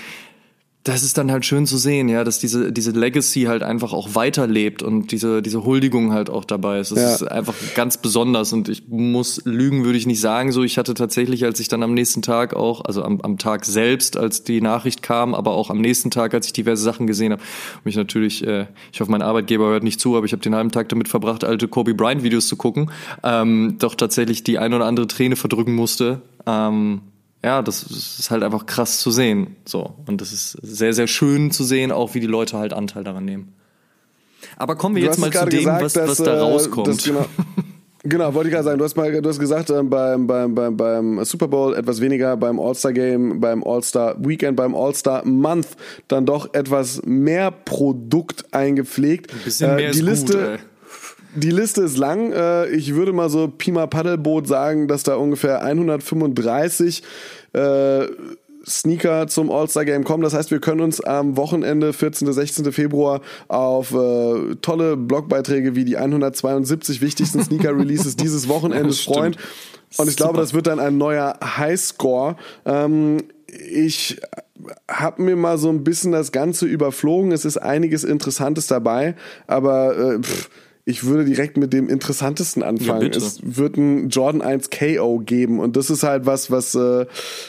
das 0.88 1.04
ist 1.04 1.18
dann 1.18 1.32
halt 1.32 1.46
schön 1.46 1.66
zu 1.66 1.78
sehen, 1.78 2.08
ja, 2.08 2.24
dass 2.24 2.40
diese, 2.40 2.72
diese 2.72 2.92
Legacy 2.92 3.44
halt 3.44 3.62
einfach 3.62 3.92
auch 3.92 4.16
weiterlebt 4.16 4.82
und 4.82 5.12
diese, 5.12 5.42
diese 5.42 5.66
Huldigung 5.66 6.14
halt 6.14 6.30
auch 6.30 6.46
dabei 6.46 6.80
ist. 6.80 6.92
Das 6.92 7.00
ja. 7.00 7.14
ist 7.16 7.24
einfach 7.24 7.56
ganz 7.76 7.98
besonders 7.98 8.54
und 8.54 8.70
ich 8.70 8.88
muss 8.88 9.42
lügen, 9.44 9.84
würde 9.84 9.98
ich 9.98 10.06
nicht 10.06 10.22
sagen. 10.22 10.54
So, 10.54 10.64
ich 10.64 10.78
hatte 10.78 10.94
tatsächlich, 10.94 11.44
als 11.44 11.60
ich 11.60 11.68
dann 11.68 11.84
am 11.84 11.94
nächsten 11.94 12.22
Tag 12.22 12.54
auch, 12.54 12.86
also 12.86 13.04
am, 13.04 13.20
am 13.22 13.38
Tag 13.38 13.66
selbst, 13.66 14.16
als 14.16 14.44
die 14.44 14.62
Nachricht 14.62 15.02
kam, 15.02 15.36
aber 15.36 15.52
auch 15.52 15.70
am 15.70 15.82
nächsten 15.82 16.10
Tag, 16.10 16.34
als 16.34 16.48
ich 16.48 16.54
diverse 16.54 16.84
Sachen 16.84 17.06
gesehen 17.06 17.34
habe, 17.34 17.42
mich 17.84 17.98
natürlich, 17.98 18.48
äh, 18.48 18.68
ich 18.94 19.02
hoffe, 19.02 19.12
mein 19.12 19.22
Arbeitgeber 19.22 19.66
hört 19.66 19.84
nicht 19.84 20.00
zu, 20.00 20.16
aber 20.16 20.26
ich 20.26 20.32
habe 20.32 20.42
den 20.42 20.56
halben 20.56 20.72
Tag 20.72 20.88
damit 20.88 21.10
verbracht, 21.10 21.44
alte 21.44 21.68
Kobe 21.68 21.96
Bryant 21.96 22.24
Videos 22.24 22.48
zu 22.48 22.56
gucken, 22.56 22.92
ähm, 23.24 23.76
doch 23.80 23.96
tatsächlich 23.96 24.44
die 24.44 24.58
ein 24.58 24.74
oder 24.74 24.86
andere 24.86 25.08
Träne 25.08 25.36
verdrücken 25.36 25.76
musste. 25.76 26.22
Ähm, 26.46 27.02
ja, 27.44 27.62
das 27.62 27.84
ist 27.84 28.32
halt 28.32 28.44
einfach 28.44 28.66
krass 28.66 29.00
zu 29.00 29.12
sehen. 29.12 29.56
So. 29.66 29.96
Und 30.08 30.22
das 30.22 30.32
ist 30.34 30.52
sehr, 30.62 30.94
sehr 30.94 31.08
schön 31.08 31.52
zu 31.52 31.64
sehen, 31.64 31.92
auch 31.92 32.14
wie 32.16 32.20
die 32.20 32.28
Leute 32.28 32.58
halt 32.58 32.74
Anteil 32.74 33.04
daran 33.04 33.26
nehmen. 33.26 33.54
Aber 34.58 34.76
kommen 34.76 34.96
wir 34.96 35.04
du 35.04 35.08
jetzt 35.08 35.20
mal 35.20 35.32
zu 35.32 35.46
dem, 35.46 35.60
gesagt, 35.60 35.84
was, 35.84 35.94
dass, 35.94 36.10
was 36.10 36.18
da 36.18 36.36
äh, 36.36 36.40
rauskommt. 36.40 37.04
Genau, 37.04 37.26
genau, 38.04 38.34
wollte 38.34 38.50
ich 38.50 38.54
gerade 38.54 38.66
sagen. 38.66 38.80
Du 38.80 38.86
hast 38.86 38.96
mal, 38.96 39.22
du 39.22 39.30
hast 39.30 39.40
gesagt, 39.40 39.70
ähm, 39.70 39.90
beim, 39.90 40.26
beim, 40.26 40.56
beim, 40.56 40.76
beim 40.76 41.26
Super 41.26 41.48
Bowl 41.48 41.76
etwas 41.76 42.02
weniger, 42.02 42.36
beim 42.38 42.60
All-Star 42.60 42.94
Game, 42.94 43.40
beim 43.40 43.64
All-Star 43.64 44.16
Weekend, 44.20 44.56
beim 44.56 44.76
All-Star 44.76 45.26
Month 45.26 45.70
dann 46.08 46.26
doch 46.26 46.54
etwas 46.54 47.02
mehr 47.06 47.52
Produkt 47.52 48.54
eingepflegt. 48.54 49.32
Ein 49.32 49.40
bisschen 49.44 49.76
mehr 49.76 49.90
äh, 49.90 49.92
die 49.92 50.00
ist 50.00 50.06
Liste, 50.06 50.34
gut, 50.34 50.42
ey. 50.42 50.58
Die 51.36 51.52
Liste 51.52 51.82
ist 51.82 51.98
lang. 51.98 52.32
Äh, 52.32 52.68
ich 52.70 52.96
würde 52.96 53.14
mal 53.14 53.30
so 53.30 53.48
Pima 53.48 53.88
Paddelboot 53.88 54.48
sagen, 54.48 54.88
dass 54.88 55.04
da 55.04 55.16
ungefähr 55.16 55.62
135 55.62 57.04
äh, 57.54 58.06
Sneaker 58.68 59.28
zum 59.28 59.50
All-Star-Game 59.50 60.04
kommen. 60.04 60.24
Das 60.24 60.34
heißt, 60.34 60.52
wir 60.52 60.60
können 60.60 60.82
uns 60.82 61.00
am 61.00 61.38
Wochenende, 61.38 61.94
14. 61.94 62.32
16. 62.32 62.72
Februar, 62.74 63.22
auf 63.48 63.94
äh, 63.94 64.56
tolle 64.62 64.98
Blogbeiträge 64.98 65.76
wie 65.76 65.86
die 65.86 65.98
172 65.98 67.02
wichtigsten 67.02 67.42
Sneaker-Releases 67.42 68.16
dieses 68.18 68.50
Wochenendes 68.50 69.02
freuen. 69.02 69.36
Und 69.98 70.10
ich 70.10 70.16
Super. 70.16 70.16
glaube, 70.16 70.40
das 70.40 70.54
wird 70.54 70.68
dann 70.68 70.80
ein 70.80 70.98
neuer 70.98 71.40
Highscore. 71.42 72.36
Ähm, 72.66 73.24
ich 73.48 74.20
habe 74.90 75.22
mir 75.22 75.38
mal 75.38 75.58
so 75.58 75.70
ein 75.70 75.86
bisschen 75.86 76.12
das 76.12 76.34
Ganze 76.34 76.66
überflogen. 76.66 77.32
Es 77.32 77.46
ist 77.46 77.58
einiges 77.58 78.04
Interessantes 78.04 78.68
dabei, 78.68 79.16
aber 79.48 79.98
äh, 79.98 80.20
pff, 80.20 80.50
ich 80.88 81.04
würde 81.04 81.26
direkt 81.26 81.58
mit 81.58 81.74
dem 81.74 81.90
interessantesten 81.90 82.64
anfangen. 82.64 83.12
Ja, 83.12 83.18
es 83.18 83.42
wird 83.44 83.76
ein 83.76 84.08
Jordan 84.08 84.42
1 84.42 84.70
KO 84.70 85.20
geben 85.20 85.60
und 85.60 85.76
das 85.76 85.90
ist 85.90 86.04
halt 86.04 86.26
was, 86.26 86.50
was, 86.50 86.76
äh, 86.76 87.06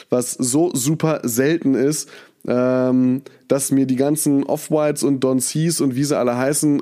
was 0.09 0.33
so 0.33 0.75
super 0.75 1.21
selten 1.23 1.73
ist, 1.73 2.09
ähm, 2.45 3.21
dass 3.47 3.71
mir 3.71 3.85
die 3.85 3.95
ganzen 3.95 4.43
Off-Whites 4.43 5.03
und 5.03 5.21
Don 5.21 5.39
C's 5.39 5.79
und 5.79 5.95
wie 5.95 6.03
sie 6.03 6.17
alle 6.17 6.35
heißen, 6.35 6.81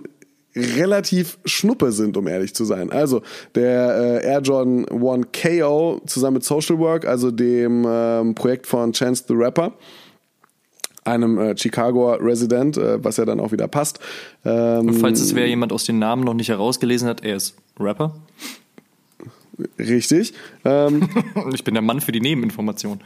relativ 0.55 1.37
schnuppe 1.45 1.91
sind, 1.91 2.17
um 2.17 2.25
ehrlich 2.27 2.55
zu 2.55 2.65
sein. 2.65 2.91
Also 2.91 3.21
der 3.53 4.23
äh, 4.23 4.25
Air 4.25 4.41
Jordan 4.41 4.85
1 4.89 5.27
KO 5.31 6.01
zusammen 6.07 6.35
mit 6.35 6.43
Social 6.43 6.79
Work, 6.79 7.05
also 7.05 7.29
dem 7.29 7.85
ähm, 7.87 8.33
Projekt 8.33 8.65
von 8.65 8.93
Chance 8.93 9.25
the 9.27 9.35
Rapper, 9.35 9.73
einem 11.07 11.39
äh, 11.39 11.57
Chicagoer 11.57 12.19
Resident, 12.21 12.77
äh, 12.77 13.03
was 13.03 13.17
ja 13.17 13.25
dann 13.25 13.39
auch 13.39 13.51
wieder 13.51 13.67
passt. 13.67 13.99
Ähm, 14.45 14.89
Und 14.89 14.93
falls 14.95 15.19
es 15.19 15.33
wer 15.33 15.47
jemand 15.47 15.71
aus 15.71 15.85
den 15.85 15.99
Namen 15.99 16.23
noch 16.23 16.33
nicht 16.33 16.49
herausgelesen 16.49 17.07
hat, 17.07 17.23
er 17.23 17.37
ist 17.37 17.55
Rapper. 17.79 18.15
Richtig. 19.79 20.33
Ähm, 20.65 21.09
ich 21.53 21.63
bin 21.63 21.73
der 21.73 21.81
Mann 21.81 22.01
für 22.01 22.11
die 22.11 22.21
Nebeninformation. 22.21 22.99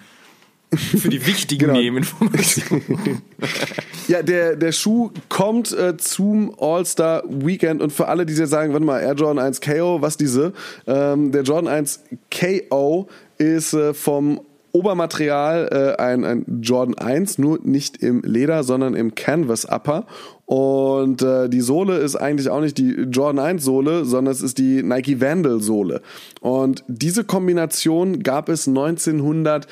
Für 0.73 1.09
die 1.09 1.25
wichtigen 1.25 1.67
genau. 1.67 1.73
Nebeninformationen. 1.73 3.21
ja, 4.07 4.23
der, 4.23 4.55
der 4.55 4.71
Schuh 4.71 5.11
kommt 5.27 5.73
äh, 5.73 5.97
zum 5.97 6.55
All-Star 6.57 7.23
Weekend 7.27 7.81
und 7.81 7.91
für 7.91 8.07
alle, 8.07 8.25
die 8.25 8.33
jetzt 8.33 8.51
sagen, 8.51 8.71
warte 8.71 8.85
mal, 8.85 9.01
Air 9.01 9.15
Jordan 9.15 9.45
1 9.45 9.59
KO, 9.59 10.01
was 10.01 10.15
diese? 10.15 10.53
Ähm, 10.87 11.33
der 11.33 11.43
Jordan 11.43 11.67
1 11.67 11.99
KO 12.31 13.09
ist 13.37 13.73
äh, 13.73 13.93
vom 13.93 14.39
Obermaterial 14.73 15.95
äh, 15.97 16.01
ein, 16.01 16.23
ein 16.23 16.61
Jordan 16.61 16.97
1, 16.97 17.37
nur 17.37 17.59
nicht 17.63 17.97
im 17.97 18.21
Leder, 18.21 18.63
sondern 18.63 18.95
im 18.95 19.15
Canvas 19.15 19.65
Upper. 19.65 20.05
Und 20.45 21.21
äh, 21.21 21.49
die 21.49 21.61
Sohle 21.61 21.97
ist 21.97 22.15
eigentlich 22.15 22.49
auch 22.49 22.61
nicht 22.61 22.77
die 22.77 22.91
Jordan 23.09 23.39
1 23.39 23.63
Sohle, 23.63 24.05
sondern 24.05 24.33
es 24.33 24.41
ist 24.41 24.57
die 24.57 24.83
Nike 24.83 25.21
Vandal 25.21 25.61
Sohle. 25.61 26.01
Und 26.41 26.83
diese 26.87 27.23
Kombination 27.23 28.21
gab 28.21 28.49
es 28.49 28.67
1900, 28.67 29.67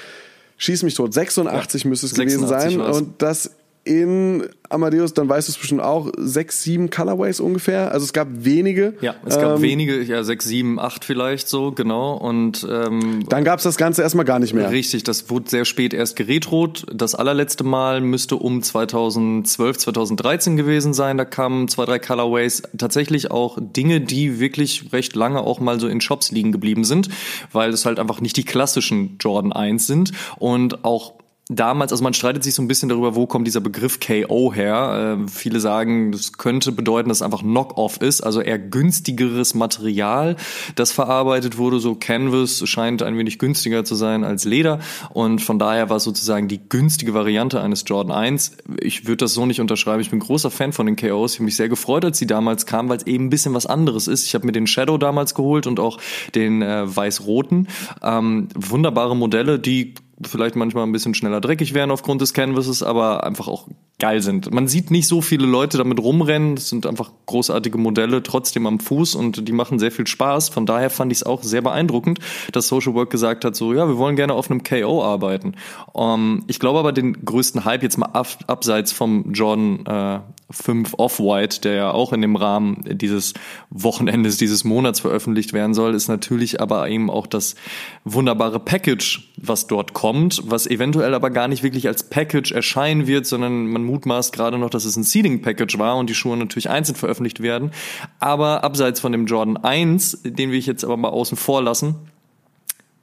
schieß 0.58 0.84
mich 0.84 0.96
tot, 0.96 1.14
86 1.14 1.84
ja, 1.84 1.90
müsste 1.90 2.06
es 2.06 2.14
gewesen 2.14 2.48
sein. 2.48 2.80
Und 2.80 3.22
das 3.22 3.52
in 3.89 4.47
Amadeus, 4.69 5.15
dann 5.15 5.28
weißt 5.28 5.47
du 5.47 5.52
es 5.52 5.58
bestimmt 5.58 5.82
auch, 5.82 6.12
sechs, 6.15 6.62
sieben 6.62 6.91
Colorways 6.91 7.39
ungefähr. 7.39 7.91
Also 7.91 8.04
es 8.04 8.13
gab 8.13 8.28
wenige. 8.32 8.93
Ja, 9.02 9.15
es 9.25 9.36
gab 9.39 9.56
ähm, 9.56 9.62
wenige, 9.63 10.04
ja, 10.04 10.23
sechs, 10.23 10.45
sieben, 10.45 10.80
acht 10.80 11.04
vielleicht 11.04 11.47
so, 11.47 11.71
genau. 11.71 12.13
Und 12.13 12.67
ähm, 12.69 13.25
dann 13.28 13.43
gab 13.43 13.58
es 13.58 13.63
das 13.63 13.78
Ganze 13.78 14.04
erstmal 14.04 14.25
gar 14.25 14.38
nicht 14.38 14.54
mehr. 14.54 14.69
Richtig, 14.69 15.04
das 15.06 15.32
wurde 15.32 15.49
sehr 15.49 15.65
spät 15.65 15.95
erst 15.95 16.15
geretrot. 16.15 16.86
Das 16.93 17.15
allerletzte 17.15 17.63
Mal 17.63 17.99
müsste 18.02 18.36
um 18.36 18.62
2012, 18.62 19.80
2013 19.80 20.56
gewesen 20.56 20.93
sein. 20.93 21.17
Da 21.17 21.25
kamen 21.25 21.67
zwei, 21.67 21.86
drei 21.86 21.97
Colorways. 21.97 22.62
Tatsächlich 22.78 23.32
auch 23.32 23.58
Dinge, 23.60 24.02
die 24.02 24.39
wirklich 24.39 24.93
recht 24.93 25.15
lange 25.15 25.41
auch 25.41 25.60
mal 25.60 25.80
so 25.80 25.88
in 25.88 25.99
Shops 25.99 26.30
liegen 26.30 26.52
geblieben 26.52 26.84
sind, 26.84 27.10
weil 27.52 27.71
es 27.71 27.88
halt 27.88 27.97
einfach 27.97 28.21
nicht 28.21 28.38
die 28.38 28.45
klassischen 28.45 29.17
Jordan 29.19 29.52
1 29.52 29.88
sind 29.88 30.12
und 30.38 30.85
auch 30.85 31.15
damals, 31.50 31.91
also 31.91 32.04
man 32.04 32.13
streitet 32.13 32.43
sich 32.43 32.54
so 32.54 32.62
ein 32.62 32.67
bisschen 32.67 32.89
darüber, 32.89 33.15
wo 33.15 33.25
kommt 33.25 33.47
dieser 33.47 33.60
Begriff 33.60 34.00
KO 34.00 34.54
her. 34.54 35.17
Äh, 35.19 35.27
viele 35.27 35.60
sagen, 35.60 36.12
das 36.12 36.33
könnte 36.33 36.71
bedeuten, 36.71 37.10
dass 37.10 37.17
es 37.17 37.21
einfach 37.23 37.41
Knock-off 37.41 37.97
ist, 38.02 38.21
also 38.21 38.39
eher 38.39 38.60
günstigeres 38.60 39.56
Material, 39.56 40.35
das 40.75 40.91
verarbeitet 40.91 41.58
wurde. 41.58 41.79
So 41.79 41.95
Canvas 41.95 42.67
scheint 42.69 43.02
ein 43.02 43.17
wenig 43.17 43.39
günstiger 43.39 43.83
zu 43.83 43.95
sein 43.95 44.23
als 44.23 44.45
Leder 44.45 44.79
und 45.10 45.41
von 45.41 45.58
daher 45.58 45.89
war 45.89 45.97
es 45.97 46.04
sozusagen 46.04 46.47
die 46.47 46.60
günstige 46.69 47.15
Variante 47.15 47.60
eines 47.62 47.83
Jordan 47.87 48.15
1. 48.15 48.58
Ich 48.81 49.08
würde 49.08 49.17
das 49.17 49.33
so 49.33 49.47
nicht 49.47 49.60
unterschreiben. 49.60 50.02
Ich 50.02 50.12
bin 50.12 50.19
großer 50.19 50.52
Fan 50.52 50.71
von 50.71 50.85
den 50.85 50.95
KOs. 50.95 51.33
Ich 51.33 51.39
habe 51.39 51.45
mich 51.45 51.56
sehr 51.56 51.69
gefreut, 51.69 52.06
als 52.06 52.19
sie 52.19 52.27
damals 52.27 52.67
kamen, 52.67 52.89
weil 52.89 52.97
es 52.97 53.08
eben 53.08 53.25
ein 53.25 53.29
bisschen 53.31 53.56
was 53.56 53.65
anderes 53.65 54.08
ist. 54.08 54.25
Ich 54.25 54.35
habe 54.35 54.45
mir 54.45 54.52
den 54.52 54.67
Shadow 54.67 55.00
damals 55.00 55.33
geholt 55.33 55.65
und 55.65 55.79
auch 55.79 55.97
den 56.35 56.62
äh, 56.62 56.95
weiß-roten. 56.95 57.67
Ähm, 58.04 58.50
wunderbare 58.54 59.15
Modelle, 59.15 59.58
die 59.58 59.95
vielleicht 60.26 60.56
manchmal 60.56 60.84
ein 60.84 60.92
bisschen 60.92 61.13
schneller 61.13 61.42
dreckig 61.42 61.74
werden 61.74 61.92
aufgrund 61.92 62.22
des 62.22 62.34
Canvases, 62.34 62.84
aber 62.84 63.24
einfach 63.24 63.48
auch 63.48 63.67
geil 64.00 64.22
sind. 64.22 64.54
Man 64.54 64.67
sieht 64.67 64.92
nicht 64.92 65.08
so 65.08 65.22
viele 65.22 65.46
Leute 65.46 65.78
damit 65.78 66.00
rumrennen. 66.00 66.56
Das 66.56 66.70
sind 66.70 66.86
einfach 66.86 67.12
großartige 67.26 67.78
Modelle 67.78 68.24
trotzdem 68.24 68.65
am 68.65 68.80
Fuß 68.80 69.15
und 69.15 69.48
die 69.48 69.52
machen 69.52 69.80
sehr 69.80 69.92
viel 69.92 70.08
Spaß. 70.08 70.50
Von 70.50 70.65
daher 70.65 70.90
fand 70.90 71.12
ich 71.12 71.20
es 71.20 71.24
auch 71.24 71.44
sehr 71.44 71.62
beeindruckend, 71.62 72.20
dass 72.52 72.67
Social 72.67 72.94
Work 72.94 73.10
gesagt 73.10 73.46
hat, 73.46 73.56
so 73.56 73.74
ja, 73.74 73.88
wir 73.88 73.98
wollen 73.98 74.15
gerne 74.15 74.34
auf 74.34 74.50
einem 74.50 74.63
KO 74.63 75.04
arbeiten. 75.04 75.56
Um, 75.94 76.10
ähm, 76.10 76.44
ich 76.48 76.60
glaube 76.60 76.80
aber 76.80 76.92
den 76.92 77.26
größten 77.26 77.65
Hype 77.65 77.84
jetzt 77.84 77.98
mal 77.98 78.08
ab, 78.08 78.28
abseits 78.48 78.92
vom 78.92 79.34
Jordan 79.34 79.86
äh, 79.86 80.20
5 80.52 80.95
Off-White, 80.97 81.62
der 81.62 81.73
ja 81.73 81.91
auch 81.91 82.12
in 82.12 82.21
dem 82.21 82.35
Rahmen 82.35 82.83
dieses 82.85 83.33
Wochenendes, 83.69 84.37
dieses 84.37 84.63
Monats 84.63 85.00
veröffentlicht 85.00 85.54
werden 85.54 85.73
soll, 85.73 85.93
ist 85.93 86.08
natürlich 86.08 86.60
aber 86.60 86.89
eben 86.89 87.10
auch 87.10 87.27
das 87.27 87.56
wunderbare 88.04 88.60
Package, 88.60 89.31
was 89.37 89.67
dort 89.67 89.93
kommt, 89.93 90.41
was 90.45 90.65
eventuell 90.65 91.13
aber 91.13 91.29
gar 91.29 91.47
nicht 91.47 91.62
wirklich 91.62 91.87
als 91.87 92.10
Package 92.10 92.52
erscheinen 92.52 93.06
wird, 93.06 93.27
sondern 93.27 93.67
man 93.67 93.83
mutmaßt 93.83 94.33
gerade 94.33 94.58
noch, 94.58 94.69
dass 94.69 94.85
es 94.85 94.95
ein 94.95 95.04
Seeding-Package 95.04 95.77
war 95.77 95.97
und 95.97 96.10
die 96.10 96.15
Schuhe 96.15 96.37
natürlich 96.37 96.69
einzeln 96.69 96.95
veröffentlicht 96.95 97.41
werden. 97.41 97.71
Aber 98.19 98.63
abseits 98.63 99.00
von 99.00 99.12
dem 99.12 99.27
Jordan 99.27 99.58
1, 99.58 100.23
den 100.23 100.52
will 100.52 100.58
ich 100.58 100.65
jetzt 100.65 100.83
aber 100.83 100.97
mal 100.97 101.10
außen 101.10 101.37
vor 101.37 101.62
lassen, 101.62 101.95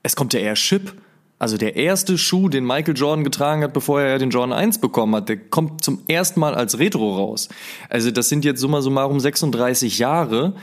es 0.02 0.16
kommt 0.16 0.34
ja 0.34 0.40
eher 0.40 0.54
Chip. 0.54 0.94
Also 1.38 1.58
der 1.58 1.76
erste 1.76 2.16
Schuh, 2.16 2.48
den 2.48 2.64
Michael 2.64 2.96
Jordan 2.96 3.22
getragen 3.22 3.62
hat, 3.62 3.74
bevor 3.74 4.00
er 4.00 4.18
den 4.18 4.30
Jordan 4.30 4.54
1 4.54 4.78
bekommen 4.78 5.14
hat, 5.16 5.28
der 5.28 5.36
kommt 5.36 5.84
zum 5.84 6.00
ersten 6.08 6.40
Mal 6.40 6.54
als 6.54 6.78
Retro 6.78 7.14
raus. 7.14 7.50
Also 7.90 8.10
das 8.10 8.30
sind 8.30 8.46
jetzt 8.46 8.58
summa 8.58 8.80
summarum 8.80 9.20
36 9.20 9.98
Jahre 9.98 10.54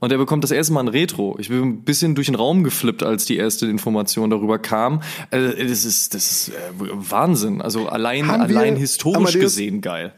und 0.00 0.12
er 0.12 0.18
bekommt 0.18 0.44
das 0.44 0.50
erste 0.50 0.74
Mal 0.74 0.80
ein 0.80 0.88
Retro. 0.88 1.36
Ich 1.38 1.48
bin 1.48 1.62
ein 1.62 1.82
bisschen 1.82 2.14
durch 2.14 2.26
den 2.26 2.34
Raum 2.34 2.62
geflippt, 2.62 3.02
als 3.02 3.24
die 3.24 3.38
erste 3.38 3.66
Information 3.66 4.28
darüber 4.28 4.58
kam. 4.58 5.00
Also 5.30 5.48
das 5.48 5.86
ist, 5.86 6.12
das 6.12 6.30
ist 6.30 6.48
äh, 6.50 6.52
Wahnsinn. 6.78 7.62
Also 7.62 7.88
allein, 7.88 8.28
allein 8.28 8.76
historisch 8.76 9.16
Amadeus, 9.16 9.40
gesehen 9.40 9.80
geil. 9.80 10.12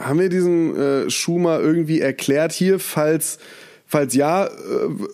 Haben 0.00 0.20
wir 0.20 0.28
diesen 0.28 0.76
äh, 0.76 1.10
Schuh 1.10 1.38
mal 1.38 1.60
irgendwie 1.60 2.00
erklärt 2.00 2.52
hier, 2.52 2.78
falls 2.78 3.40
Falls 3.90 4.14
ja, 4.14 4.44
äh, 4.44 4.50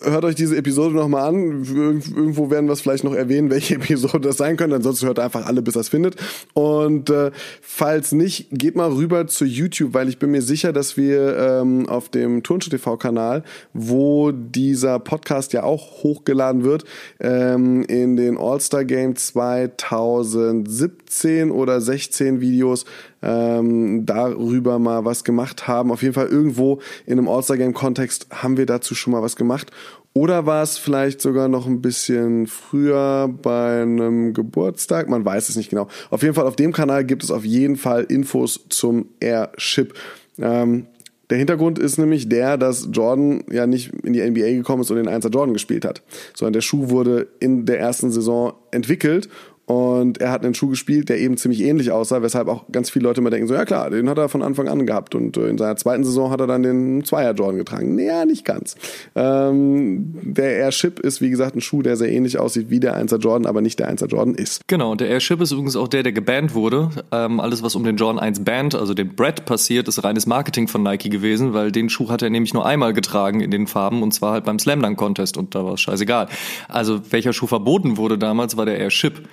hört 0.01 0.25
euch 0.25 0.35
diese 0.35 0.57
Episode 0.57 0.95
nochmal 0.95 1.29
an. 1.29 1.63
Irgendwo 1.63 2.51
werden 2.51 2.65
wir 2.65 2.73
es 2.73 2.81
vielleicht 2.81 3.05
noch 3.05 3.13
erwähnen, 3.13 3.49
welche 3.49 3.75
Episode 3.75 4.19
das 4.19 4.35
sein 4.35 4.57
könnte. 4.57 4.75
Ansonsten 4.75 5.07
hört 5.07 5.17
einfach 5.17 5.45
alle, 5.45 5.61
bis 5.61 5.75
das 5.75 5.87
findet. 5.87 6.17
Und 6.53 7.09
äh, 7.09 7.31
falls 7.61 8.11
nicht, 8.11 8.47
geht 8.51 8.75
mal 8.75 8.91
rüber 8.91 9.27
zu 9.27 9.45
YouTube, 9.45 9.93
weil 9.93 10.09
ich 10.09 10.19
bin 10.19 10.31
mir 10.31 10.41
sicher, 10.41 10.73
dass 10.73 10.97
wir 10.97 11.37
ähm, 11.37 11.87
auf 11.87 12.09
dem 12.09 12.43
Turnschuh 12.43 12.69
TV-Kanal, 12.69 13.43
wo 13.71 14.33
dieser 14.33 14.99
Podcast 14.99 15.53
ja 15.53 15.63
auch 15.63 16.03
hochgeladen 16.03 16.65
wird, 16.65 16.83
ähm, 17.21 17.83
in 17.83 18.17
den 18.17 18.37
All-Star 18.37 18.83
Game 18.83 19.15
2017 19.15 21.49
oder 21.49 21.79
16 21.79 22.41
Videos 22.41 22.83
ähm, 23.25 24.05
darüber 24.05 24.79
mal 24.79 25.03
was 25.03 25.23
gemacht 25.23 25.67
haben. 25.67 25.91
Auf 25.91 26.03
jeden 26.03 26.13
Fall 26.13 26.27
irgendwo 26.27 26.79
in 27.05 27.13
einem 27.13 27.27
All-Star-Game-Kontext 27.27 28.27
haben 28.31 28.57
wir 28.57 28.65
dazu 28.65 28.95
schon 28.95 29.11
mal 29.11 29.21
was 29.21 29.35
gemacht. 29.35 29.71
Oder 30.13 30.45
war 30.45 30.63
es 30.63 30.77
vielleicht 30.77 31.19
sogar 31.19 31.49
noch 31.49 31.67
ein 31.67 31.81
bisschen 31.81 32.47
früher 32.47 33.27
bei 33.41 33.81
einem 33.81 34.33
Geburtstag? 34.33 35.09
Man 35.09 35.25
weiß 35.25 35.49
es 35.49 35.57
nicht 35.57 35.69
genau. 35.69 35.89
Auf 36.09 36.21
jeden 36.21 36.35
Fall 36.35 36.47
auf 36.47 36.55
dem 36.55 36.71
Kanal 36.71 37.03
gibt 37.03 37.23
es 37.23 37.31
auf 37.31 37.43
jeden 37.43 37.75
Fall 37.75 38.03
Infos 38.03 38.61
zum 38.69 39.09
Airship. 39.19 39.93
Ähm, 40.37 40.85
der 41.29 41.39
Hintergrund 41.39 41.79
ist 41.79 41.97
nämlich 41.97 42.29
der, 42.29 42.57
dass 42.57 42.87
Jordan 42.91 43.43
ja 43.51 43.65
nicht 43.65 43.91
in 44.05 44.13
die 44.13 44.21
NBA 44.21 44.51
gekommen 44.51 44.83
ist 44.83 44.91
und 44.91 44.97
den 44.97 45.09
1er 45.09 45.31
Jordan 45.31 45.53
gespielt 45.53 45.83
hat, 45.83 46.01
sondern 46.35 46.53
der 46.53 46.61
Schuh 46.61 46.89
wurde 46.89 47.27
in 47.39 47.65
der 47.65 47.79
ersten 47.79 48.11
Saison 48.11 48.53
entwickelt 48.71 49.27
und 49.65 50.19
er 50.19 50.31
hat 50.31 50.45
einen 50.45 50.53
Schuh 50.53 50.69
gespielt, 50.69 51.09
der 51.09 51.19
eben 51.19 51.37
ziemlich 51.37 51.61
ähnlich 51.61 51.91
aussah, 51.91 52.21
weshalb 52.21 52.47
auch 52.47 52.65
ganz 52.71 52.91
viele 52.91 53.03
Leute 53.05 53.21
immer 53.21 53.31
denken, 53.31 53.47
so 53.47 53.55
ja 53.55 53.65
klar, 53.65 53.89
den 53.89 54.07
hat 54.09 54.17
er 54.19 54.29
von 54.29 54.43
Anfang 54.43 54.67
an 54.67 54.85
gehabt. 54.85 55.15
Und 55.15 55.37
äh, 55.37 55.47
in 55.47 55.57
seiner 55.57 55.75
zweiten 55.75 56.03
Saison 56.03 56.29
hat 56.29 56.39
er 56.39 56.45
dann 56.45 56.61
den 56.61 57.03
Zweier 57.03 57.33
Jordan 57.33 57.57
getragen. 57.57 57.95
Naja, 57.95 58.25
nicht 58.25 58.45
ganz. 58.45 58.75
Ähm, 59.15 60.13
der 60.21 60.57
Airship 60.57 60.99
ist, 60.99 61.19
wie 61.19 61.31
gesagt, 61.31 61.55
ein 61.55 61.61
Schuh, 61.61 61.81
der 61.81 61.97
sehr 61.97 62.11
ähnlich 62.11 62.37
aussieht 62.37 62.69
wie 62.69 62.79
der 62.79 62.95
1er 62.95 63.17
Jordan, 63.17 63.47
aber 63.47 63.61
nicht 63.61 63.79
der 63.79 63.91
1er 63.91 64.05
Jordan 64.05 64.35
ist. 64.35 64.67
Genau, 64.67 64.93
der 64.93 65.07
Airship 65.09 65.41
ist 65.41 65.51
übrigens 65.51 65.75
auch 65.75 65.87
der, 65.87 66.03
der 66.03 66.11
gebannt 66.11 66.53
wurde. 66.53 66.89
Ähm, 67.11 67.39
alles, 67.39 67.63
was 67.63 67.75
um 67.75 67.83
den 67.83 67.97
Jordan 67.97 68.19
1 68.19 68.43
Band, 68.43 68.75
also 68.75 68.93
den 68.93 69.15
Brett 69.15 69.45
passiert, 69.45 69.87
ist 69.87 70.03
reines 70.03 70.27
Marketing 70.27 70.67
von 70.67 70.83
Nike 70.83 71.09
gewesen, 71.09 71.53
weil 71.53 71.71
den 71.71 71.89
Schuh 71.89 72.09
hat 72.09 72.21
er 72.21 72.29
nämlich 72.29 72.53
nur 72.53 72.67
einmal 72.67 72.93
getragen 72.93 73.41
in 73.41 73.49
den 73.49 73.65
Farben 73.65 74.03
und 74.03 74.13
zwar 74.13 74.33
halt 74.33 74.45
beim 74.45 74.59
Slam 74.59 74.83
Dunk 74.83 74.97
Contest 74.97 75.37
und 75.37 75.55
da 75.55 75.65
war 75.65 75.73
es 75.73 75.81
scheißegal. 75.81 76.27
Also 76.67 77.01
welcher 77.09 77.33
Schuh 77.33 77.47
verboten 77.47 77.97
wurde 77.97 78.19
damals, 78.19 78.57
war 78.57 78.67
der 78.67 78.77
Airship 78.77 79.27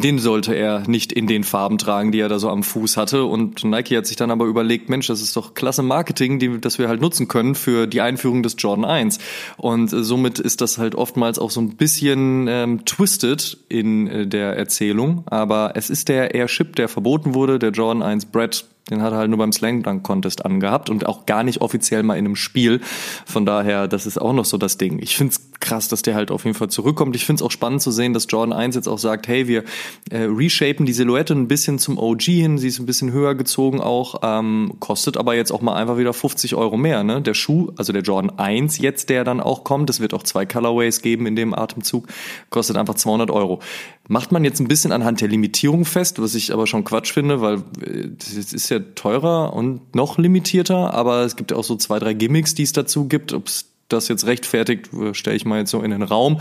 den, 0.00 0.18
sollte 0.18 0.54
er 0.54 0.88
nicht 0.88 1.12
in 1.12 1.26
den 1.26 1.44
Farben 1.44 1.78
tragen, 1.78 2.12
die 2.12 2.20
er 2.20 2.28
da 2.28 2.38
so 2.38 2.48
am 2.48 2.62
Fuß 2.62 2.96
hatte. 2.96 3.24
Und 3.24 3.64
Nike 3.64 3.96
hat 3.96 4.06
sich 4.06 4.16
dann 4.16 4.30
aber 4.30 4.46
überlegt, 4.46 4.88
Mensch, 4.88 5.06
das 5.06 5.20
ist 5.20 5.36
doch 5.36 5.54
klasse 5.54 5.82
Marketing, 5.82 6.38
die, 6.38 6.60
das 6.60 6.78
wir 6.78 6.88
halt 6.88 7.00
nutzen 7.00 7.28
können 7.28 7.54
für 7.54 7.86
die 7.86 8.00
Einführung 8.00 8.42
des 8.42 8.56
Jordan 8.58 8.84
1. 8.84 9.18
Und 9.56 9.92
äh, 9.92 10.02
somit 10.02 10.38
ist 10.38 10.60
das 10.60 10.78
halt 10.78 10.94
oftmals 10.94 11.38
auch 11.38 11.50
so 11.50 11.60
ein 11.60 11.76
bisschen 11.76 12.46
ähm, 12.48 12.84
twisted 12.84 13.58
in 13.68 14.06
äh, 14.06 14.26
der 14.26 14.56
Erzählung. 14.56 15.24
Aber 15.26 15.72
es 15.74 15.90
ist 15.90 16.08
der 16.08 16.34
Airship, 16.34 16.76
der 16.76 16.88
verboten 16.88 17.34
wurde, 17.34 17.58
der 17.58 17.70
Jordan 17.70 18.02
1 18.02 18.26
Brett 18.26 18.66
den 18.90 19.00
hat 19.00 19.12
er 19.12 19.18
halt 19.18 19.30
nur 19.30 19.38
beim 19.38 19.52
Slam 19.52 19.82
Dunk 19.82 20.02
Contest 20.02 20.44
angehabt 20.44 20.90
und 20.90 21.06
auch 21.06 21.24
gar 21.24 21.42
nicht 21.42 21.62
offiziell 21.62 22.02
mal 22.02 22.18
in 22.18 22.26
einem 22.26 22.36
Spiel. 22.36 22.80
Von 23.24 23.46
daher, 23.46 23.88
das 23.88 24.04
ist 24.04 24.20
auch 24.20 24.34
noch 24.34 24.44
so 24.44 24.58
das 24.58 24.76
Ding. 24.76 24.98
Ich 25.00 25.16
find's 25.16 25.40
krass, 25.60 25.88
dass 25.88 26.02
der 26.02 26.14
halt 26.14 26.30
auf 26.30 26.44
jeden 26.44 26.56
Fall 26.56 26.68
zurückkommt. 26.68 27.16
Ich 27.16 27.24
find's 27.24 27.40
auch 27.40 27.50
spannend 27.50 27.80
zu 27.80 27.90
sehen, 27.90 28.12
dass 28.12 28.26
Jordan 28.28 28.52
1 28.52 28.74
jetzt 28.74 28.86
auch 28.86 28.98
sagt, 28.98 29.26
hey, 29.26 29.48
wir 29.48 29.64
äh, 30.10 30.24
reshapen 30.24 30.84
die 30.84 30.92
Silhouette 30.92 31.32
ein 31.32 31.48
bisschen 31.48 31.78
zum 31.78 31.96
OG 31.96 32.22
hin. 32.22 32.58
Sie 32.58 32.68
ist 32.68 32.78
ein 32.78 32.84
bisschen 32.84 33.12
höher 33.12 33.34
gezogen 33.34 33.80
auch, 33.80 34.20
ähm, 34.22 34.74
kostet 34.80 35.16
aber 35.16 35.34
jetzt 35.34 35.50
auch 35.50 35.62
mal 35.62 35.74
einfach 35.74 35.96
wieder 35.96 36.12
50 36.12 36.54
Euro 36.54 36.76
mehr. 36.76 37.02
Ne? 37.02 37.22
Der 37.22 37.32
Schuh, 37.32 37.72
also 37.76 37.94
der 37.94 38.02
Jordan 38.02 38.38
1 38.38 38.78
jetzt, 38.78 39.08
der 39.08 39.24
dann 39.24 39.40
auch 39.40 39.64
kommt, 39.64 39.88
es 39.88 40.00
wird 40.00 40.12
auch 40.12 40.22
zwei 40.22 40.44
Colorways 40.44 41.00
geben 41.00 41.26
in 41.26 41.36
dem 41.36 41.54
Atemzug, 41.54 42.06
kostet 42.50 42.76
einfach 42.76 42.94
200 42.94 43.30
Euro. 43.30 43.60
Macht 44.06 44.32
man 44.32 44.44
jetzt 44.44 44.60
ein 44.60 44.68
bisschen 44.68 44.92
anhand 44.92 45.22
der 45.22 45.28
Limitierung 45.28 45.86
fest, 45.86 46.20
was 46.20 46.34
ich 46.34 46.52
aber 46.52 46.66
schon 46.66 46.84
Quatsch 46.84 47.12
finde, 47.12 47.40
weil 47.40 47.58
äh, 47.80 48.08
das 48.18 48.52
ist 48.52 48.68
ja 48.68 48.80
teurer 48.94 49.54
und 49.54 49.94
noch 49.94 50.18
limitierter, 50.18 50.92
aber 50.92 51.22
es 51.22 51.36
gibt 51.36 51.52
auch 51.52 51.64
so 51.64 51.76
zwei, 51.76 51.98
drei 51.98 52.12
Gimmicks, 52.12 52.54
die 52.54 52.64
es 52.64 52.72
dazu 52.72 53.08
gibt. 53.08 53.32
Ob 53.32 53.46
es 53.46 53.70
das 53.88 54.08
jetzt 54.08 54.26
rechtfertigt, 54.26 54.92
äh, 54.92 55.14
stelle 55.14 55.36
ich 55.36 55.44
mal 55.44 55.60
jetzt 55.60 55.70
so 55.70 55.80
in 55.80 55.90
den 55.90 56.02
Raum. 56.02 56.40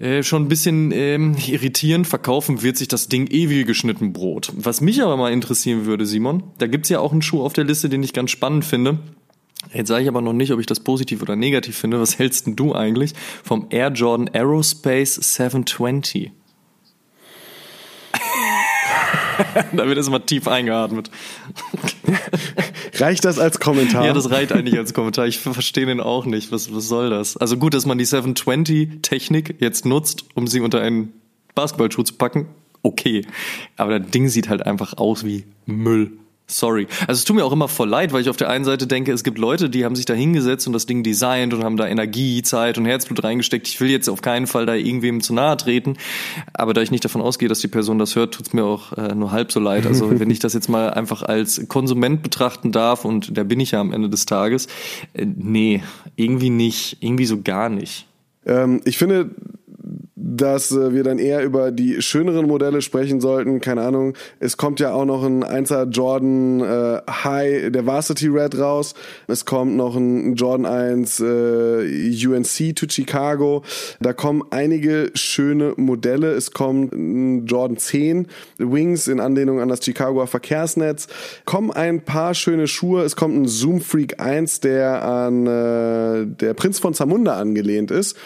Äh, 0.00 0.24
schon 0.24 0.42
ein 0.42 0.48
bisschen 0.48 0.90
ähm, 0.90 1.36
irritierend. 1.46 2.08
Verkaufen 2.08 2.62
wird 2.62 2.76
sich 2.76 2.88
das 2.88 3.08
Ding 3.08 3.28
ewig 3.28 3.66
geschnitten 3.66 4.12
Brot. 4.12 4.52
Was 4.56 4.80
mich 4.80 5.00
aber 5.00 5.16
mal 5.16 5.32
interessieren 5.32 5.86
würde, 5.86 6.06
Simon, 6.06 6.42
da 6.58 6.66
gibt's 6.66 6.88
ja 6.88 6.98
auch 6.98 7.12
einen 7.12 7.22
Schuh 7.22 7.42
auf 7.42 7.52
der 7.52 7.64
Liste, 7.64 7.88
den 7.88 8.02
ich 8.02 8.12
ganz 8.12 8.32
spannend 8.32 8.64
finde. 8.64 8.98
Jetzt 9.72 9.88
sage 9.88 10.02
ich 10.02 10.08
aber 10.08 10.20
noch 10.20 10.32
nicht, 10.32 10.50
ob 10.52 10.58
ich 10.58 10.66
das 10.66 10.80
positiv 10.80 11.22
oder 11.22 11.36
negativ 11.36 11.76
finde. 11.76 12.00
Was 12.00 12.18
hältst 12.18 12.46
denn 12.46 12.56
du 12.56 12.74
eigentlich 12.74 13.12
vom 13.44 13.66
Air 13.70 13.92
Jordan 13.92 14.28
Aerospace 14.34 15.14
720? 15.14 16.32
da 19.72 19.86
wird 19.86 19.96
erstmal 19.96 20.20
tief 20.20 20.48
eingeatmet. 20.48 21.10
reicht 22.94 23.24
das 23.24 23.38
als 23.38 23.60
Kommentar? 23.60 24.06
Ja, 24.06 24.12
das 24.12 24.30
reicht 24.30 24.52
eigentlich 24.52 24.78
als 24.78 24.94
Kommentar. 24.94 25.26
Ich 25.26 25.38
verstehe 25.38 25.86
den 25.86 26.00
auch 26.00 26.26
nicht. 26.26 26.52
Was, 26.52 26.74
was 26.74 26.88
soll 26.88 27.10
das? 27.10 27.36
Also 27.36 27.56
gut, 27.56 27.74
dass 27.74 27.86
man 27.86 27.98
die 27.98 28.06
720-Technik 28.06 29.56
jetzt 29.60 29.86
nutzt, 29.86 30.24
um 30.34 30.46
sie 30.46 30.60
unter 30.60 30.80
einen 30.80 31.12
Basketballschuh 31.54 32.02
zu 32.02 32.14
packen. 32.14 32.46
okay. 32.82 33.26
Aber 33.76 33.98
das 33.98 34.10
Ding 34.10 34.28
sieht 34.28 34.48
halt 34.48 34.66
einfach 34.66 34.94
aus 34.98 35.24
wie 35.24 35.44
Müll. 35.66 36.12
Sorry. 36.46 36.86
Also 37.06 37.20
es 37.20 37.24
tut 37.24 37.36
mir 37.36 37.44
auch 37.44 37.52
immer 37.52 37.68
voll 37.68 37.88
leid, 37.88 38.12
weil 38.12 38.20
ich 38.20 38.28
auf 38.28 38.36
der 38.36 38.50
einen 38.50 38.64
Seite 38.64 38.86
denke, 38.86 39.12
es 39.12 39.24
gibt 39.24 39.38
Leute, 39.38 39.70
die 39.70 39.84
haben 39.84 39.96
sich 39.96 40.04
da 40.04 40.14
hingesetzt 40.14 40.66
und 40.66 40.72
das 40.72 40.86
Ding 40.86 41.02
designt 41.02 41.54
und 41.54 41.64
haben 41.64 41.76
da 41.76 41.86
Energie, 41.86 42.42
Zeit 42.42 42.76
und 42.78 42.84
Herzblut 42.84 43.24
reingesteckt. 43.24 43.68
Ich 43.68 43.80
will 43.80 43.88
jetzt 43.88 44.08
auf 44.08 44.20
keinen 44.20 44.46
Fall 44.46 44.66
da 44.66 44.74
irgendwem 44.74 45.22
zu 45.22 45.32
nahe 45.32 45.56
treten. 45.56 45.96
Aber 46.52 46.74
da 46.74 46.82
ich 46.82 46.90
nicht 46.90 47.04
davon 47.04 47.22
ausgehe, 47.22 47.48
dass 47.48 47.60
die 47.60 47.68
Person 47.68 47.98
das 47.98 48.16
hört, 48.16 48.34
tut's 48.34 48.52
mir 48.52 48.64
auch 48.64 48.92
äh, 48.92 49.14
nur 49.14 49.32
halb 49.32 49.50
so 49.52 49.60
leid. 49.60 49.86
Also 49.86 50.10
wenn 50.20 50.30
ich 50.30 50.40
das 50.40 50.52
jetzt 50.52 50.68
mal 50.68 50.90
einfach 50.90 51.22
als 51.22 51.68
Konsument 51.68 52.22
betrachten 52.22 52.72
darf, 52.72 53.04
und 53.04 53.36
da 53.36 53.44
bin 53.44 53.60
ich 53.60 53.70
ja 53.70 53.80
am 53.80 53.92
Ende 53.92 54.10
des 54.10 54.26
Tages, 54.26 54.66
äh, 55.14 55.24
nee, 55.24 55.82
irgendwie 56.16 56.50
nicht. 56.50 56.98
Irgendwie 57.00 57.26
so 57.26 57.40
gar 57.40 57.68
nicht. 57.68 58.06
Ähm, 58.44 58.80
ich 58.84 58.98
finde, 58.98 59.30
dass 60.36 60.72
äh, 60.72 60.92
wir 60.94 61.04
dann 61.04 61.18
eher 61.18 61.44
über 61.44 61.70
die 61.70 62.00
schöneren 62.00 62.46
Modelle 62.46 62.82
sprechen 62.82 63.20
sollten. 63.20 63.60
Keine 63.60 63.82
Ahnung. 63.82 64.14
Es 64.40 64.56
kommt 64.56 64.80
ja 64.80 64.92
auch 64.92 65.04
noch 65.04 65.22
ein 65.24 65.44
1er 65.44 65.90
Jordan 65.90 66.60
äh, 66.60 67.00
High, 67.10 67.70
der 67.72 67.86
Varsity 67.86 68.28
Red 68.28 68.58
raus. 68.58 68.94
Es 69.26 69.44
kommt 69.44 69.76
noch 69.76 69.96
ein 69.96 70.34
Jordan 70.34 70.66
1 70.66 71.20
äh, 71.20 72.26
UNC 72.26 72.76
to 72.76 72.86
Chicago. 72.88 73.62
Da 74.00 74.12
kommen 74.12 74.42
einige 74.50 75.10
schöne 75.14 75.74
Modelle. 75.76 76.32
Es 76.32 76.52
kommt 76.52 76.92
ein 76.92 77.46
Jordan 77.46 77.76
10 77.76 78.28
Wings 78.58 79.08
in 79.08 79.20
Anlehnung 79.20 79.60
an 79.60 79.68
das 79.68 79.84
Chicagoer 79.84 80.26
Verkehrsnetz. 80.26 81.08
Kommen 81.44 81.70
ein 81.70 82.02
paar 82.02 82.34
schöne 82.34 82.68
Schuhe. 82.68 83.02
Es 83.02 83.16
kommt 83.16 83.36
ein 83.36 83.46
Zoom 83.46 83.80
Freak 83.80 84.20
1, 84.20 84.60
der 84.60 85.02
an 85.04 85.46
äh, 85.46 86.26
der 86.26 86.54
Prinz 86.54 86.78
von 86.78 86.94
Zamunda 86.94 87.38
angelehnt 87.38 87.90
ist 87.90 88.16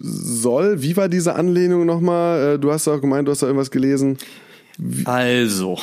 soll. 0.00 0.82
Wie 0.82 0.96
war 0.96 1.08
diese 1.08 1.34
Anlehnung 1.34 1.86
nochmal? 1.86 2.54
Äh, 2.54 2.58
du 2.58 2.72
hast 2.72 2.88
auch 2.88 3.00
gemeint, 3.00 3.28
du 3.28 3.32
hast 3.32 3.42
da 3.42 3.46
irgendwas 3.46 3.70
gelesen. 3.70 4.18
Wie 4.78 5.04
also, 5.04 5.78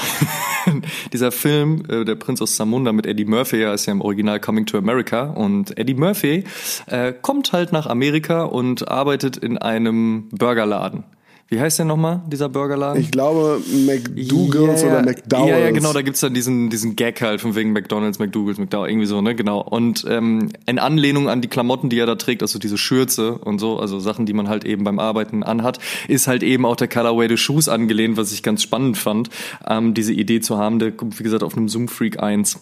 dieser 1.13 1.31
Film, 1.31 1.83
äh, 1.87 2.03
Der 2.03 2.15
Prinz 2.15 2.41
aus 2.41 2.55
Zamunda 2.55 2.91
mit 2.91 3.05
Eddie 3.05 3.25
Murphy, 3.25 3.61
er 3.61 3.73
ist 3.73 3.85
ja 3.85 3.93
im 3.93 4.01
Original 4.01 4.39
Coming 4.39 4.65
to 4.65 4.77
America 4.77 5.25
und 5.25 5.77
Eddie 5.77 5.93
Murphy 5.93 6.45
äh, 6.87 7.13
kommt 7.13 7.53
halt 7.53 7.71
nach 7.71 7.85
Amerika 7.85 8.43
und 8.43 8.87
arbeitet 8.87 9.37
in 9.37 9.59
einem 9.59 10.29
Burgerladen. 10.29 11.03
Wie 11.49 11.61
heißt 11.61 11.79
der 11.79 11.85
nochmal, 11.85 12.21
dieser 12.27 12.49
Burgerladen? 12.49 13.01
Ich 13.01 13.09
glaube 13.09 13.61
McDougal's 13.85 14.83
yeah, 14.83 14.91
oder 14.91 15.01
McDowell's. 15.01 15.49
Ja, 15.49 15.57
ja, 15.57 15.71
genau, 15.71 15.93
da 15.93 16.01
gibt's 16.01 16.19
dann 16.19 16.33
diesen, 16.33 16.69
diesen 16.69 16.97
Gag 16.97 17.21
halt 17.21 17.39
von 17.39 17.55
wegen 17.55 17.71
McDonalds, 17.71 18.19
McDougal's, 18.19 18.57
McDowell, 18.57 18.89
irgendwie 18.89 19.05
so, 19.07 19.21
ne, 19.21 19.33
genau. 19.33 19.61
Und 19.61 20.05
ähm, 20.09 20.49
in 20.65 20.77
Anlehnung 20.77 21.29
an 21.29 21.39
die 21.39 21.47
Klamotten, 21.47 21.89
die 21.89 21.99
er 21.99 22.05
da 22.05 22.15
trägt, 22.15 22.41
also 22.41 22.59
diese 22.59 22.77
Schürze 22.77 23.37
und 23.37 23.59
so, 23.59 23.79
also 23.79 23.99
Sachen, 23.99 24.25
die 24.25 24.33
man 24.33 24.49
halt 24.49 24.65
eben 24.65 24.83
beim 24.83 24.99
Arbeiten 24.99 25.41
anhat, 25.43 25.79
ist 26.09 26.27
halt 26.27 26.43
eben 26.43 26.65
auch 26.65 26.75
der 26.75 26.89
Colorway 26.89 27.29
des 27.29 27.39
Schuhs 27.39 27.69
angelehnt, 27.69 28.17
was 28.17 28.33
ich 28.33 28.43
ganz 28.43 28.61
spannend 28.61 28.97
fand, 28.97 29.29
ähm, 29.65 29.93
diese 29.93 30.11
Idee 30.11 30.41
zu 30.41 30.57
haben. 30.57 30.79
Der 30.79 30.91
kommt, 30.91 31.17
wie 31.17 31.23
gesagt, 31.23 31.43
auf 31.43 31.55
einem 31.55 31.69
Zoom 31.69 31.87
Freak 31.87 32.21
1. 32.21 32.59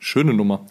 Schöne 0.00 0.34
Nummer. 0.34 0.66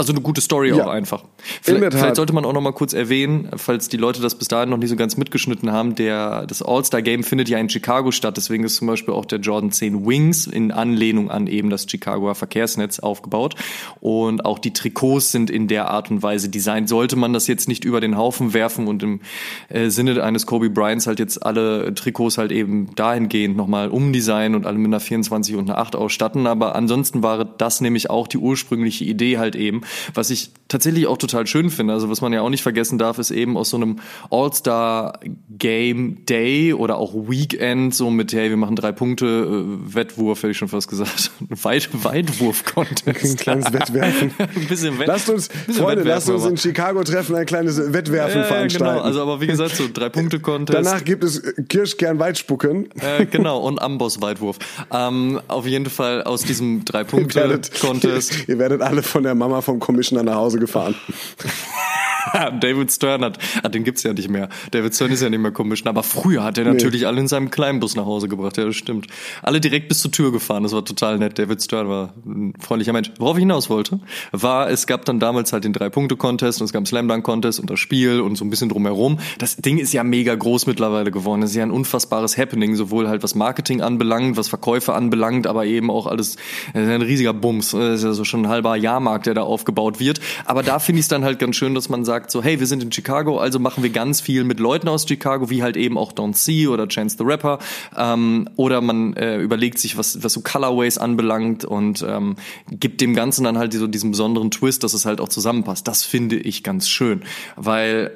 Also 0.00 0.14
eine 0.14 0.22
gute 0.22 0.40
Story 0.40 0.70
ja. 0.70 0.82
auch 0.82 0.88
einfach. 0.88 1.24
Vielleicht, 1.60 1.92
vielleicht, 1.92 2.16
sollte 2.16 2.32
man 2.32 2.46
auch 2.46 2.54
noch 2.54 2.62
mal 2.62 2.72
kurz 2.72 2.94
erwähnen, 2.94 3.50
falls 3.56 3.90
die 3.90 3.98
Leute 3.98 4.22
das 4.22 4.34
bis 4.34 4.48
dahin 4.48 4.70
noch 4.70 4.78
nicht 4.78 4.88
so 4.88 4.96
ganz 4.96 5.18
mitgeschnitten 5.18 5.72
haben, 5.72 5.94
der, 5.94 6.46
das 6.46 6.62
All-Star-Game 6.62 7.22
findet 7.22 7.50
ja 7.50 7.58
in 7.58 7.68
Chicago 7.68 8.10
statt, 8.10 8.38
deswegen 8.38 8.64
ist 8.64 8.76
zum 8.76 8.86
Beispiel 8.86 9.12
auch 9.12 9.26
der 9.26 9.40
Jordan 9.40 9.72
10 9.72 10.06
Wings 10.06 10.46
in 10.46 10.72
Anlehnung 10.72 11.30
an 11.30 11.46
eben 11.46 11.68
das 11.68 11.84
Chicagoer 11.86 12.34
Verkehrsnetz 12.34 12.98
aufgebaut 12.98 13.56
und 14.00 14.46
auch 14.46 14.58
die 14.58 14.72
Trikots 14.72 15.32
sind 15.32 15.50
in 15.50 15.68
der 15.68 15.90
Art 15.90 16.10
und 16.10 16.22
Weise 16.22 16.48
designt. 16.48 16.88
Sollte 16.88 17.16
man 17.16 17.34
das 17.34 17.46
jetzt 17.46 17.68
nicht 17.68 17.84
über 17.84 18.00
den 18.00 18.16
Haufen 18.16 18.54
werfen 18.54 18.86
und 18.86 19.02
im 19.02 19.20
äh, 19.68 19.90
Sinne 19.90 20.22
eines 20.22 20.46
Kobe 20.46 20.70
Bryants 20.70 21.06
halt 21.06 21.18
jetzt 21.18 21.44
alle 21.44 21.92
Trikots 21.92 22.38
halt 22.38 22.52
eben 22.52 22.94
dahingehend 22.94 23.54
nochmal 23.54 23.90
umdesignen 23.90 24.54
und 24.54 24.64
alle 24.64 24.78
mit 24.78 24.86
einer 24.86 25.00
24 25.00 25.56
und 25.56 25.68
einer 25.68 25.78
8 25.78 25.94
ausstatten, 25.94 26.46
aber 26.46 26.74
ansonsten 26.74 27.22
war 27.22 27.44
das 27.44 27.82
nämlich 27.82 28.08
auch 28.08 28.28
die 28.28 28.38
ursprüngliche 28.38 29.04
Idee 29.04 29.36
halt 29.36 29.56
eben, 29.56 29.82
was 30.14 30.30
ich 30.30 30.50
tatsächlich 30.68 31.06
auch 31.06 31.18
total 31.18 31.46
schön 31.46 31.70
finde. 31.70 31.92
Also 31.92 32.08
was 32.08 32.20
man 32.20 32.32
ja 32.32 32.42
auch 32.42 32.48
nicht 32.48 32.62
vergessen 32.62 32.98
darf, 32.98 33.18
ist 33.18 33.30
eben 33.30 33.56
aus 33.56 33.70
so 33.70 33.76
einem 33.76 33.96
All-Star 34.30 35.18
Game 35.50 36.24
Day 36.26 36.72
oder 36.72 36.96
auch 36.96 37.14
Weekend 37.14 37.94
so 37.94 38.10
mit, 38.10 38.32
hey, 38.32 38.50
wir 38.50 38.56
machen 38.56 38.76
drei 38.76 38.92
Punkte 38.92 39.26
äh, 39.26 39.94
Wettwurf, 39.94 40.38
hätte 40.38 40.52
ich 40.52 40.58
schon 40.58 40.68
fast 40.68 40.88
gesagt. 40.88 41.30
Weit, 41.48 41.88
Weitwurf-Contest. 41.92 43.06
Ein 43.06 43.36
kleines 43.36 43.72
Wettwerfen. 43.72 44.32
ein 44.38 44.66
bisschen 44.66 44.98
Wett 44.98 45.08
lasst 45.08 45.28
uns, 45.28 45.48
Freunde, 45.76 46.04
lasst 46.04 46.30
uns 46.30 46.44
in 46.46 46.56
Chicago 46.56 47.02
treffen, 47.02 47.34
ein 47.34 47.46
kleines 47.46 47.92
Wettwerfen 47.92 48.40
ja, 48.40 48.46
veranstalten. 48.46 48.94
Genau, 48.94 49.04
also 49.04 49.22
aber 49.22 49.40
wie 49.40 49.46
gesagt, 49.46 49.76
so 49.76 49.84
drei 49.92 50.08
Punkte 50.08 50.40
Contest. 50.40 50.78
Danach 50.78 51.04
gibt 51.04 51.24
es 51.24 51.42
Kirschkern-Weitspucken. 51.68 52.88
Äh, 53.00 53.26
genau, 53.26 53.58
und 53.58 53.80
Amboss-Weitwurf. 53.80 54.58
Ähm, 54.92 55.40
auf 55.48 55.66
jeden 55.66 55.86
Fall 55.86 56.22
aus 56.22 56.42
diesem 56.42 56.84
drei 56.84 57.04
Punkte 57.04 57.60
Contest. 57.80 58.44
Ihr 58.48 58.58
werdet 58.58 58.82
alle 58.82 59.02
von 59.02 59.22
der 59.22 59.34
Mama 59.34 59.60
vom 59.60 59.79
Commissioner 59.80 60.22
nach 60.22 60.36
Hause 60.36 60.58
gefahren. 60.58 60.94
David 62.60 62.92
Stern 62.92 63.24
hat, 63.24 63.38
ah, 63.62 63.68
den 63.68 63.84
gibt's 63.84 64.02
ja 64.02 64.12
nicht 64.12 64.28
mehr. 64.28 64.48
David 64.70 64.94
Stern 64.94 65.10
ist 65.10 65.22
ja 65.22 65.30
nicht 65.30 65.40
mehr 65.40 65.52
Commissioner, 65.52 65.90
aber 65.90 66.02
früher 66.02 66.44
hat 66.44 66.58
er 66.58 66.64
natürlich 66.64 67.02
nee. 67.02 67.06
alle 67.06 67.20
in 67.20 67.28
seinem 67.28 67.50
kleinen 67.50 67.80
Bus 67.80 67.96
nach 67.96 68.06
Hause 68.06 68.28
gebracht. 68.28 68.56
Ja, 68.56 68.64
das 68.64 68.76
stimmt. 68.76 69.06
Alle 69.42 69.60
direkt 69.60 69.88
bis 69.88 70.00
zur 70.00 70.10
Tür 70.10 70.32
gefahren. 70.32 70.62
Das 70.62 70.72
war 70.72 70.84
total 70.84 71.18
nett. 71.18 71.38
David 71.38 71.62
Stern 71.62 71.88
war 71.88 72.14
ein 72.24 72.54
freundlicher 72.58 72.92
Mensch. 72.92 73.10
Worauf 73.18 73.36
ich 73.36 73.42
hinaus 73.42 73.70
wollte, 73.70 74.00
war, 74.32 74.70
es 74.70 74.86
gab 74.86 75.04
dann 75.04 75.20
damals 75.20 75.52
halt 75.52 75.64
den 75.64 75.72
Drei-Punkte-Contest 75.72 76.60
und 76.60 76.66
es 76.66 76.72
gab 76.72 76.80
einen 76.80 76.86
Slam-Dunk-Contest 76.86 77.60
und 77.60 77.70
das 77.70 77.80
Spiel 77.80 78.20
und 78.20 78.36
so 78.36 78.44
ein 78.44 78.50
bisschen 78.50 78.68
drumherum. 78.68 79.18
Das 79.38 79.56
Ding 79.56 79.78
ist 79.78 79.92
ja 79.92 80.04
mega 80.04 80.34
groß 80.34 80.66
mittlerweile 80.66 81.10
geworden. 81.10 81.40
Das 81.40 81.50
ist 81.50 81.56
ja 81.56 81.62
ein 81.62 81.70
unfassbares 81.70 82.36
Happening, 82.38 82.76
sowohl 82.76 83.08
halt 83.08 83.22
was 83.22 83.34
Marketing 83.34 83.80
anbelangt, 83.80 84.36
was 84.36 84.48
Verkäufe 84.48 84.94
anbelangt, 84.94 85.46
aber 85.46 85.66
eben 85.66 85.90
auch 85.90 86.06
alles, 86.06 86.36
das 86.72 86.82
ist 86.82 86.88
ein 86.88 87.02
riesiger 87.02 87.32
Bums. 87.32 87.70
Das 87.70 88.00
ist 88.00 88.04
ja 88.04 88.12
so 88.12 88.24
schon 88.24 88.42
ein 88.42 88.48
halber 88.48 88.76
Jahrmarkt, 88.76 89.26
der 89.26 89.34
da 89.34 89.42
aufgebaut 89.42 90.00
wird. 90.00 90.20
Aber 90.44 90.62
da 90.62 90.78
finde 90.78 91.00
ich 91.00 91.04
es 91.04 91.08
dann 91.08 91.24
halt 91.24 91.38
ganz 91.38 91.56
schön, 91.56 91.74
dass 91.74 91.88
man 91.88 92.04
sagt 92.10 92.32
so, 92.32 92.42
hey, 92.42 92.58
wir 92.58 92.66
sind 92.66 92.82
in 92.82 92.90
Chicago, 92.90 93.38
also 93.38 93.60
machen 93.60 93.84
wir 93.84 93.90
ganz 93.90 94.20
viel 94.20 94.42
mit 94.42 94.58
Leuten 94.58 94.88
aus 94.88 95.06
Chicago, 95.06 95.48
wie 95.48 95.62
halt 95.62 95.76
eben 95.76 95.96
auch 95.96 96.10
Don 96.10 96.34
C 96.34 96.66
oder 96.66 96.88
Chance 96.88 97.16
the 97.16 97.22
Rapper. 97.22 97.60
Ähm, 97.96 98.48
oder 98.56 98.80
man 98.80 99.14
äh, 99.14 99.38
überlegt 99.38 99.78
sich, 99.78 99.96
was, 99.96 100.20
was 100.24 100.32
so 100.32 100.40
Colorways 100.40 100.98
anbelangt 100.98 101.64
und 101.64 102.04
ähm, 102.06 102.34
gibt 102.68 103.00
dem 103.00 103.14
Ganzen 103.14 103.44
dann 103.44 103.58
halt 103.58 103.72
so 103.74 103.86
diesen 103.86 104.10
besonderen 104.10 104.50
Twist, 104.50 104.82
dass 104.82 104.92
es 104.92 105.06
halt 105.06 105.20
auch 105.20 105.28
zusammenpasst. 105.28 105.86
Das 105.86 106.02
finde 106.02 106.36
ich 106.36 106.64
ganz 106.64 106.88
schön, 106.88 107.22
weil 107.54 108.10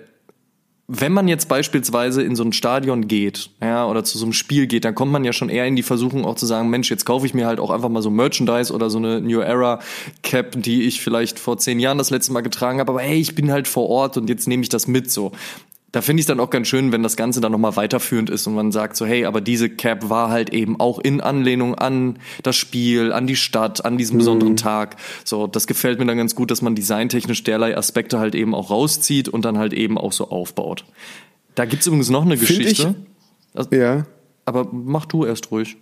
wenn 0.87 1.13
man 1.13 1.29
jetzt 1.29 1.49
beispielsweise 1.49 2.23
in 2.23 2.37
so 2.37 2.45
ein 2.45 2.53
Stadion 2.53 3.09
geht, 3.09 3.49
ja, 3.63 3.87
oder 3.87 4.05
zu 4.05 4.19
so 4.19 4.27
einem 4.27 4.35
Spiel 4.35 4.67
geht, 4.67 4.85
dann 4.85 4.95
kommt 4.95 5.13
man 5.13 5.25
ja 5.25 5.33
schon 5.33 5.49
eher 5.49 5.67
in 5.67 5.77
die 5.77 5.83
Versuchung 5.83 6.27
auch 6.27 6.35
zu 6.35 6.45
sagen, 6.45 6.69
Mensch, 6.69 6.91
jetzt 6.91 7.07
kaufe 7.07 7.25
ich 7.25 7.33
mir 7.33 7.47
halt 7.47 7.59
auch 7.59 7.71
einfach 7.71 7.89
mal 7.89 8.03
so 8.03 8.11
Merchandise 8.11 8.73
oder 8.73 8.91
so 8.91 8.99
eine 8.99 9.21
New 9.21 9.41
Era 9.41 9.81
Cap, 10.23 10.61
die 10.61 10.83
ich 10.83 11.01
vielleicht 11.01 11.39
vor 11.39 11.57
zehn 11.57 11.81
Jahren 11.81 11.97
das 11.97 12.11
letzte 12.11 12.33
Mal 12.33 12.43
getragen 12.43 12.81
habe, 12.81 12.93
aber 12.93 13.01
hey, 13.01 13.19
ich 13.19 13.35
bin 13.35 13.51
halt 13.51 13.67
vor 13.67 13.89
Ort 13.89 14.19
und 14.19 14.29
jetzt 14.29 14.47
nehme 14.47 14.63
ich 14.63 14.69
das 14.69 14.87
mit 14.87 15.11
so 15.11 15.33
da 15.95 16.03
finde 16.03 16.21
ich 16.21 16.25
es 16.25 16.27
dann 16.27 16.41
auch 16.41 16.51
ganz 16.51 16.67
schön, 16.67 16.91
wenn 16.91 17.05
das 17.05 17.15
Ganze 17.15 17.41
dann 17.41 17.53
nochmal 17.53 17.77
weiterführend 17.77 18.29
ist 18.29 18.49
und 18.49 18.55
man 18.55 18.73
sagt 18.73 18.97
so, 18.97 19.07
hey, 19.07 19.27
aber 19.27 19.41
diese 19.41 19.71
Cap 19.71 20.09
war 20.09 20.29
halt 20.29 20.53
eben 20.53 20.81
auch 20.81 20.99
in 20.99 21.21
Anlehnung 21.21 21.77
an 21.77 22.19
das 22.43 22.57
Spiel, 22.57 23.13
an 23.13 23.29
die 23.29 23.37
Stadt, 23.37 23.85
an 23.85 23.97
diesem 23.97 24.17
mhm. 24.17 24.19
besonderen 24.19 24.57
Tag. 24.57 24.97
So, 25.23 25.47
das 25.47 25.69
gefällt 25.69 26.01
mir 26.01 26.07
dann 26.07 26.17
ganz 26.17 26.35
gut, 26.35 26.51
dass 26.51 26.63
man 26.63 26.75
designtechnisch 26.75 27.45
derlei 27.45 27.77
Aspekte 27.77 28.19
halt 28.19 28.35
eben 28.35 28.57
auch 28.57 28.71
rauszieht 28.71 29.29
und 29.29 29.45
dann 29.45 29.57
halt 29.57 29.73
eben 29.73 29.97
auch 29.97 30.11
so 30.11 30.31
aufbaut. 30.31 30.85
Da 31.55 31.65
gibt's 31.65 31.87
übrigens 31.87 32.11
noch 32.11 32.23
eine 32.23 32.39
Find 32.39 32.59
Geschichte. 32.59 32.97
Ich, 33.53 33.57
also, 33.57 33.71
ja. 33.71 34.05
Aber 34.47 34.67
mach 34.73 35.07
du 35.07 35.25
erst 35.25 35.53
ruhig. 35.53 35.77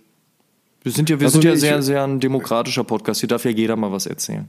Wir 0.83 0.91
sind 0.91 1.09
ja, 1.09 1.19
wir 1.19 1.25
also, 1.25 1.41
sind 1.41 1.49
ja 1.49 1.57
sehr, 1.57 1.81
sehr 1.81 2.03
ein 2.03 2.19
demokratischer 2.19 2.83
Podcast. 2.83 3.21
Hier 3.21 3.29
darf 3.29 3.45
ja 3.45 3.51
jeder 3.51 3.75
mal 3.77 3.91
was 3.91 4.05
erzählen. 4.05 4.47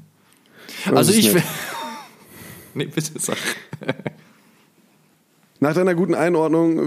Also 0.92 1.14
ich. 1.14 1.34
nee, 2.74 2.84
bitte 2.84 3.18
sag. 3.18 3.38
Nach 5.60 5.72
deiner 5.72 5.94
guten 5.94 6.14
Einordnung, 6.14 6.80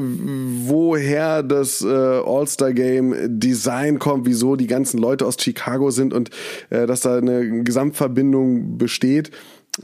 woher 0.68 1.42
das 1.42 1.82
äh, 1.82 1.88
All-Star-Game 1.88 3.40
Design 3.40 3.98
kommt, 3.98 4.26
wieso 4.26 4.56
die 4.56 4.68
ganzen 4.68 5.00
Leute 5.00 5.26
aus 5.26 5.38
Chicago 5.40 5.90
sind 5.90 6.14
und 6.14 6.30
äh, 6.70 6.86
dass 6.86 7.02
da 7.02 7.18
eine 7.18 7.64
Gesamtverbindung 7.64 8.78
besteht, 8.78 9.32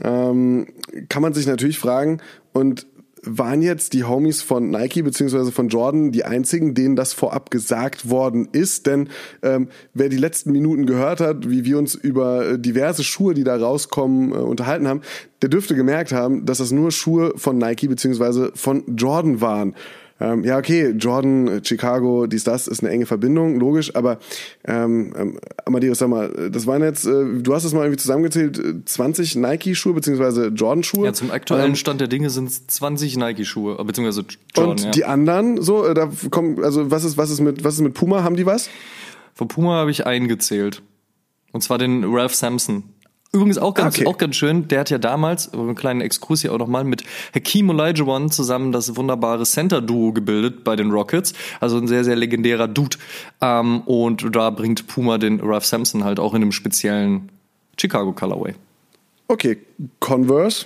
ähm, 0.02 0.66
kann 1.08 1.22
man 1.22 1.34
sich 1.34 1.46
natürlich 1.46 1.78
fragen. 1.78 2.20
Und 2.52 2.86
waren 3.26 3.62
jetzt 3.62 3.92
die 3.92 4.04
Homies 4.04 4.42
von 4.42 4.70
Nike 4.70 5.02
beziehungsweise 5.02 5.52
von 5.52 5.68
Jordan 5.68 6.12
die 6.12 6.24
einzigen, 6.24 6.74
denen 6.74 6.96
das 6.96 7.12
vorab 7.12 7.50
gesagt 7.50 8.10
worden 8.10 8.48
ist. 8.52 8.86
Denn 8.86 9.08
ähm, 9.42 9.68
wer 9.92 10.08
die 10.08 10.16
letzten 10.16 10.52
Minuten 10.52 10.86
gehört 10.86 11.20
hat, 11.20 11.48
wie 11.48 11.64
wir 11.64 11.78
uns 11.78 11.94
über 11.94 12.46
äh, 12.46 12.58
diverse 12.58 13.04
Schuhe, 13.04 13.34
die 13.34 13.44
da 13.44 13.56
rauskommen, 13.56 14.32
äh, 14.32 14.36
unterhalten 14.36 14.88
haben, 14.88 15.02
der 15.42 15.48
dürfte 15.48 15.74
gemerkt 15.74 16.12
haben, 16.12 16.46
dass 16.46 16.58
das 16.58 16.70
nur 16.70 16.90
Schuhe 16.90 17.34
von 17.36 17.58
Nike 17.58 17.88
beziehungsweise 17.88 18.52
von 18.54 18.84
Jordan 18.96 19.40
waren. 19.40 19.74
Ähm, 20.20 20.44
ja, 20.44 20.58
okay, 20.58 20.94
Jordan, 20.96 21.60
Chicago, 21.64 22.26
dies, 22.26 22.44
das 22.44 22.68
ist 22.68 22.84
eine 22.84 22.92
enge 22.92 23.04
Verbindung, 23.04 23.58
logisch, 23.58 23.96
aber 23.96 24.18
ähm, 24.64 25.12
ähm, 25.18 25.38
Amadeus, 25.64 25.98
sag 25.98 26.08
mal, 26.08 26.50
das 26.52 26.68
waren 26.68 26.82
jetzt, 26.82 27.04
äh, 27.04 27.24
du 27.40 27.52
hast 27.52 27.64
es 27.64 27.72
mal 27.72 27.80
irgendwie 27.80 27.98
zusammengezählt, 27.98 28.88
20 28.88 29.34
Nike-Schuhe 29.36 29.92
beziehungsweise 29.92 30.46
Jordan-Schuhe. 30.48 31.06
Ja, 31.06 31.12
zum 31.12 31.32
aktuellen 31.32 31.70
ähm, 31.70 31.76
Stand 31.76 32.00
der 32.00 32.06
Dinge 32.06 32.30
sind 32.30 32.48
es 32.48 32.64
20 32.68 33.16
Nike-Schuhe, 33.16 33.84
beziehungsweise 33.84 34.24
Jordan. 34.54 34.70
Und 34.70 34.84
ja. 34.84 34.90
die 34.92 35.04
anderen, 35.04 35.60
so, 35.60 35.84
äh, 35.84 35.94
da 35.94 36.08
kommen, 36.30 36.62
also 36.62 36.92
was 36.92 37.02
ist, 37.02 37.18
was 37.18 37.30
ist 37.30 37.40
mit, 37.40 37.64
was 37.64 37.74
ist 37.74 37.80
mit 37.80 37.94
Puma? 37.94 38.22
Haben 38.22 38.36
die 38.36 38.46
was? 38.46 38.70
Von 39.34 39.48
Puma 39.48 39.74
habe 39.74 39.90
ich 39.90 40.06
eingezählt. 40.06 40.82
Und 41.50 41.62
zwar 41.62 41.78
den 41.78 42.04
Ralph 42.04 42.34
Sampson. 42.34 42.84
Übrigens 43.34 43.58
auch 43.58 43.74
ganz, 43.74 43.96
okay. 43.96 44.06
auch 44.06 44.16
ganz 44.16 44.36
schön, 44.36 44.68
der 44.68 44.78
hat 44.78 44.90
ja 44.90 44.98
damals, 44.98 45.52
einen 45.52 45.74
kleinen 45.74 46.00
Exkurs 46.00 46.42
hier 46.42 46.52
auch 46.52 46.58
nochmal, 46.58 46.84
mit 46.84 47.02
Hakeem 47.34 47.68
Olajuwon 47.68 48.30
zusammen 48.30 48.70
das 48.70 48.94
wunderbare 48.94 49.42
Center-Duo 49.42 50.12
gebildet 50.12 50.62
bei 50.62 50.76
den 50.76 50.92
Rockets. 50.92 51.32
Also 51.58 51.76
ein 51.76 51.88
sehr, 51.88 52.04
sehr 52.04 52.14
legendärer 52.14 52.68
Dude. 52.68 52.96
Ähm, 53.40 53.80
und 53.80 54.36
da 54.36 54.50
bringt 54.50 54.86
Puma 54.86 55.18
den 55.18 55.40
Ralph 55.40 55.64
Sampson 55.64 56.04
halt 56.04 56.20
auch 56.20 56.32
in 56.34 56.42
einem 56.42 56.52
speziellen 56.52 57.28
Chicago 57.76 58.12
Colorway. 58.12 58.54
Okay, 59.26 59.58
Converse. 59.98 60.64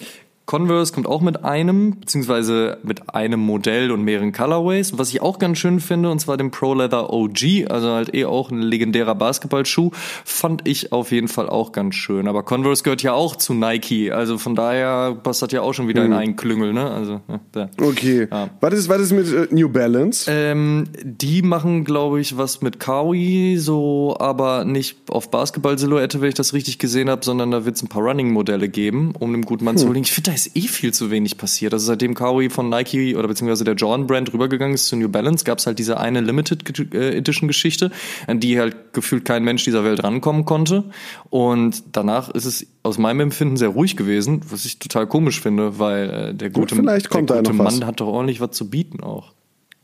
Converse 0.49 0.95
kommt 0.95 1.07
auch 1.07 1.21
mit 1.21 1.45
einem, 1.45 2.01
beziehungsweise 2.01 2.79
mit 2.83 3.15
einem 3.15 3.39
Modell 3.39 3.93
und 3.93 4.03
mehreren 4.03 4.33
Colorways, 4.33 4.97
was 4.97 5.11
ich 5.11 5.21
auch 5.21 5.39
ganz 5.39 5.59
schön 5.59 5.79
finde, 5.79 6.11
und 6.11 6.21
zwar 6.21 6.39
dem 6.39 6.51
Pro 6.51 6.73
Leather 6.73 7.13
OG, 7.13 7.67
also 7.69 7.89
halt 7.91 8.15
eh 8.15 8.25
auch 8.25 8.51
ein 8.51 8.63
legendärer 8.63 9.15
Basketballschuh, 9.15 9.91
fand 10.25 10.67
ich 10.67 10.91
auf 10.91 11.13
jeden 11.13 11.29
Fall 11.29 11.51
auch 11.51 11.73
ganz 11.73 11.97
schön. 11.97 12.27
Aber 12.27 12.45
Converse 12.45 12.83
gehört 12.83 13.03
ja 13.03 13.13
auch 13.13 13.37
zu 13.37 13.53
Nike, 13.53 14.11
also 14.11 14.39
von 14.39 14.55
daher 14.55 15.15
passt 15.23 15.43
das 15.43 15.53
ja 15.53 15.61
auch 15.61 15.75
schon 15.75 15.87
wieder 15.87 16.03
hm. 16.03 16.13
in 16.13 16.19
einen 16.19 16.37
Klüngel, 16.37 16.73
ne? 16.73 16.91
Also, 16.91 17.21
ja, 17.55 17.69
Okay. 17.79 18.27
Ja. 18.31 18.49
Was, 18.63 18.73
ist, 18.73 18.89
was 18.89 19.03
ist 19.03 19.13
mit 19.13 19.31
äh, 19.31 19.55
New 19.55 19.69
Balance? 19.69 20.31
Ähm, 20.33 20.85
die 21.03 21.43
machen, 21.43 21.85
glaube 21.85 22.23
ich, 22.23 22.39
was 22.39 22.63
mit 22.63 22.81
Kawi, 22.81 23.59
so, 23.59 24.17
aber 24.19 24.65
nicht 24.65 24.97
auf 25.11 25.31
Basketball-Silhouette, 25.31 26.23
wenn 26.23 26.31
ich 26.31 26.35
das 26.35 26.55
richtig 26.55 26.79
gesehen 26.79 27.11
habe, 27.11 27.23
sondern 27.23 27.51
da 27.51 27.67
wird 27.67 27.77
es 27.77 27.83
ein 27.83 27.89
paar 27.89 28.03
Running-Modelle 28.03 28.71
geben, 28.71 29.13
um 29.19 29.33
dem 29.33 29.43
guten 29.43 29.67
Mann 29.67 29.75
hm. 29.75 29.79
zu 29.79 29.89
holen. 29.89 29.99
Ich 29.99 30.13
finde, 30.13 30.38
ist 30.47 30.57
eh 30.57 30.68
viel 30.68 30.93
zu 30.93 31.11
wenig 31.11 31.36
passiert. 31.36 31.72
Also 31.72 31.86
seitdem 31.86 32.14
Kaui 32.14 32.51
von 32.51 32.68
Nike 32.68 33.16
oder 33.16 33.28
beziehungsweise 33.28 33.64
der 33.64 33.74
Jordan 33.74 34.07
Brand 34.07 34.32
rübergegangen 34.32 34.74
ist 34.74 34.86
zu 34.86 34.97
New 34.97 35.09
Balance, 35.09 35.45
gab 35.45 35.59
es 35.59 35.66
halt 35.66 35.78
diese 35.78 35.99
eine 35.99 36.20
Limited 36.20 36.95
äh, 36.95 37.16
Edition 37.16 37.49
Geschichte, 37.49 37.91
an 38.26 38.41
die 38.41 38.59
halt 38.59 38.93
gefühlt 38.93 39.24
kein 39.24 39.45
Mensch 39.45 39.64
dieser 39.64 39.84
Welt 39.84 40.03
rankommen 40.03 40.45
konnte. 40.45 40.84
Und 41.30 41.82
danach 41.93 42.30
ist 42.30 42.45
es 42.45 42.66
aus 42.82 42.99
meinem 42.99 43.20
Empfinden 43.20 43.57
sehr 43.57 43.68
ruhig 43.68 43.97
gewesen, 43.97 44.43
was 44.51 44.64
ich 44.64 44.78
total 44.78 45.07
komisch 45.07 45.41
finde, 45.41 45.78
weil 45.78 46.11
äh, 46.11 46.34
der 46.34 46.51
gute, 46.51 46.76
Gut, 46.76 47.28
der 47.30 47.36
gute 47.39 47.53
Mann 47.53 47.84
hat 47.84 48.01
doch 48.01 48.07
ordentlich 48.07 48.41
was 48.41 48.53
zu 48.53 48.70
bieten 48.70 49.01
auch. 49.01 49.32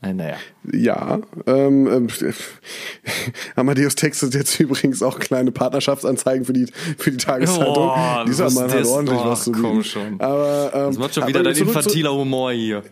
Äh, 0.01 0.13
naja. 0.13 0.35
Ja, 0.71 1.19
ähm, 1.47 1.87
ähm, 1.87 2.07
Amadeus 3.55 3.95
textet 3.95 4.33
jetzt 4.33 4.59
übrigens 4.59 5.01
auch 5.01 5.19
kleine 5.19 5.51
Partnerschaftsanzeigen 5.51 6.45
für 6.45 6.53
die, 6.53 6.67
für 6.97 7.11
die 7.11 7.17
Tageszeitung. 7.17 7.89
Oh, 7.89 8.23
Dieser 8.27 8.51
Mann 8.51 8.71
hat 8.71 8.85
ordentlich 8.85 9.19
oh, 9.19 9.25
was 9.25 9.43
zu. 9.45 9.83
Schon. 9.83 10.19
Aber, 10.19 10.71
ähm, 10.73 10.87
das 10.87 10.97
macht 10.97 11.15
schon 11.15 11.27
wieder 11.27 11.43
dein 11.43 11.55
infantiler 11.55 12.13
Humor 12.13 12.51
hier. 12.51 12.83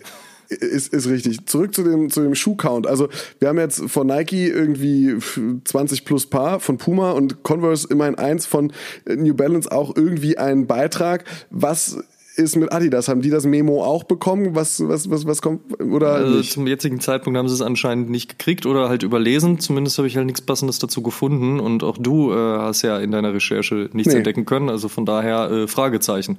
Ist, 0.49 0.93
ist 0.93 1.07
richtig. 1.07 1.45
Zurück 1.47 1.73
zu 1.73 1.83
dem, 1.83 2.09
zu 2.09 2.21
dem 2.21 2.35
Schuhcount. 2.35 2.85
Also, 2.85 3.09
wir 3.39 3.47
haben 3.47 3.57
jetzt 3.57 3.89
von 3.89 4.07
Nike 4.07 4.47
irgendwie 4.47 5.15
20 5.63 6.05
plus 6.05 6.27
Paar, 6.27 6.59
von 6.59 6.77
Puma 6.77 7.11
und 7.11 7.43
Converse 7.43 7.87
immerhin 7.89 8.15
eins, 8.15 8.45
von 8.45 8.71
New 9.05 9.33
Balance 9.33 9.71
auch 9.71 9.95
irgendwie 9.95 10.37
einen 10.37 10.67
Beitrag. 10.67 11.25
Was 11.49 11.97
ist 12.35 12.55
mit 12.55 12.71
Adidas? 12.71 13.07
Haben 13.07 13.21
die 13.21 13.29
das 13.29 13.45
Memo 13.45 13.83
auch 13.83 14.03
bekommen? 14.03 14.55
Was, 14.55 14.87
was, 14.87 15.09
was, 15.09 15.25
was 15.25 15.41
kommt? 15.41 15.79
Oder 15.81 16.15
also? 16.15 16.41
Zum 16.41 16.67
jetzigen 16.67 16.99
Zeitpunkt 16.99 17.37
haben 17.37 17.47
sie 17.47 17.53
es 17.53 17.61
anscheinend 17.61 18.09
nicht 18.09 18.37
gekriegt 18.37 18.65
oder 18.65 18.89
halt 18.89 19.03
überlesen. 19.03 19.59
Zumindest 19.59 19.97
habe 19.97 20.07
ich 20.07 20.17
halt 20.17 20.25
nichts 20.25 20.41
Passendes 20.41 20.79
dazu 20.79 21.01
gefunden. 21.01 21.59
Und 21.59 21.83
auch 21.83 21.97
du 21.97 22.31
äh, 22.31 22.35
hast 22.35 22.81
ja 22.81 22.97
in 22.99 23.11
deiner 23.11 23.33
Recherche 23.33 23.89
nichts 23.93 24.11
nee. 24.11 24.17
entdecken 24.17 24.45
können. 24.45 24.69
Also 24.69 24.89
von 24.89 25.05
daher 25.05 25.51
äh, 25.51 25.67
Fragezeichen. 25.67 26.37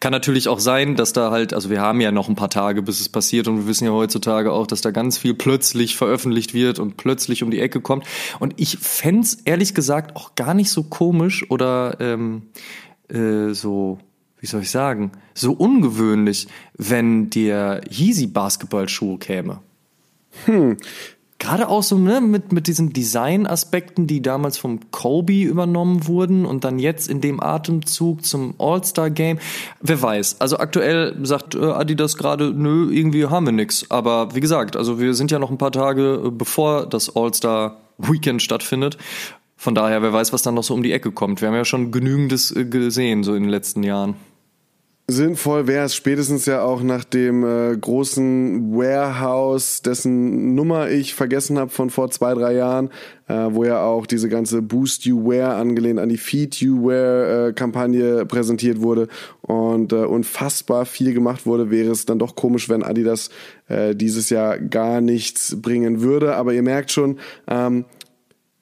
Kann 0.00 0.12
natürlich 0.12 0.48
auch 0.48 0.60
sein, 0.60 0.96
dass 0.96 1.12
da 1.12 1.30
halt, 1.30 1.54
also 1.54 1.70
wir 1.70 1.80
haben 1.80 2.00
ja 2.00 2.10
noch 2.10 2.28
ein 2.28 2.36
paar 2.36 2.50
Tage, 2.50 2.82
bis 2.82 3.00
es 3.00 3.08
passiert. 3.08 3.46
Und 3.46 3.58
wir 3.58 3.66
wissen 3.66 3.84
ja 3.84 3.92
heutzutage 3.92 4.52
auch, 4.52 4.66
dass 4.66 4.80
da 4.80 4.90
ganz 4.90 5.18
viel 5.18 5.34
plötzlich 5.34 5.96
veröffentlicht 5.96 6.54
wird 6.54 6.78
und 6.78 6.96
plötzlich 6.96 7.42
um 7.42 7.50
die 7.50 7.60
Ecke 7.60 7.80
kommt. 7.80 8.04
Und 8.40 8.54
ich 8.56 8.78
fände 8.78 9.28
ehrlich 9.44 9.74
gesagt 9.74 10.16
auch 10.16 10.34
gar 10.34 10.54
nicht 10.54 10.70
so 10.70 10.82
komisch 10.82 11.50
oder 11.50 11.96
ähm, 12.00 12.42
äh, 13.08 13.52
so 13.52 13.98
wie 14.46 14.50
soll 14.50 14.62
ich 14.62 14.70
sagen, 14.70 15.10
so 15.34 15.50
ungewöhnlich, 15.50 16.46
wenn 16.78 17.30
der 17.30 17.80
Yeezy 17.90 18.28
Basketballschuh 18.28 19.18
käme. 19.18 19.58
Hm. 20.44 20.76
Gerade 21.40 21.68
auch 21.68 21.82
so 21.82 21.98
ne, 21.98 22.20
mit, 22.20 22.52
mit 22.52 22.68
diesen 22.68 22.92
Design-Aspekten, 22.92 24.06
die 24.06 24.22
damals 24.22 24.56
vom 24.56 24.78
Kobe 24.92 25.42
übernommen 25.42 26.06
wurden 26.06 26.46
und 26.46 26.62
dann 26.62 26.78
jetzt 26.78 27.08
in 27.08 27.20
dem 27.20 27.42
Atemzug 27.42 28.24
zum 28.24 28.54
All-Star-Game. 28.58 29.40
Wer 29.80 30.00
weiß. 30.00 30.40
Also 30.40 30.58
aktuell 30.58 31.16
sagt 31.24 31.56
äh, 31.56 31.64
Adidas 31.64 32.16
gerade, 32.16 32.52
nö, 32.52 32.88
irgendwie 32.92 33.26
haben 33.26 33.46
wir 33.46 33.52
nix. 33.52 33.90
Aber 33.90 34.32
wie 34.36 34.40
gesagt, 34.40 34.76
also 34.76 35.00
wir 35.00 35.12
sind 35.14 35.32
ja 35.32 35.40
noch 35.40 35.50
ein 35.50 35.58
paar 35.58 35.72
Tage, 35.72 36.22
äh, 36.24 36.30
bevor 36.30 36.86
das 36.86 37.16
All-Star-Weekend 37.16 38.40
stattfindet. 38.40 38.96
Von 39.56 39.74
daher, 39.74 40.02
wer 40.02 40.12
weiß, 40.12 40.32
was 40.32 40.42
dann 40.42 40.54
noch 40.54 40.64
so 40.64 40.72
um 40.72 40.84
die 40.84 40.92
Ecke 40.92 41.10
kommt. 41.10 41.40
Wir 41.40 41.48
haben 41.48 41.54
ja 41.56 41.64
schon 41.64 41.90
genügendes 41.90 42.54
äh, 42.54 42.64
gesehen, 42.64 43.24
so 43.24 43.34
in 43.34 43.42
den 43.42 43.50
letzten 43.50 43.82
Jahren. 43.82 44.14
Sinnvoll 45.08 45.68
wäre 45.68 45.84
es 45.84 45.94
spätestens 45.94 46.46
ja 46.46 46.62
auch 46.62 46.82
nach 46.82 47.04
dem 47.04 47.44
äh, 47.44 47.76
großen 47.76 48.76
Warehouse, 48.76 49.80
dessen 49.80 50.56
Nummer 50.56 50.90
ich 50.90 51.14
vergessen 51.14 51.60
habe 51.60 51.70
von 51.70 51.90
vor 51.90 52.10
zwei, 52.10 52.34
drei 52.34 52.54
Jahren, 52.54 52.90
äh, 53.28 53.34
wo 53.50 53.62
ja 53.62 53.84
auch 53.84 54.06
diese 54.06 54.28
ganze 54.28 54.62
Boost 54.62 55.04
You 55.04 55.30
Wear 55.30 55.54
angelehnt 55.58 56.00
an 56.00 56.08
die 56.08 56.16
Feed 56.16 56.56
You 56.56 56.88
Wear 56.88 57.48
äh, 57.48 57.52
Kampagne 57.52 58.26
präsentiert 58.26 58.80
wurde 58.80 59.06
und 59.42 59.92
äh, 59.92 59.96
unfassbar 59.96 60.86
viel 60.86 61.14
gemacht 61.14 61.46
wurde, 61.46 61.70
wäre 61.70 61.92
es 61.92 62.04
dann 62.04 62.18
doch 62.18 62.34
komisch, 62.34 62.68
wenn 62.68 62.82
Adidas 62.82 63.30
äh, 63.68 63.94
dieses 63.94 64.28
Jahr 64.28 64.58
gar 64.58 65.00
nichts 65.00 65.62
bringen 65.62 66.00
würde. 66.00 66.34
Aber 66.34 66.52
ihr 66.52 66.64
merkt 66.64 66.90
schon, 66.90 67.20
ähm, 67.46 67.84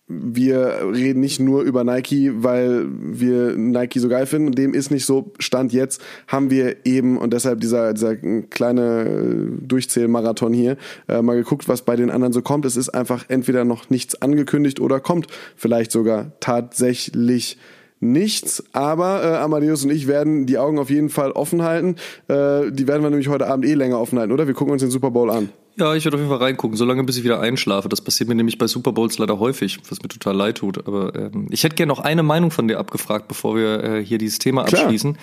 wir 0.07 0.80
reden 0.92 1.20
nicht 1.20 1.40
nur 1.40 1.62
über 1.62 1.82
Nike, 1.82 2.30
weil 2.34 2.86
wir 2.88 3.57
Nike 3.57 4.00
so 4.00 4.09
geil 4.09 4.26
finden. 4.26 4.52
Dem 4.52 4.74
ist 4.74 4.90
nicht 4.90 5.07
so. 5.07 5.32
Stand 5.38 5.72
jetzt 5.72 6.02
haben 6.26 6.50
wir 6.50 6.84
eben, 6.84 7.16
und 7.16 7.32
deshalb 7.32 7.61
dieser, 7.61 7.94
dieser 7.94 8.16
kleine 8.16 9.48
Durchzählmarathon 9.62 10.52
hier, 10.52 10.76
äh, 11.09 11.22
mal 11.22 11.36
geguckt, 11.36 11.68
was 11.68 11.82
bei 11.82 11.96
den 11.96 12.11
anderen 12.11 12.34
so 12.34 12.42
kommt. 12.42 12.66
Es 12.66 12.76
ist 12.76 12.90
einfach 12.90 13.24
entweder 13.28 13.64
noch 13.64 13.88
nichts 13.88 14.20
angekündigt 14.20 14.78
oder 14.78 15.00
kommt 15.00 15.26
vielleicht 15.57 15.90
sogar 15.90 16.32
tatsächlich 16.38 17.57
nichts, 18.01 18.62
aber 18.72 19.22
äh, 19.24 19.36
Amadeus 19.36 19.84
und 19.84 19.90
ich 19.90 20.07
werden 20.07 20.47
die 20.47 20.59
Augen 20.59 20.78
auf 20.78 20.90
jeden 20.90 21.09
Fall 21.09 21.32
offen 21.32 21.62
halten. 21.62 21.97
Äh, 22.28 22.70
die 22.70 22.86
werden 22.86 23.03
wir 23.03 23.11
nämlich 23.11 23.28
heute 23.28 23.47
Abend 23.47 23.64
eh 23.64 23.74
länger 23.74 23.99
offen 23.99 24.18
halten, 24.18 24.32
oder? 24.32 24.47
Wir 24.47 24.55
gucken 24.55 24.72
uns 24.72 24.82
den 24.82 24.90
Super 24.90 25.11
Bowl 25.11 25.30
an. 25.30 25.49
Ja, 25.76 25.95
ich 25.95 26.05
werde 26.05 26.16
auf 26.16 26.20
jeden 26.20 26.30
Fall 26.30 26.42
reingucken, 26.42 26.76
solange 26.76 27.03
bis 27.03 27.16
ich 27.16 27.24
wieder 27.24 27.40
einschlafe. 27.40 27.88
Das 27.88 28.01
passiert 28.01 28.28
mir 28.28 28.36
nämlich 28.36 28.59
bei 28.59 28.68
Super 28.68 28.92
Bowls 28.92 29.18
leider 29.18 29.40
häufig, 29.40 29.78
was 29.88 30.01
mir 30.03 30.09
total 30.09 30.36
leid 30.36 30.59
tut. 30.59 30.86
Aber 30.86 31.14
ähm, 31.16 31.49
ich 31.51 31.64
hätte 31.64 31.74
gerne 31.74 31.88
noch 31.88 31.99
eine 31.99 32.22
Meinung 32.22 32.53
von 32.53 32.68
dir 32.68 32.78
abgefragt, 32.78 33.26
bevor 33.26 33.57
wir 33.57 33.82
äh, 33.82 34.05
hier 34.05 34.18
dieses 34.18 34.38
Thema 34.38 34.64
Klar. 34.64 34.82
abschließen. 34.82 35.18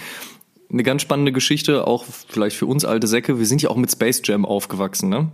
Eine 0.71 0.83
ganz 0.83 1.01
spannende 1.01 1.31
Geschichte, 1.31 1.87
auch 1.87 2.05
vielleicht 2.27 2.57
für 2.57 2.65
uns 2.65 2.83
alte 2.83 3.07
Säcke. 3.07 3.39
Wir 3.39 3.45
sind 3.45 3.61
ja 3.61 3.69
auch 3.69 3.77
mit 3.77 3.91
Space 3.91 4.21
Jam 4.25 4.45
aufgewachsen, 4.45 5.09
ne? 5.09 5.29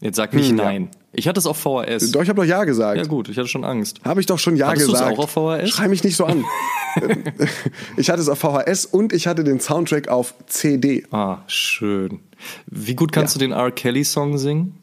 Jetzt 0.00 0.16
sag 0.16 0.32
nicht 0.32 0.50
hm, 0.50 0.56
nein. 0.56 0.82
Ja. 0.84 0.98
Ich 1.12 1.26
hatte 1.26 1.40
es 1.40 1.46
auf 1.46 1.56
VHS. 1.56 2.12
Doch, 2.12 2.22
ich 2.22 2.28
habe 2.28 2.40
doch 2.40 2.44
Ja 2.44 2.64
gesagt. 2.64 2.98
Ja 2.98 3.04
gut, 3.04 3.28
ich 3.28 3.36
hatte 3.36 3.48
schon 3.48 3.64
Angst. 3.64 4.00
Habe 4.04 4.20
ich 4.20 4.26
doch 4.26 4.38
schon 4.38 4.56
Ja 4.56 4.68
Hattest 4.68 4.86
gesagt. 4.86 5.18
auch 5.18 5.24
auf 5.24 5.30
VHS? 5.30 5.70
Schrei 5.70 5.88
mich 5.88 6.04
nicht 6.04 6.16
so 6.16 6.24
an. 6.24 6.44
ich 7.96 8.10
hatte 8.10 8.20
es 8.20 8.28
auf 8.28 8.38
VHS 8.38 8.86
und 8.86 9.12
ich 9.12 9.26
hatte 9.26 9.42
den 9.42 9.58
Soundtrack 9.58 10.08
auf 10.08 10.34
CD. 10.46 11.04
Ah, 11.10 11.38
schön. 11.48 12.20
Wie 12.66 12.94
gut 12.94 13.10
kannst 13.10 13.34
ja. 13.34 13.40
du 13.40 13.46
den 13.46 13.52
R. 13.52 13.72
Kelly 13.72 14.04
Song 14.04 14.38
singen? 14.38 14.77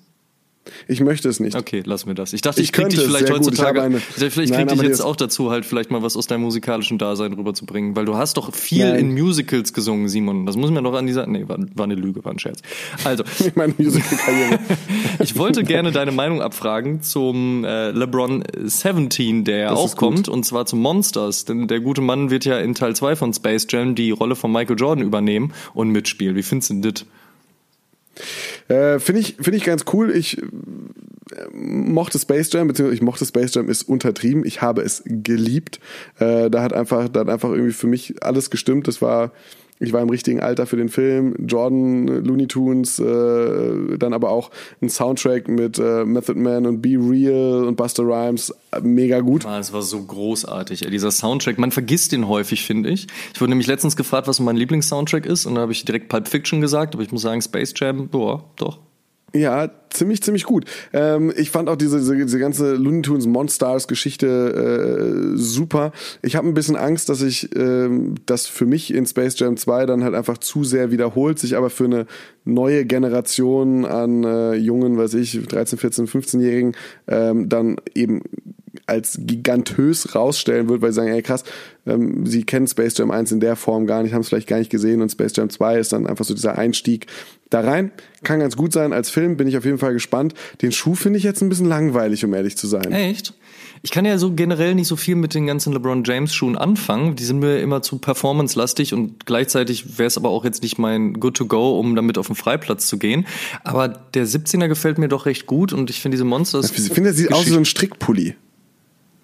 Ich 0.87 0.99
möchte 0.99 1.29
es 1.29 1.39
nicht. 1.39 1.55
Okay, 1.55 1.83
lass 1.85 2.05
mir 2.05 2.15
das. 2.15 2.33
Ich 2.33 2.41
dachte, 2.41 2.59
ich, 2.59 2.67
ich 2.67 2.71
krieg 2.71 2.89
dich 2.89 2.99
vielleicht 2.99 3.29
heutzutage. 3.29 3.81
Eine, 3.81 3.99
vielleicht 3.99 4.53
krieg 4.53 4.67
dich 4.67 4.81
jetzt 4.81 5.01
auch 5.01 5.15
dazu, 5.15 5.51
halt 5.51 5.65
vielleicht 5.65 5.91
mal 5.91 6.01
was 6.01 6.17
aus 6.17 6.27
deinem 6.27 6.41
musikalischen 6.41 6.97
Dasein 6.97 7.33
rüberzubringen, 7.33 7.95
weil 7.95 8.05
du 8.05 8.15
hast 8.15 8.37
doch 8.37 8.53
viel 8.53 8.89
nein. 8.89 8.99
in 8.99 9.13
Musicals 9.13 9.73
gesungen, 9.73 10.09
Simon. 10.09 10.45
Das 10.45 10.57
muss 10.57 10.71
mir 10.71 10.81
noch 10.81 10.93
an 10.93 11.05
dieser. 11.05 11.27
Nee, 11.27 11.47
war, 11.47 11.57
war 11.75 11.85
eine 11.85 11.95
Lüge, 11.95 12.23
war 12.25 12.31
ein 12.31 12.39
Scherz. 12.39 12.61
Also. 13.03 13.23
Meine 13.55 13.73
Musical-Karriere. 13.77 14.59
ich 15.19 15.37
wollte 15.37 15.63
gerne 15.63 15.91
deine 15.91 16.11
Meinung 16.11 16.41
abfragen 16.41 17.01
zum 17.01 17.63
äh, 17.63 17.91
LeBron 17.91 18.43
17, 18.63 19.43
der 19.43 19.57
ja 19.57 19.71
auch 19.71 19.95
kommt, 19.95 20.27
und 20.27 20.45
zwar 20.45 20.65
zum 20.65 20.81
Monsters. 20.81 21.45
Denn 21.45 21.67
der 21.67 21.79
gute 21.79 22.01
Mann 22.01 22.31
wird 22.31 22.45
ja 22.45 22.57
in 22.57 22.73
Teil 22.73 22.95
2 22.95 23.15
von 23.15 23.33
Space 23.33 23.67
Jam 23.69 23.95
die 23.95 24.11
Rolle 24.11 24.35
von 24.35 24.51
Michael 24.51 24.77
Jordan 24.79 25.03
übernehmen 25.03 25.53
und 25.73 25.89
mitspielen. 25.89 26.35
Wie 26.35 26.43
findest 26.43 26.71
du 26.71 26.91
das? 26.91 27.05
Äh, 28.67 28.99
Finde 28.99 29.21
ich, 29.21 29.35
find 29.39 29.55
ich 29.55 29.63
ganz 29.63 29.85
cool. 29.93 30.15
Ich 30.15 30.41
äh, 30.41 30.45
mochte 31.53 32.19
Space 32.19 32.51
Jam, 32.51 32.67
beziehungsweise 32.67 32.95
ich 32.95 33.01
mochte 33.01 33.25
Space 33.25 33.53
Jam 33.53 33.69
ist 33.69 33.83
untertrieben. 33.83 34.45
Ich 34.45 34.61
habe 34.61 34.81
es 34.81 35.03
geliebt. 35.05 35.79
Äh, 36.19 36.49
da 36.49 36.63
hat 36.63 36.73
einfach, 36.73 37.09
da 37.09 37.21
hat 37.21 37.29
einfach 37.29 37.49
irgendwie 37.49 37.73
für 37.73 37.87
mich 37.87 38.23
alles 38.23 38.49
gestimmt. 38.49 38.87
Das 38.87 39.01
war 39.01 39.31
Ich 39.79 39.91
war 39.91 40.01
im 40.01 40.09
richtigen 40.09 40.39
Alter 40.39 40.65
für 40.65 40.77
den 40.77 40.87
Film. 40.87 41.35
Jordan, 41.45 42.07
Looney 42.07 42.47
Tunes, 42.47 42.97
äh, 42.97 43.97
dann 43.97 44.13
aber 44.13 44.29
auch 44.29 44.51
ein 44.81 44.89
Soundtrack 44.89 45.49
mit 45.49 45.77
äh, 45.79 46.05
Method 46.05 46.39
Man 46.39 46.65
und 46.65 46.81
Be 46.81 46.97
Real 46.97 47.65
und 47.65 47.75
Buster 47.75 48.03
Rhymes. 48.03 48.53
Mega 48.81 49.19
gut. 49.19 49.45
Ah, 49.45 49.59
es 49.59 49.73
war 49.73 49.81
so 49.81 50.01
großartig. 50.01 50.87
Dieser 50.89 51.11
Soundtrack, 51.11 51.57
man 51.57 51.71
vergisst 51.71 52.13
den 52.13 52.27
häufig, 52.27 52.63
finde 52.63 52.89
ich. 52.89 53.07
Ich 53.33 53.41
wurde 53.41 53.49
nämlich 53.49 53.67
letztens 53.67 53.97
gefragt, 53.97 54.27
was 54.27 54.39
mein 54.39 54.55
Lieblingssoundtrack 54.55 55.25
ist 55.25 55.45
und 55.45 55.55
da 55.55 55.61
habe 55.61 55.73
ich 55.73 55.83
direkt 55.83 56.07
Pulp 56.07 56.27
Fiction 56.27 56.61
gesagt, 56.61 56.95
aber 56.95 57.03
ich 57.03 57.11
muss 57.11 57.21
sagen, 57.21 57.41
Space 57.41 57.73
Jam, 57.75 58.07
boah, 58.07 58.45
doch, 58.55 58.79
ja, 59.33 59.69
ziemlich, 59.89 60.21
ziemlich 60.21 60.43
gut. 60.43 60.65
Ähm, 60.93 61.33
ich 61.35 61.51
fand 61.51 61.69
auch 61.69 61.75
diese, 61.75 61.97
diese, 61.97 62.15
diese 62.15 62.39
ganze 62.39 62.75
Looney 62.75 63.01
Tunes 63.01 63.27
Monstars 63.27 63.87
Geschichte 63.87 65.33
äh, 65.33 65.37
super. 65.37 65.91
Ich 66.21 66.35
habe 66.35 66.47
ein 66.47 66.53
bisschen 66.53 66.75
Angst, 66.75 67.09
dass 67.09 67.21
ich 67.21 67.53
ähm, 67.55 68.15
das 68.25 68.47
für 68.47 68.65
mich 68.65 68.93
in 68.93 69.05
Space 69.05 69.37
Jam 69.37 69.57
2 69.57 69.85
dann 69.85 70.03
halt 70.03 70.15
einfach 70.15 70.37
zu 70.37 70.63
sehr 70.63 70.91
wiederholt, 70.91 71.39
sich 71.39 71.57
aber 71.57 71.69
für 71.69 71.85
eine 71.85 72.05
neue 72.45 72.85
Generation 72.85 73.85
an 73.85 74.23
äh, 74.23 74.53
jungen, 74.53 74.97
weiß 74.97 75.15
ich, 75.15 75.41
13, 75.45 75.79
14, 75.79 76.07
15-Jährigen 76.07 76.75
ähm, 77.07 77.49
dann 77.49 77.77
eben 77.93 78.21
als 78.87 79.17
gigantös 79.21 80.15
rausstellen 80.15 80.69
wird, 80.69 80.81
weil 80.81 80.91
sie 80.91 80.97
sagen, 80.97 81.11
ey 81.11 81.21
krass, 81.21 81.43
ähm, 81.85 82.25
sie 82.25 82.43
kennen 82.43 82.67
Space 82.67 82.97
Jam 82.97 83.11
1 83.11 83.31
in 83.31 83.39
der 83.39 83.55
Form 83.55 83.87
gar 83.87 84.03
nicht, 84.03 84.13
haben 84.13 84.21
es 84.21 84.29
vielleicht 84.29 84.47
gar 84.47 84.59
nicht 84.59 84.71
gesehen 84.71 85.01
und 85.01 85.11
Space 85.11 85.33
Jam 85.35 85.49
2 85.49 85.79
ist 85.79 85.93
dann 85.93 86.07
einfach 86.07 86.25
so 86.25 86.33
dieser 86.33 86.57
Einstieg 86.57 87.07
da 87.49 87.61
rein. 87.61 87.91
Kann 88.23 88.39
ganz 88.39 88.55
gut 88.55 88.73
sein 88.73 88.93
als 88.93 89.09
Film, 89.09 89.37
bin 89.37 89.47
ich 89.47 89.57
auf 89.57 89.65
jeden 89.65 89.77
Fall 89.77 89.93
gespannt. 89.93 90.33
Den 90.61 90.71
Schuh 90.71 90.95
finde 90.95 91.17
ich 91.17 91.23
jetzt 91.23 91.41
ein 91.41 91.49
bisschen 91.49 91.67
langweilig, 91.67 92.25
um 92.25 92.33
ehrlich 92.33 92.57
zu 92.57 92.67
sein. 92.67 92.91
Echt? 92.91 93.33
Ich 93.83 93.91
kann 93.91 94.03
ja 94.03 94.17
so 94.17 94.33
generell 94.33 94.73
nicht 94.73 94.87
so 94.87 94.95
viel 94.95 95.15
mit 95.15 95.35
den 95.35 95.45
ganzen 95.45 95.71
LeBron 95.71 96.03
James 96.03 96.33
Schuhen 96.33 96.57
anfangen. 96.57 97.15
Die 97.15 97.23
sind 97.23 97.39
mir 97.39 97.59
immer 97.59 97.83
zu 97.83 97.99
performance-lastig 97.99 98.95
und 98.95 99.27
gleichzeitig 99.27 99.99
wäre 99.99 100.07
es 100.07 100.17
aber 100.17 100.29
auch 100.29 100.43
jetzt 100.43 100.63
nicht 100.63 100.79
mein 100.79 101.13
Good 101.13 101.37
to 101.37 101.45
Go, 101.45 101.79
um 101.79 101.95
damit 101.95 102.17
auf 102.17 102.25
den 102.25 102.35
Freiplatz 102.35 102.87
zu 102.87 102.97
gehen. 102.97 103.27
Aber 103.63 103.87
der 103.87 104.25
17er 104.25 104.67
gefällt 104.67 104.97
mir 104.97 105.07
doch 105.07 105.27
recht 105.27 105.45
gut 105.45 105.71
und 105.71 105.91
ich 105.91 106.01
finde 106.01 106.15
diese 106.15 106.25
Monsters. 106.25 106.71
Ich 106.71 106.91
finde, 106.91 107.11
der 107.11 107.13
sieht 107.13 107.31
aus 107.31 107.45
wie 107.45 107.51
so 107.51 107.57
ein 107.57 107.65
Strickpulli. 107.65 108.35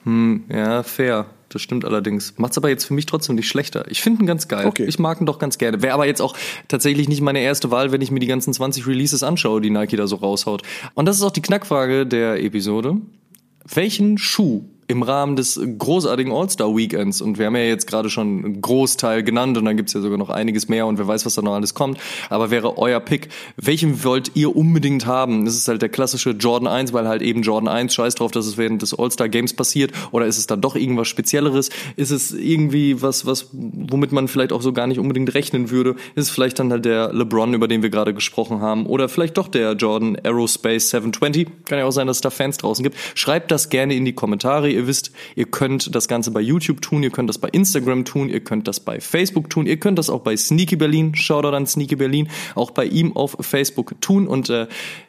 Hm, 0.04 0.46
ja, 0.50 0.84
fair. 0.84 1.28
Das 1.50 1.62
stimmt 1.62 1.84
allerdings. 1.84 2.36
Macht's 2.38 2.58
aber 2.58 2.70
jetzt 2.70 2.86
für 2.86 2.94
mich 2.94 3.06
trotzdem 3.06 3.36
nicht 3.36 3.50
schlechter. 3.50 3.86
Ich 3.90 4.02
finde 4.02 4.24
ihn 4.24 4.26
ganz 4.26 4.48
geil. 4.48 4.66
Okay. 4.66 4.86
Ich 4.86 5.00
mag 5.00 5.20
ihn 5.20 5.26
doch 5.26 5.38
ganz 5.38 5.58
gerne. 5.58 5.82
Wäre 5.82 5.94
aber 5.94 6.06
jetzt 6.06 6.22
auch 6.22 6.36
tatsächlich 6.70 7.10
nicht 7.10 7.22
meine 7.22 7.42
erste 7.42 7.72
Wahl, 7.72 7.92
wenn 7.92 8.00
ich 8.02 8.10
mir 8.10 8.22
die 8.22 8.28
ganzen 8.28 8.54
20 8.54 8.88
Releases 8.88 9.22
anschaue, 9.22 9.60
die 9.60 9.70
Nike 9.70 9.98
da 9.98 10.08
so 10.08 10.16
raushaut. 10.16 10.64
Und 10.94 11.08
das 11.08 11.18
ist 11.18 11.24
auch 11.24 11.32
die 11.32 11.42
Knackfrage 11.42 12.06
der 12.06 12.42
Episode. 12.42 12.98
Welchen 13.66 14.18
Schuh 14.18 14.64
im 14.92 15.04
Rahmen 15.04 15.36
des 15.36 15.60
großartigen 15.80 16.34
All-Star-Weekends. 16.34 17.22
Und 17.22 17.40
wir 17.40 17.46
haben 17.48 17.56
ja 17.56 17.64
jetzt 17.64 17.88
gerade 17.88 18.10
schon 18.10 18.44
einen 18.44 18.62
Großteil 18.62 19.24
genannt 19.24 19.58
und 19.58 19.66
dann 19.66 19.78
gibt's 19.78 19.94
ja 19.94 20.02
sogar 20.02 20.18
noch 20.18 20.30
einiges 20.30 20.68
mehr 20.68 20.86
und 20.86 20.98
wer 20.98 21.08
weiß, 21.08 21.26
was 21.26 21.36
da 21.36 21.42
noch 21.42 21.54
alles 21.54 21.74
kommt. 21.74 21.98
Aber 22.30 22.52
wäre 22.52 22.78
euer 22.78 23.00
Pick, 23.00 23.30
welchen 23.56 24.04
wollt 24.04 24.36
ihr 24.36 24.56
unbedingt 24.56 25.06
haben? 25.06 25.48
Ist 25.48 25.68
halt 25.68 25.82
der 25.82 25.90
klassische 25.90 26.32
Jordan 26.32 26.68
1, 26.68 26.94
weil 26.94 27.08
halt 27.08 27.22
eben 27.22 27.42
Jordan 27.42 27.70
1, 27.70 27.94
scheiß 27.94 28.16
drauf, 28.16 28.32
dass 28.32 28.46
es 28.46 28.58
während 28.58 28.82
des 28.82 28.98
All-Star-Games 28.98 29.54
passiert. 29.54 29.92
Oder 30.12 30.26
ist 30.26 30.38
es 30.38 30.48
dann 30.48 30.60
doch 30.62 30.76
irgendwas 30.76 31.08
Spezielleres? 31.08 31.70
Ist 31.96 32.12
es 32.12 32.34
irgendwie 32.34 33.02
was, 33.02 33.26
was, 33.26 33.48
womit 33.54 34.12
man 34.12 34.28
vielleicht 34.28 34.52
auch 34.52 34.62
so 34.62 34.74
gar 34.74 34.88
nicht 34.88 35.00
unbedingt 35.00 35.34
rechnen 35.34 35.72
würde? 35.72 35.92
Ist 36.16 36.26
es 36.26 36.30
vielleicht 36.30 36.60
dann 36.60 36.72
halt 36.72 36.84
der 36.84 37.14
LeBron, 37.14 37.54
über 37.54 37.70
den 37.70 37.82
wir 37.82 37.90
gerade 37.90 38.14
gesprochen 38.14 38.60
haben? 38.60 38.86
Oder 38.86 39.08
vielleicht 39.08 39.38
doch 39.38 39.48
der 39.48 39.74
Jordan 39.74 40.18
Aerospace 40.22 40.90
720? 40.90 41.48
Kann 41.66 41.80
ja 41.80 41.86
auch 41.86 41.92
sein, 41.92 42.08
dass 42.08 42.18
es 42.18 42.22
da 42.22 42.30
Fans 42.30 42.58
draußen 42.58 42.84
gibt. 42.84 42.98
Schreibt 43.16 43.52
das 43.52 43.70
gerne 43.70 43.96
in 43.96 44.04
die 44.04 44.14
Kommentare 44.14 44.70
wisst, 44.88 45.12
ihr 45.36 45.46
könnt 45.46 45.96
das 45.96 46.08
Ganze 46.08 46.32
bei 46.32 46.42
YouTube 46.42 46.82
tun, 46.82 47.04
ihr 47.04 47.10
könnt 47.10 47.30
das 47.30 47.38
bei 47.38 47.50
Instagram 47.50 48.06
tun, 48.06 48.30
ihr 48.30 48.40
könnt 48.40 48.68
das 48.68 48.80
bei 48.80 49.00
Facebook 49.00 49.50
tun, 49.50 49.66
ihr 49.66 49.78
könnt 49.78 50.00
das 50.00 50.10
auch 50.10 50.22
bei 50.22 50.36
Sneaky 50.36 50.76
Berlin, 50.76 51.16
Shoutout 51.16 51.56
an 51.56 51.68
Sneaky 51.68 51.96
Berlin, 51.96 52.30
auch 52.56 52.72
bei 52.72 52.86
ihm 52.86 53.16
auf 53.16 53.38
Facebook 53.42 54.00
tun. 54.02 54.28
Und 54.28 54.50
äh, 54.50 54.68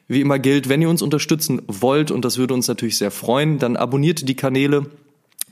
wie 0.09 0.21
immer 0.21 0.39
gilt, 0.39 0.69
wenn 0.69 0.83
ihr 0.83 0.91
uns 0.91 1.03
unterstützen 1.03 1.63
wollt 1.67 2.11
und 2.11 2.25
das 2.25 2.39
würde 2.39 2.55
uns 2.55 2.69
natürlich 2.69 2.99
sehr 2.99 3.11
freuen, 3.11 3.59
dann 3.59 3.77
abonniert 3.77 4.29
die 4.29 4.37
Kanäle 4.37 4.87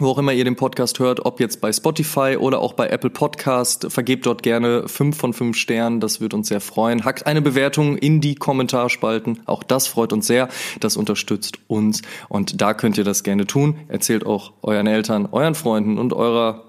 wo 0.01 0.09
auch 0.11 0.19
immer 0.19 0.33
ihr 0.33 0.45
den 0.45 0.57
Podcast 0.57 0.99
hört, 0.99 1.25
ob 1.27 1.41
jetzt 1.41 1.61
bei 1.61 1.73
Spotify 1.73 2.37
oder 2.39 2.61
auch 2.61 2.73
bei 2.73 2.89
Apple 2.89 3.11
Podcast, 3.11 3.87
vergebt 3.91 4.27
dort 4.27 4.43
gerne 4.43 4.89
fünf 4.89 5.17
von 5.17 5.33
fünf 5.33 5.57
Sternen, 5.57 6.01
das 6.01 6.21
wird 6.21 6.35
uns 6.35 6.49
sehr 6.49 6.61
freuen. 6.61 7.05
Hackt 7.05 7.27
eine 7.27 7.43
Bewertung 7.43 7.97
in 7.97 8.21
die 8.21 8.35
Kommentarspalten, 8.35 9.41
auch 9.47 9.63
das 9.63 9.87
freut 9.87 10.13
uns 10.13 10.27
sehr, 10.27 10.49
das 10.81 10.97
unterstützt 10.97 11.59
uns 11.67 12.03
und 12.29 12.61
da 12.61 12.75
könnt 12.75 12.99
ihr 12.99 13.05
das 13.05 13.23
gerne 13.23 13.47
tun. 13.47 13.77
Erzählt 13.89 14.27
auch 14.27 14.53
euren 14.63 14.87
Eltern, 14.87 15.29
euren 15.31 15.55
Freunden 15.55 15.99
und 15.99 16.13
eurer 16.13 16.65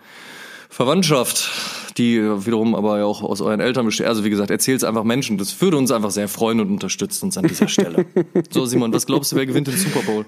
Verwandtschaft, 0.69 1.49
die 1.97 2.21
wiederum 2.21 2.75
aber 2.75 2.99
ja 2.99 3.05
auch 3.05 3.23
aus 3.23 3.41
euren 3.41 3.59
Eltern 3.59 3.86
besteht. 3.86 4.07
Also 4.07 4.23
wie 4.23 4.29
gesagt, 4.29 4.49
erzählt 4.51 4.77
es 4.77 4.84
einfach 4.84 5.03
Menschen. 5.03 5.38
Das 5.38 5.61
würde 5.61 5.77
uns 5.77 5.91
einfach 5.91 6.11
sehr 6.11 6.29
freuen 6.29 6.61
und 6.61 6.69
unterstützt 6.69 7.21
uns 7.23 7.38
an 7.38 7.45
dieser 7.45 7.67
Stelle. 7.67 8.05
so 8.49 8.65
Simon, 8.65 8.93
was 8.93 9.05
glaubst 9.05 9.32
du, 9.32 9.36
wer 9.36 9.45
gewinnt 9.45 9.67
den 9.67 9.75
Super 9.75 10.01
Bowl? 10.01 10.25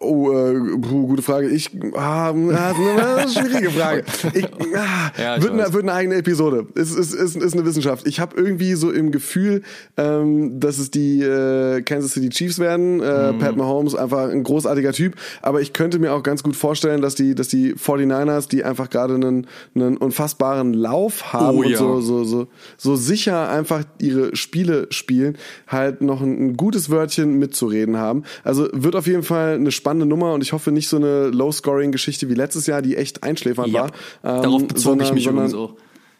Oh, 0.00 0.32
äh, 0.32 0.78
gute 0.80 1.22
Frage. 1.22 1.48
Ich, 1.48 1.70
ah, 1.94 2.30
eine 2.30 3.28
schwierige 3.28 3.70
Frage. 3.70 4.04
Ich, 4.34 4.46
ah, 4.74 5.12
ja, 5.18 5.42
wird, 5.42 5.52
eine, 5.52 5.72
wird 5.72 5.82
eine 5.82 5.92
eigene 5.92 6.16
Episode. 6.16 6.66
Ist, 6.74 6.96
ist, 6.96 7.12
ist, 7.14 7.36
ist 7.36 7.52
eine 7.54 7.64
Wissenschaft. 7.64 8.06
Ich 8.06 8.20
habe 8.20 8.36
irgendwie 8.36 8.74
so 8.74 8.90
im 8.90 9.10
Gefühl, 9.10 9.62
ähm, 9.96 10.58
dass 10.60 10.78
es 10.78 10.90
die 10.90 11.22
äh, 11.22 11.82
Kansas 11.82 12.12
City 12.12 12.28
Chiefs 12.30 12.58
werden. 12.58 13.00
Äh, 13.00 13.32
mhm. 13.32 13.38
Pat 13.38 13.56
Mahomes 13.56 13.94
einfach 13.94 14.30
ein 14.30 14.42
großartiger 14.42 14.92
Typ. 14.92 15.16
Aber 15.42 15.60
ich 15.60 15.72
könnte 15.72 15.98
mir 15.98 16.12
auch 16.12 16.22
ganz 16.22 16.42
gut 16.42 16.56
vorstellen, 16.56 17.02
dass 17.02 17.14
die, 17.14 17.34
dass 17.34 17.48
die 17.48 17.74
49ers, 17.74 18.48
die 18.48 18.64
einfach 18.64 18.90
gerade 18.90 19.14
einen, 19.14 19.46
einen 19.74 19.96
unfassbaren 19.96 20.72
Lauf 20.72 21.32
haben 21.32 21.58
oh, 21.58 21.62
und 21.62 21.70
ja. 21.70 21.78
so, 21.78 22.00
so, 22.00 22.24
so, 22.24 22.48
so 22.76 22.96
sicher 22.96 23.48
einfach 23.48 23.84
ihre 24.00 24.34
Spiele 24.36 24.86
spielen, 24.90 25.36
halt 25.66 26.00
noch 26.00 26.20
ein, 26.20 26.48
ein 26.48 26.56
gutes 26.56 26.90
Wörtchen 26.90 27.38
mitzureden 27.38 27.96
haben. 27.96 28.24
Also 28.44 28.68
wird 28.72 28.96
auf 28.96 29.06
jeden 29.06 29.22
Fall 29.22 29.58
eine 29.66 29.72
spannende 29.72 30.06
Nummer 30.06 30.32
und 30.32 30.42
ich 30.42 30.52
hoffe 30.52 30.72
nicht 30.72 30.88
so 30.88 30.96
eine 30.96 31.28
Low-Scoring-Geschichte 31.28 32.28
wie 32.28 32.34
letztes 32.34 32.66
Jahr, 32.66 32.82
die 32.82 32.96
echt 32.96 33.22
einschläfernd 33.22 33.72
ja. 33.72 33.82
war. 33.82 33.88
Ähm, 34.24 34.42
Darauf 34.42 34.66
bezog 34.66 34.82
sondern, 34.82 35.08
ich 35.08 35.14
mich 35.14 35.24
sondern, 35.24 35.46
übrigens 35.48 35.70
auch. 35.70 35.76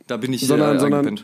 Da 0.07 0.16
bin 0.16 0.32
ich 0.32 0.47
sondern, 0.47 0.76
äh, 0.76 0.80
sondern, 0.80 1.20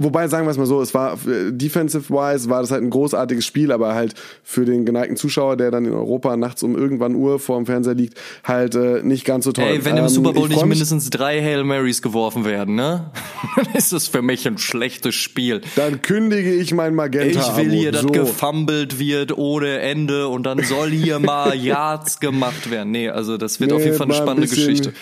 Wobei, 0.00 0.28
sagen 0.28 0.46
wir 0.46 0.52
es 0.52 0.56
mal 0.56 0.66
so, 0.66 0.80
es 0.80 0.94
war 0.94 1.14
äh, 1.26 1.50
defensive-wise 1.50 2.48
war 2.48 2.60
das 2.60 2.70
halt 2.70 2.84
ein 2.84 2.90
großartiges 2.90 3.44
Spiel, 3.44 3.72
aber 3.72 3.94
halt 3.94 4.14
für 4.44 4.64
den 4.64 4.84
geneigten 4.84 5.16
Zuschauer, 5.16 5.56
der 5.56 5.72
dann 5.72 5.84
in 5.86 5.92
Europa 5.92 6.36
nachts 6.36 6.62
um 6.62 6.76
irgendwann 6.76 7.16
Uhr 7.16 7.40
vor 7.40 7.56
dem 7.56 7.66
Fernseher 7.66 7.94
liegt, 7.94 8.16
halt 8.44 8.76
äh, 8.76 9.02
nicht 9.02 9.24
ganz 9.24 9.44
so 9.44 9.50
toll. 9.50 9.64
Ey, 9.64 9.84
wenn 9.84 9.96
im 9.96 10.04
ähm, 10.04 10.08
Super 10.08 10.34
Bowl 10.34 10.48
nicht 10.48 10.64
mindestens 10.64 11.10
drei 11.10 11.42
Hail 11.42 11.64
Marys 11.64 12.00
geworfen 12.00 12.44
werden, 12.44 12.76
ne? 12.76 13.10
dann 13.56 13.74
ist 13.74 13.92
das 13.92 14.06
für 14.06 14.22
mich 14.22 14.46
ein 14.46 14.58
schlechtes 14.58 15.16
Spiel. 15.16 15.62
Dann 15.74 16.00
kündige 16.00 16.54
ich 16.54 16.72
mein 16.72 16.94
Magenta. 16.94 17.40
Ich 17.40 17.56
will 17.56 17.72
hier, 17.72 17.92
so. 17.92 18.06
dass 18.06 18.12
gefummelt 18.12 19.00
wird 19.00 19.36
ohne 19.36 19.80
Ende 19.80 20.28
und 20.28 20.44
dann 20.44 20.62
soll 20.62 20.90
hier 20.90 21.18
mal 21.18 21.54
Yards 21.60 22.20
gemacht 22.20 22.70
werden. 22.70 22.92
Nee, 22.92 23.08
also 23.08 23.36
das 23.36 23.58
wird 23.58 23.72
nee, 23.72 23.76
auf 23.76 23.84
jeden 23.84 23.96
Fall 23.96 24.06
eine 24.06 24.14
spannende 24.14 24.46
Geschichte. 24.46 24.92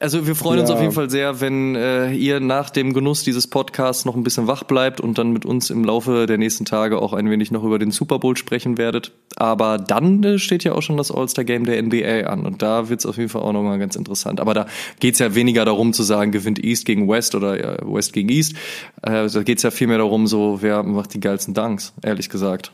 Also 0.00 0.26
wir 0.26 0.34
freuen 0.34 0.56
ja. 0.56 0.62
uns 0.62 0.70
auf 0.70 0.80
jeden 0.80 0.92
Fall 0.92 1.08
sehr, 1.08 1.40
wenn 1.40 1.76
äh, 1.76 2.12
ihr 2.12 2.40
nach 2.40 2.70
dem 2.70 2.92
Genuss 2.92 3.22
dieses 3.22 3.46
Podcasts 3.46 4.04
noch 4.04 4.16
ein 4.16 4.24
bisschen 4.24 4.48
wach 4.48 4.64
bleibt 4.64 5.00
und 5.00 5.18
dann 5.18 5.32
mit 5.32 5.46
uns 5.46 5.70
im 5.70 5.84
Laufe 5.84 6.26
der 6.26 6.36
nächsten 6.36 6.64
Tage 6.64 7.00
auch 7.00 7.12
ein 7.12 7.30
wenig 7.30 7.52
noch 7.52 7.62
über 7.62 7.78
den 7.78 7.92
Super 7.92 8.18
Bowl 8.18 8.36
sprechen 8.36 8.76
werdet. 8.76 9.12
Aber 9.36 9.78
dann 9.78 10.22
äh, 10.24 10.38
steht 10.38 10.64
ja 10.64 10.72
auch 10.72 10.82
schon 10.82 10.96
das 10.96 11.12
All-Star-Game 11.12 11.64
der 11.64 11.80
NBA 11.80 12.28
an 12.28 12.44
und 12.44 12.60
da 12.60 12.88
wird's 12.88 13.06
auf 13.06 13.16
jeden 13.18 13.28
Fall 13.28 13.42
auch 13.42 13.52
nochmal 13.52 13.78
ganz 13.78 13.94
interessant. 13.94 14.40
Aber 14.40 14.52
da 14.52 14.66
geht's 14.98 15.20
ja 15.20 15.34
weniger 15.34 15.64
darum 15.64 15.92
zu 15.92 16.02
sagen, 16.02 16.32
gewinnt 16.32 16.62
East 16.62 16.86
gegen 16.86 17.08
West 17.08 17.34
oder 17.34 17.60
ja, 17.60 17.76
West 17.82 18.12
gegen 18.12 18.28
East. 18.28 18.54
Äh, 19.02 19.28
da 19.28 19.42
geht's 19.42 19.62
ja 19.62 19.70
vielmehr 19.70 19.98
darum, 19.98 20.26
so 20.26 20.58
wer 20.60 20.82
macht 20.82 21.14
die 21.14 21.20
geilsten 21.20 21.54
Dunks, 21.54 21.92
ehrlich 22.02 22.28
gesagt. 22.28 22.72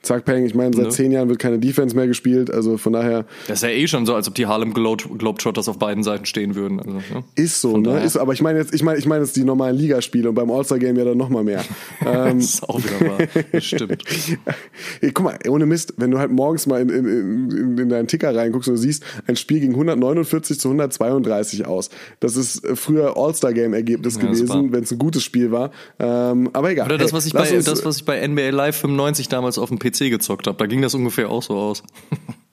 Zack 0.00 0.24
Peng, 0.24 0.46
ich 0.46 0.54
meine, 0.54 0.74
seit 0.76 0.86
ne? 0.86 0.90
zehn 0.90 1.10
Jahren 1.10 1.28
wird 1.28 1.40
keine 1.40 1.58
Defense 1.58 1.96
mehr 1.96 2.06
gespielt, 2.06 2.52
also 2.52 2.78
von 2.78 2.92
daher. 2.92 3.26
Das 3.48 3.58
ist 3.58 3.62
ja 3.64 3.70
eh 3.70 3.88
schon 3.88 4.06
so, 4.06 4.14
als 4.14 4.28
ob 4.28 4.34
die 4.36 4.46
Harlem 4.46 4.72
Globetrotters 4.72 5.68
auf 5.68 5.78
beiden 5.78 6.04
Seiten 6.04 6.24
stehen 6.24 6.54
würden. 6.54 6.78
Also, 6.78 6.92
ja. 7.12 7.24
Ist 7.34 7.60
so, 7.60 7.72
von 7.72 7.82
ne? 7.82 8.04
Ist, 8.04 8.16
aber 8.16 8.32
ich 8.32 8.40
meine 8.40 8.60
jetzt, 8.60 8.72
ich 8.72 8.84
meine, 8.84 8.98
ich 8.98 9.06
meine 9.06 9.24
jetzt 9.24 9.34
die 9.34 9.42
normalen 9.42 9.76
Ligaspiele 9.76 10.28
und 10.28 10.36
beim 10.36 10.52
All-Star-Game 10.52 10.96
ja 10.96 11.04
dann 11.04 11.18
nochmal 11.18 11.42
mehr. 11.42 11.64
ähm, 12.06 12.38
das 12.38 12.44
ist 12.44 12.68
auch 12.68 12.78
wieder 12.78 13.10
wahr. 13.10 13.18
Das 13.50 13.64
stimmt. 13.64 14.04
Ey, 15.00 15.10
guck 15.10 15.24
mal, 15.24 15.38
ohne 15.48 15.66
Mist, 15.66 15.94
wenn 15.96 16.12
du 16.12 16.18
halt 16.18 16.30
morgens 16.30 16.68
mal 16.68 16.80
in, 16.80 16.90
in, 16.90 17.50
in, 17.50 17.78
in 17.78 17.88
deinen 17.88 18.06
Ticker 18.06 18.34
reinguckst 18.34 18.68
und 18.68 18.76
du 18.76 18.80
siehst, 18.80 19.02
ein 19.26 19.34
Spiel 19.34 19.58
ging 19.58 19.70
149 19.70 20.60
zu 20.60 20.68
132 20.68 21.66
aus. 21.66 21.90
Das 22.20 22.36
ist 22.36 22.64
äh, 22.64 22.76
früher 22.76 23.16
All-Star-Game-Ergebnis 23.16 24.14
ja, 24.14 24.22
gewesen, 24.22 24.72
wenn 24.72 24.84
es 24.84 24.92
ein 24.92 24.98
gutes 24.98 25.24
Spiel 25.24 25.50
war. 25.50 25.72
Ähm, 25.98 26.50
aber 26.52 26.70
egal. 26.70 26.86
Oder 26.86 26.98
das, 26.98 27.12
was 27.12 27.26
ich 27.26 27.32
bei, 27.32 27.50
das, 27.50 27.84
was 27.84 27.96
ich 27.96 28.04
bei 28.04 28.26
NBA 28.26 28.50
Live 28.50 28.76
95 28.76 29.28
damals 29.28 29.58
auf 29.58 29.70
dem 29.70 29.78
PC 29.80 29.87
PC 29.90 30.10
gezockt 30.10 30.46
habe. 30.46 30.58
Da 30.58 30.66
ging 30.66 30.82
das 30.82 30.94
ungefähr 30.94 31.30
auch 31.30 31.42
so 31.42 31.54
aus. 31.54 31.82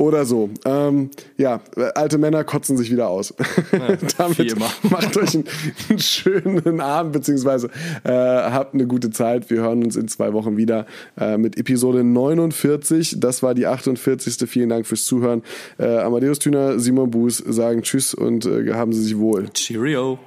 oder 0.00 0.24
so. 0.24 0.48
Ähm, 0.64 1.10
ja, 1.36 1.60
alte 1.94 2.16
Männer 2.16 2.42
kotzen 2.42 2.78
sich 2.78 2.90
wieder 2.90 3.08
aus. 3.08 3.34
Ja, 3.70 3.96
Damit 4.18 4.58
macht 4.90 5.16
euch 5.18 5.34
einen, 5.34 5.44
einen, 5.90 5.98
schönen 5.98 6.80
Abend, 6.80 7.12
beziehungsweise 7.12 7.68
äh, 8.04 8.10
habt 8.10 8.72
eine 8.72 8.86
gute 8.86 9.10
Zeit. 9.10 9.50
Wir 9.50 9.58
hören 9.58 9.84
uns 9.84 9.96
in 9.96 10.08
zwei 10.08 10.32
Wochen 10.32 10.56
wieder 10.56 10.86
äh, 11.18 11.36
mit 11.36 11.58
Episode 11.58 12.02
49. 12.02 13.16
Das 13.20 13.42
war 13.42 13.52
die 13.52 13.66
48. 13.66 14.48
Vielen 14.48 14.70
Dank 14.70 14.86
fürs 14.86 15.04
Zuhören. 15.04 15.42
Äh, 15.78 15.98
Amadeus 15.98 16.38
Thüner, 16.38 16.78
Simon 16.78 17.10
Buß 17.10 17.44
sagen 17.46 17.82
Tschüss 17.82 18.14
und 18.14 18.46
äh, 18.46 18.72
haben 18.72 18.94
Sie 18.94 19.02
sich 19.02 19.18
wohl. 19.18 19.50
Cheerio. 19.50 20.18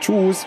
Tschüss. 0.00 0.46